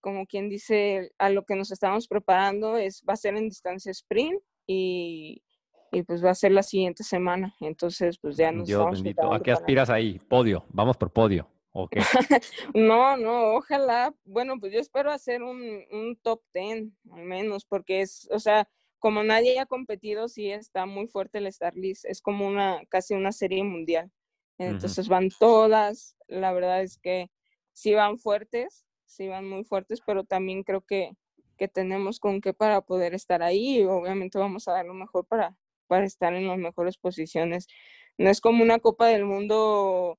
[0.00, 3.90] como quien dice, a lo que nos estamos preparando es, va a ser en distancia
[3.90, 5.42] sprint y,
[5.90, 7.54] y pues va a ser la siguiente semana.
[7.60, 9.32] Entonces, pues ya nos Dios bendito.
[9.32, 10.18] ¿A qué aspiras ahí?
[10.18, 10.64] Podio.
[10.68, 11.48] Vamos por podio.
[12.74, 14.14] No, no, ojalá.
[14.24, 18.68] Bueno, pues yo espero hacer un, un top 10 al menos, porque es, o sea,
[18.98, 22.04] como nadie ha competido, sí está muy fuerte el Star List.
[22.04, 24.10] Es como una, casi una serie mundial.
[24.58, 26.16] Entonces van todas.
[26.26, 27.30] La verdad es que
[27.72, 31.12] sí van fuertes, sí van muy fuertes, pero también creo que,
[31.56, 33.84] que tenemos con qué para poder estar ahí.
[33.84, 35.56] Obviamente vamos a dar lo mejor para,
[35.86, 37.68] para estar en las mejores posiciones.
[38.16, 40.18] No es como una Copa del Mundo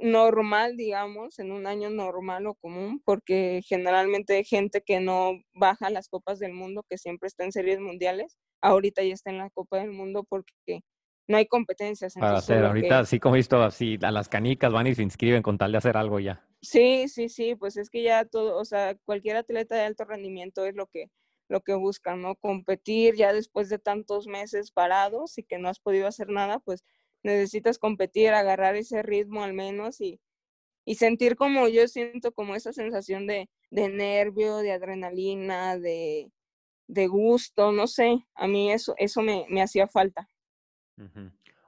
[0.00, 5.90] normal, digamos, en un año normal o común, porque generalmente hay gente que no baja
[5.90, 9.50] las Copas del Mundo, que siempre está en series mundiales, ahorita ya está en la
[9.50, 10.80] Copa del Mundo porque
[11.28, 12.14] no hay competencias.
[12.14, 15.42] Para hacer, ahorita, así como he visto, así a las canicas van y se inscriben
[15.42, 16.44] con tal de hacer algo ya.
[16.60, 20.64] Sí, sí, sí, pues es que ya todo, o sea, cualquier atleta de alto rendimiento
[20.64, 21.06] es lo que
[21.50, 22.36] lo que buscan, ¿no?
[22.36, 26.84] Competir ya después de tantos meses parados y que no has podido hacer nada, pues
[27.22, 30.20] necesitas competir, agarrar ese ritmo al menos y,
[30.84, 36.30] y sentir como yo siento como esa sensación de, de nervio, de adrenalina, de,
[36.86, 40.28] de, gusto, no sé, a mí eso, eso me, me hacía falta.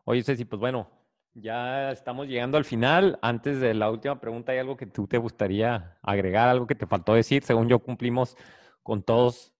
[0.04, 0.90] Oye, Ceci, pues bueno,
[1.34, 3.18] ya estamos llegando al final.
[3.22, 6.86] Antes de la última pregunta, ¿hay algo que tú te gustaría agregar, algo que te
[6.86, 7.42] faltó decir?
[7.42, 8.36] Según yo cumplimos
[8.82, 9.54] con todos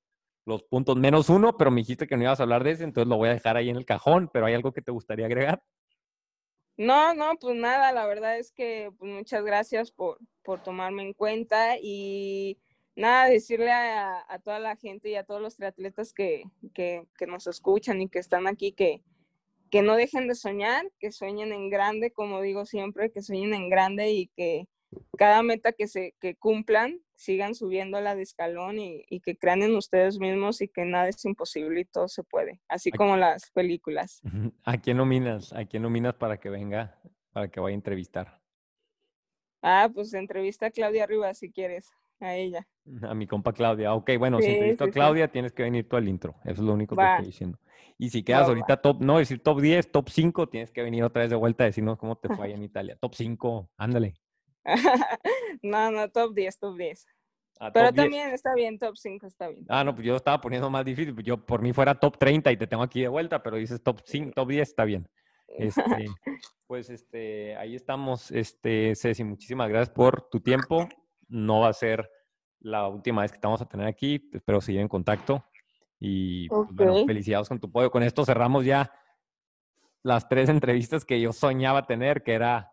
[0.44, 3.08] los puntos menos uno, pero me dijiste que no ibas a hablar de ese, entonces
[3.08, 5.62] lo voy a dejar ahí en el cajón, pero ¿hay algo que te gustaría agregar?
[6.76, 11.12] No, no, pues nada, la verdad es que pues muchas gracias por, por tomarme en
[11.12, 12.58] cuenta y
[12.96, 16.44] nada, decirle a, toda la gente y a todos los triatletas que,
[16.74, 19.02] que, que, nos escuchan y que están aquí que,
[19.70, 23.68] que no dejen de soñar, que sueñen en grande, como digo siempre, que sueñen en
[23.68, 24.66] grande y que
[25.16, 29.62] cada meta que se que cumplan sigan subiendo la de escalón y, y, que crean
[29.62, 33.50] en ustedes mismos y que nada es imposible y todo se puede, así como las
[33.52, 34.20] películas.
[34.64, 35.52] ¿A quién nominas?
[35.52, 36.98] ¿A quién nominas para que venga,
[37.32, 38.40] para que vaya a entrevistar?
[39.62, 41.88] Ah, pues entrevista a Claudia Rivas si quieres,
[42.18, 42.66] a ella.
[43.02, 43.94] A mi compa Claudia.
[43.94, 45.32] Ok, bueno, sí, si entrevisto sí, a Claudia, sí.
[45.32, 46.34] tienes que venir tú al intro.
[46.42, 47.04] Eso es lo único va.
[47.04, 47.58] que estoy diciendo.
[47.98, 48.82] Y si quedas ahorita va.
[48.82, 51.68] top, no decir top 10, top 5, tienes que venir otra vez de vuelta a
[51.68, 52.96] decirnos cómo te fue allá en Italia.
[53.00, 54.14] Top 5, ándale.
[55.62, 57.06] no, no, top 10, top 10.
[57.60, 58.34] Ah, Pero top también 10.
[58.34, 59.64] está bien, top 5 está bien.
[59.68, 61.14] Ah, no, pues yo estaba poniendo más difícil.
[61.14, 63.82] Pues yo por mí fuera top 30 y te tengo aquí de vuelta, pero dices
[63.82, 65.08] top 5, top 10 está bien.
[65.46, 65.82] Este,
[66.66, 70.88] pues este, ahí estamos, este, Ceci, muchísimas gracias por tu tiempo.
[71.28, 72.10] No va a ser
[72.60, 75.44] la última vez que te vamos a tener aquí, espero seguir en contacto.
[75.98, 76.74] Y okay.
[76.74, 77.90] bueno, felicidades con tu podio.
[77.90, 78.92] Con esto cerramos ya
[80.02, 82.71] las tres entrevistas que yo soñaba tener, que era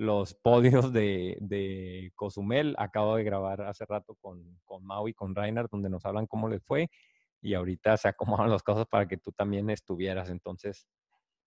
[0.00, 2.74] los podios de, de, Cozumel.
[2.78, 6.48] Acabo de grabar hace rato con, con Mau y con Rainer, donde nos hablan cómo
[6.48, 6.88] les fue.
[7.42, 8.08] Y ahorita se
[8.48, 10.30] acomodan las cosas para que tú también estuvieras.
[10.30, 10.86] Entonces,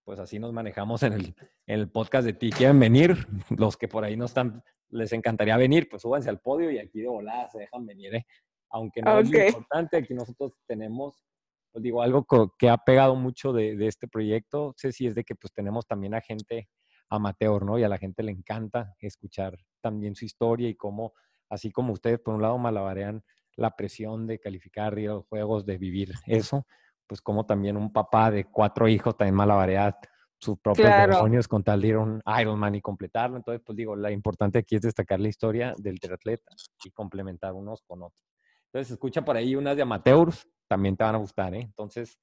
[0.04, 1.34] pues así nos manejamos en el,
[1.66, 2.50] en el podcast de ti.
[2.50, 3.26] ¿Quieren venir?
[3.50, 7.00] Los que por ahí no están, les encantaría venir, pues súbanse al podio y aquí
[7.00, 8.14] de volada se dejan venir.
[8.14, 8.26] ¿eh?
[8.70, 9.22] Aunque no okay.
[9.22, 11.24] es muy importante, aquí nosotros tenemos,
[11.72, 12.24] pues digo, algo
[12.56, 15.88] que ha pegado mucho de, de este proyecto, sé si es de que pues tenemos
[15.88, 16.68] también a gente
[17.08, 17.78] amateur, ¿no?
[17.78, 21.12] Y a la gente le encanta escuchar también su historia y cómo,
[21.48, 23.22] así como ustedes por un lado malabarean
[23.56, 26.66] la presión de calificar de los juegos, de vivir eso,
[27.06, 29.96] pues como también un papá de cuatro hijos también malabarea
[30.38, 31.14] sus propios claro.
[31.14, 33.36] demonios con tal de ir a un Ironman y completarlo.
[33.36, 36.52] Entonces, pues digo, lo importante aquí es destacar la historia del triatleta
[36.84, 38.26] y complementar unos con otros.
[38.66, 41.62] Entonces, escucha por ahí unas de amateurs, también te van a gustar, ¿eh?
[41.62, 42.18] Entonces,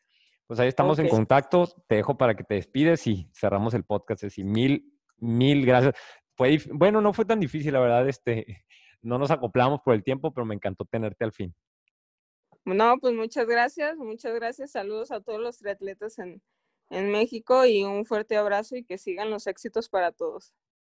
[0.51, 1.05] pues ahí estamos okay.
[1.05, 1.65] en contacto.
[1.87, 4.25] Te dejo para que te despides y cerramos el podcast.
[4.25, 5.95] Así, mil, mil gracias.
[6.35, 8.09] Fue, bueno, no fue tan difícil, la verdad.
[8.09, 8.45] Este,
[9.01, 11.55] no nos acoplamos por el tiempo, pero me encantó tenerte al fin.
[12.65, 14.71] No, pues muchas gracias, muchas gracias.
[14.71, 16.41] Saludos a todos los triatletas en,
[16.89, 20.51] en México y un fuerte abrazo y que sigan los éxitos para todos.